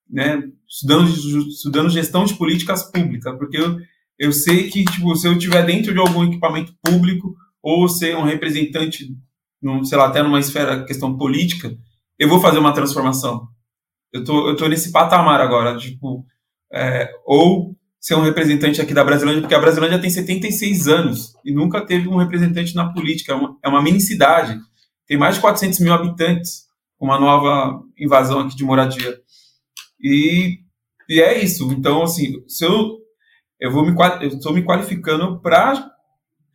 [0.09, 0.41] né?
[0.67, 1.09] Estudando,
[1.49, 3.77] estudando gestão de políticas públicas, porque eu,
[4.17, 8.23] eu sei que, tipo, se eu estiver dentro de algum equipamento público ou ser um
[8.23, 9.09] representante
[9.61, 11.75] num, sei lá, até numa esfera questão política,
[12.17, 13.47] eu vou fazer uma transformação.
[14.13, 16.25] Eu tô, eu tô nesse patamar agora, tipo,
[16.71, 17.74] é, ou
[18.05, 22.07] ser um representante aqui da Brasilândia, porque a Brasilândia tem 76 anos e nunca teve
[22.07, 24.59] um representante na política, é uma, é uma mini cidade,
[25.07, 26.65] tem mais de 400 mil habitantes,
[26.99, 29.17] com uma nova invasão aqui de moradia.
[29.99, 30.59] E,
[31.09, 32.99] e é isso, então, assim, se eu,
[33.59, 33.95] eu vou me,
[34.27, 35.89] estou me qualificando para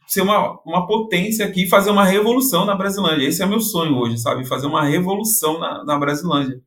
[0.07, 3.27] ser uma, uma potência aqui e fazer uma revolução na Brasilândia.
[3.27, 4.47] Esse é meu sonho hoje, sabe?
[4.47, 6.61] Fazer uma revolução na, na Brasilândia.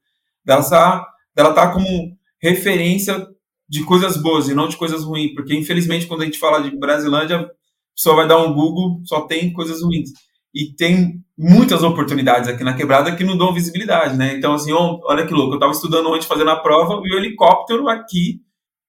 [0.43, 3.32] Dela estar tá como referência
[3.67, 5.33] de coisas boas e não de coisas ruins.
[5.33, 7.49] Porque, infelizmente, quando a gente fala de Brasilândia, a
[7.95, 10.11] pessoa vai dar um Google, só tem coisas ruins.
[10.53, 14.35] E tem muitas oportunidades aqui na quebrada que não dão visibilidade, né?
[14.35, 15.53] Então, assim, olha que louco.
[15.53, 18.41] Eu estava estudando ontem, fazendo a prova, e o helicóptero aqui,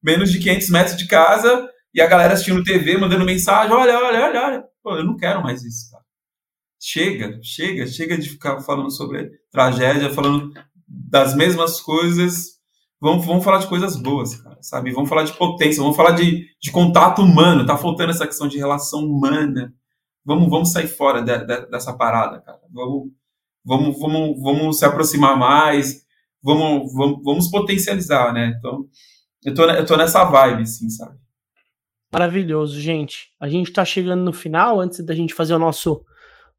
[0.02, 4.26] menos de 500 metros de casa, e a galera assistindo TV, mandando mensagem, olha, olha,
[4.26, 4.64] olha, olha.
[4.82, 6.05] Pô, eu não quero mais isso, cara.
[6.78, 10.52] Chega, chega, chega de ficar falando sobre tragédia, falando
[10.86, 12.59] das mesmas coisas.
[13.01, 14.93] Vamos, vamos falar de coisas boas, cara, sabe?
[14.93, 17.66] Vamos falar de potência, vamos falar de, de contato humano.
[17.66, 19.73] Tá faltando essa questão de relação humana.
[20.24, 22.61] Vamos, vamos sair fora de, de, dessa parada, cara.
[22.73, 23.09] Vamos,
[23.65, 26.05] vamos, vamos, vamos se aproximar mais.
[26.43, 28.55] Vamos, vamos, vamos potencializar, né?
[28.59, 28.86] Então,
[29.45, 31.19] eu tô, eu tô nessa vibe, assim, sabe?
[32.12, 33.31] Maravilhoso, gente.
[33.41, 36.05] A gente está chegando no final, antes da gente fazer o nosso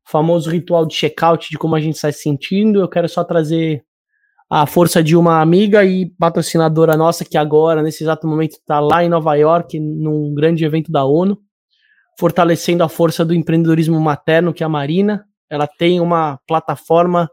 [0.03, 3.84] famoso ritual de check-out de como a gente está se sentindo, eu quero só trazer
[4.49, 9.03] a força de uma amiga e patrocinadora nossa que agora, nesse exato momento, está lá
[9.03, 11.37] em Nova York, num grande evento da ONU,
[12.19, 15.25] fortalecendo a força do empreendedorismo materno, que é a Marina.
[15.49, 17.29] Ela tem uma plataforma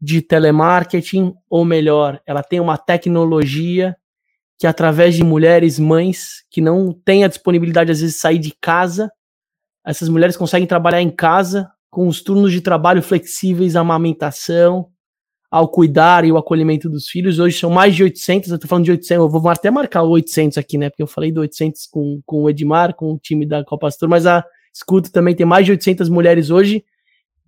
[0.00, 3.96] de telemarketing, ou melhor, ela tem uma tecnologia
[4.58, 8.54] que através de mulheres mães que não têm a disponibilidade às vezes de sair de
[8.60, 9.10] casa,
[9.86, 14.88] essas mulheres conseguem trabalhar em casa com os turnos de trabalho flexíveis, amamentação,
[15.56, 17.38] ao cuidar e o acolhimento dos filhos.
[17.38, 20.10] Hoje são mais de 800, eu tô falando de 800, eu vou até marcar o
[20.10, 20.90] 800 aqui, né?
[20.90, 24.08] Porque eu falei do 800 com, com o Edmar, com o time da Copa Astor,
[24.08, 26.84] mas a Escuto também tem mais de 800 mulheres hoje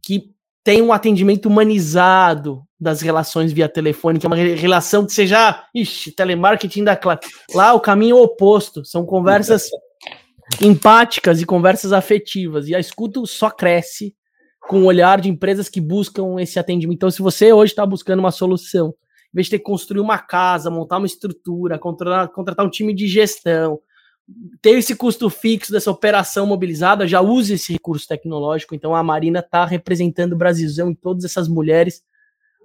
[0.03, 0.33] que
[0.65, 6.13] tem um atendimento humanizado das relações via telefone, que é uma relação que seja, ixi,
[6.13, 7.29] telemarketing da classe.
[7.55, 9.69] Lá o caminho oposto, são conversas
[10.63, 12.69] empáticas e conversas afetivas.
[12.69, 14.15] E a escuta só cresce
[14.69, 16.97] com o olhar de empresas que buscam esse atendimento.
[16.97, 18.95] Então, se você hoje está buscando uma solução,
[19.33, 22.93] em vez de ter que construir uma casa, montar uma estrutura, contratar, contratar um time
[22.93, 23.81] de gestão,
[24.61, 28.75] ter esse custo fixo dessa operação mobilizada, já use esse recurso tecnológico.
[28.75, 32.03] Então, a Marina está representando o Brasilzão e todas essas mulheres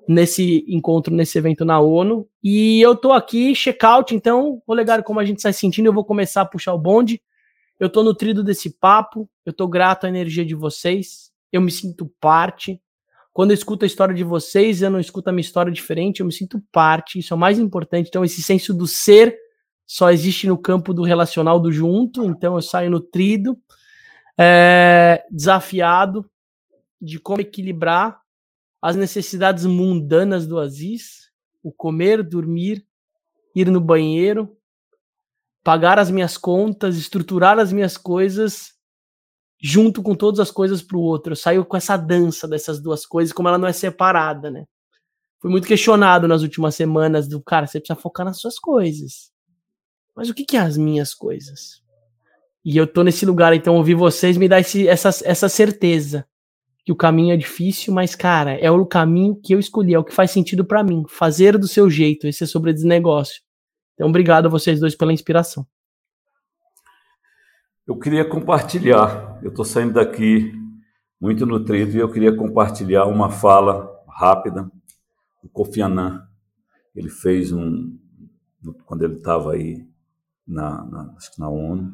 [0.05, 2.27] nesse encontro, nesse evento na ONU.
[2.43, 6.41] E eu tô aqui, check-out, então, legal como a gente se sentindo, eu vou começar
[6.41, 7.21] a puxar o bonde.
[7.79, 12.11] Eu tô nutrido desse papo, eu tô grato à energia de vocês, eu me sinto
[12.19, 12.81] parte.
[13.31, 16.25] Quando eu escuto a história de vocês, eu não escuto a minha história diferente, eu
[16.25, 18.07] me sinto parte, isso é o mais importante.
[18.09, 19.37] Então, esse senso do ser
[19.85, 23.57] só existe no campo do relacional do junto, então eu saio nutrido,
[24.37, 26.29] é, desafiado
[26.99, 28.19] de como equilibrar
[28.81, 31.29] as necessidades mundanas do Aziz,
[31.61, 32.85] o comer, dormir,
[33.55, 34.57] ir no banheiro,
[35.63, 38.72] pagar as minhas contas, estruturar as minhas coisas
[39.63, 41.31] junto com todas as coisas para o outro.
[41.31, 44.65] Eu saio com essa dança dessas duas coisas, como ela não é separada, né?
[45.41, 49.31] Fui muito questionado nas últimas semanas do cara, você precisa focar nas suas coisas.
[50.13, 51.81] Mas o que, que é as minhas coisas?
[52.63, 56.25] E eu tô nesse lugar, então ouvir vocês me dá esse, essa, essa certeza
[56.85, 60.03] que o caminho é difícil, mas, cara, é o caminho que eu escolhi, é o
[60.03, 61.05] que faz sentido para mim.
[61.07, 63.41] Fazer do seu jeito, esse é sobre desnegócio.
[63.93, 65.65] Então, obrigado a vocês dois pela inspiração.
[67.85, 70.53] Eu queria compartilhar, eu estou saindo daqui
[71.19, 74.71] muito nutrido e eu queria compartilhar uma fala rápida
[75.43, 76.25] do Kofi Annan.
[76.95, 77.99] Ele fez um,
[78.85, 79.85] quando ele estava aí
[80.47, 81.91] na, na, na ONU,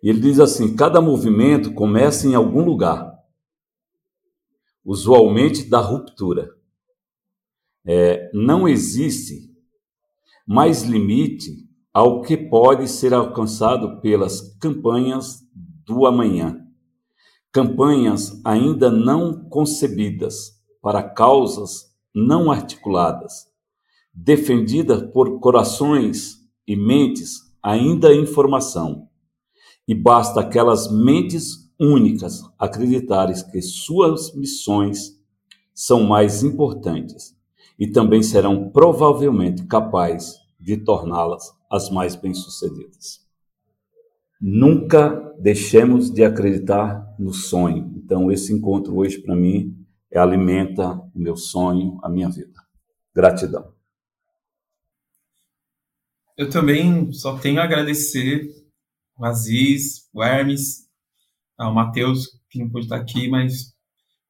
[0.00, 3.12] e ele diz assim: cada movimento começa em algum lugar
[4.84, 6.54] usualmente da ruptura.
[7.84, 9.52] É, não existe
[10.46, 15.40] mais limite ao que pode ser alcançado pelas campanhas
[15.84, 16.64] do amanhã.
[17.52, 23.46] Campanhas ainda não concebidas para causas não articuladas,
[24.14, 26.36] defendidas por corações
[26.66, 29.08] e mentes ainda em formação.
[29.86, 35.18] E basta aquelas mentes únicas acreditarem que suas missões
[35.74, 37.34] são mais importantes
[37.76, 43.26] e também serão provavelmente capazes de torná-las as mais bem-sucedidas.
[44.40, 47.92] Nunca deixemos de acreditar no sonho.
[47.96, 49.76] Então, esse encontro hoje, para mim,
[50.10, 52.60] é, alimenta o meu sonho, a minha vida.
[53.14, 53.72] Gratidão.
[56.36, 58.48] Eu também só tenho a agradecer
[59.18, 60.88] o Aziz, o Hermes,
[61.58, 63.74] ao Matheus, que não pôde estar aqui, mas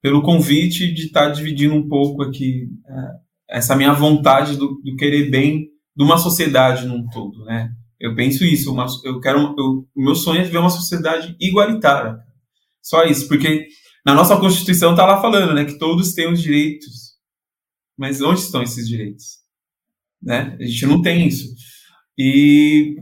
[0.02, 5.30] pelo convite de estar dividindo um pouco aqui é, essa minha vontade do, do, querer
[5.30, 5.68] bem
[6.00, 7.70] de uma sociedade num todo, né?
[8.00, 12.18] Eu penso isso, uma, eu quero, o meu sonho é ver uma sociedade igualitária.
[12.80, 13.66] Só isso, porque
[14.04, 17.18] na nossa Constituição está lá falando, né, que todos têm os direitos.
[17.98, 19.40] Mas onde estão esses direitos?
[20.22, 20.56] Né?
[20.58, 21.54] A gente não tem isso.
[22.16, 22.96] E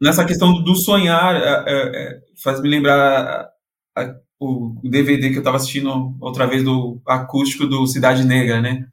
[0.00, 3.50] nessa questão do sonhar, é, é, é faz me lembrar
[3.94, 8.86] a, o, DVD que eu estava assistindo outra vez do acústico do Cidade Negra, né?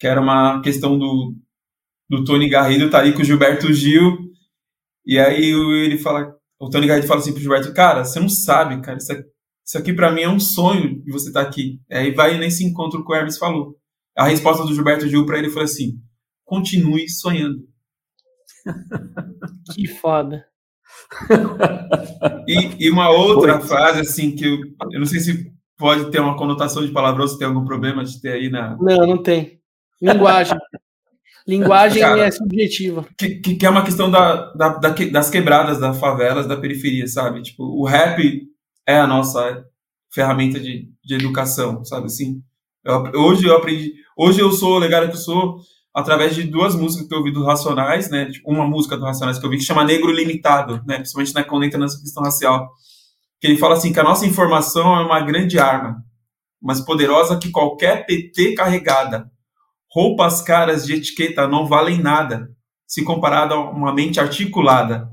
[0.00, 1.36] Que era uma questão do,
[2.10, 4.18] do Tony Garrido tá aí com o Gilberto Gil.
[5.06, 5.50] E aí
[5.84, 9.12] ele fala, o Tony Garrido fala assim pro Gilberto, cara, você não sabe, cara, isso
[9.12, 9.24] aqui,
[9.64, 11.80] isso aqui para mim é um sonho de você estar tá aqui.
[11.90, 13.76] Aí vai nesse encontro que o Hermes falou.
[14.14, 15.98] A resposta do Gilberto Gil para ele foi assim:
[16.44, 17.60] continue sonhando.
[19.74, 20.44] que foda
[22.46, 23.68] e, e, uma outra Foi.
[23.68, 24.58] frase, assim, que eu,
[24.92, 28.20] eu não sei se pode ter uma conotação de palavrão, se tem algum problema de
[28.20, 28.76] ter aí na.
[28.80, 29.60] Não, não tem.
[30.00, 30.58] Linguagem.
[31.46, 33.06] Linguagem Cara, é subjetiva.
[33.18, 37.42] Que, que, é uma questão da, da, da, das quebradas, das favelas, da periferia, sabe?
[37.42, 38.42] Tipo, o rap
[38.86, 39.64] é a nossa
[40.12, 42.42] ferramenta de, de educação, sabe assim?
[42.84, 43.94] Eu, hoje eu aprendi.
[44.16, 45.58] Hoje eu sou o legado que eu sou
[45.94, 48.30] através de duas músicas que eu ouvi do Racionais, né?
[48.30, 50.96] Tipo, uma música do Racionais que eu vi que chama Negro Limitado, né?
[50.96, 52.70] Principalmente né, quando entra nessa questão racial.
[53.40, 56.04] Que ele fala assim que a nossa informação é uma grande arma,
[56.60, 59.30] mais poderosa que qualquer PT carregada.
[59.92, 62.50] Roupas caras de etiqueta não valem nada,
[62.86, 65.10] se comparada a uma mente articulada.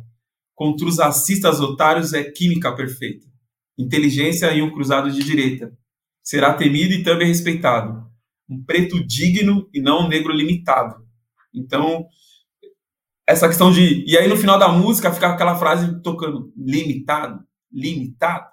[0.56, 3.26] Contra os racistas otários é química perfeita.
[3.78, 5.72] Inteligência e um cruzado de direita.
[6.24, 8.08] Será temido e também respeitado
[8.50, 10.96] um preto digno e não um negro limitado.
[11.54, 12.08] Então,
[13.28, 14.06] essa questão de.
[14.08, 18.48] E aí no final da música fica aquela frase tocando limitado, limitado.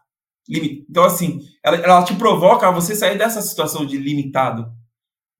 [0.49, 0.85] Limit...
[0.91, 4.71] Então, assim, ela, ela te provoca a você sair dessa situação de limitado.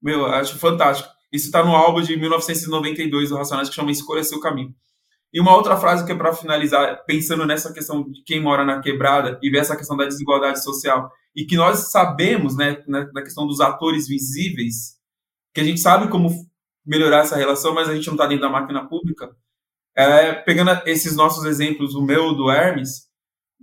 [0.05, 1.09] Meu, eu acho fantástico.
[1.33, 4.71] Isso está no álbum de 1992 do Racionais que chama Escolha Seu Caminho.
[5.33, 8.79] E uma outra frase que é para finalizar, pensando nessa questão de quem mora na
[8.79, 13.47] quebrada e ver essa questão da desigualdade social, e que nós sabemos, né, na questão
[13.47, 14.93] dos atores visíveis,
[15.55, 16.29] que a gente sabe como
[16.85, 19.35] melhorar essa relação, mas a gente não está dentro da máquina pública.
[19.97, 23.07] É, pegando esses nossos exemplos, o meu do Hermes,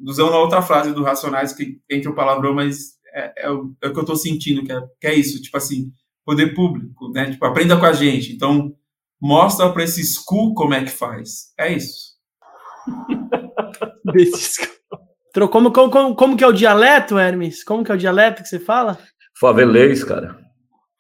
[0.05, 3.87] usando a outra frase do Racionais, que entra o palavrão, mas é, é, o, é
[3.87, 5.93] o, que eu estou sentindo, que é, que é isso, tipo assim,
[6.25, 7.31] poder público, né?
[7.31, 8.33] Tipo, aprenda com a gente.
[8.33, 8.75] Então,
[9.21, 11.53] mostra para esse school como é que faz.
[11.59, 12.13] É isso.
[15.51, 17.65] como, como, como, como que é o dialeto, Hermes?
[17.65, 18.99] Como que é o dialeto que você fala?
[19.39, 20.39] Favelês, cara.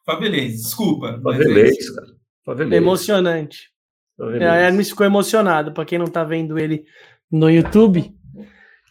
[0.04, 1.20] Favelês, desculpa.
[1.22, 2.06] Favelês, cara.
[2.44, 2.82] Favelês.
[2.82, 3.70] Emocionante.
[4.16, 4.42] Favelês.
[4.42, 5.72] É, Hermes ficou emocionado.
[5.72, 6.84] Para quem não tá vendo ele
[7.30, 8.12] no YouTube,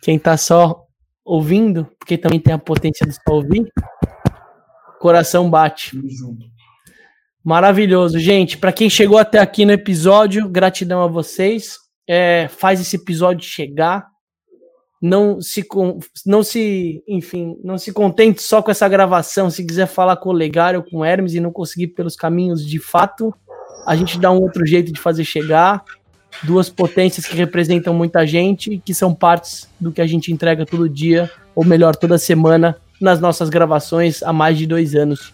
[0.02, 0.86] quem tá só
[1.24, 3.72] ouvindo, porque também tem a potência de só ouvir,
[5.02, 6.00] coração bate.
[7.44, 8.56] Maravilhoso, gente.
[8.56, 11.80] Para quem chegou até aqui no episódio, gratidão a vocês.
[12.08, 14.06] É, faz esse episódio chegar.
[15.02, 15.66] Não se,
[16.24, 19.50] não se, enfim, não se contente só com essa gravação.
[19.50, 22.64] Se quiser falar com o Legar ou com o Hermes e não conseguir pelos caminhos
[22.64, 23.34] de fato,
[23.88, 25.84] a gente dá um outro jeito de fazer chegar.
[26.44, 30.64] Duas potências que representam muita gente e que são partes do que a gente entrega
[30.66, 35.34] todo dia, ou melhor, toda semana, nas nossas gravações há mais de dois anos.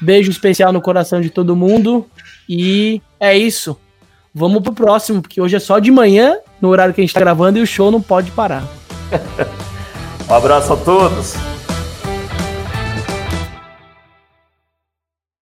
[0.00, 2.06] Beijo especial no coração de todo mundo.
[2.48, 3.76] E é isso.
[4.34, 7.20] Vamos pro próximo, porque hoje é só de manhã, no horário que a gente tá
[7.20, 8.64] gravando, e o show não pode parar.
[10.28, 11.34] um abraço a todos.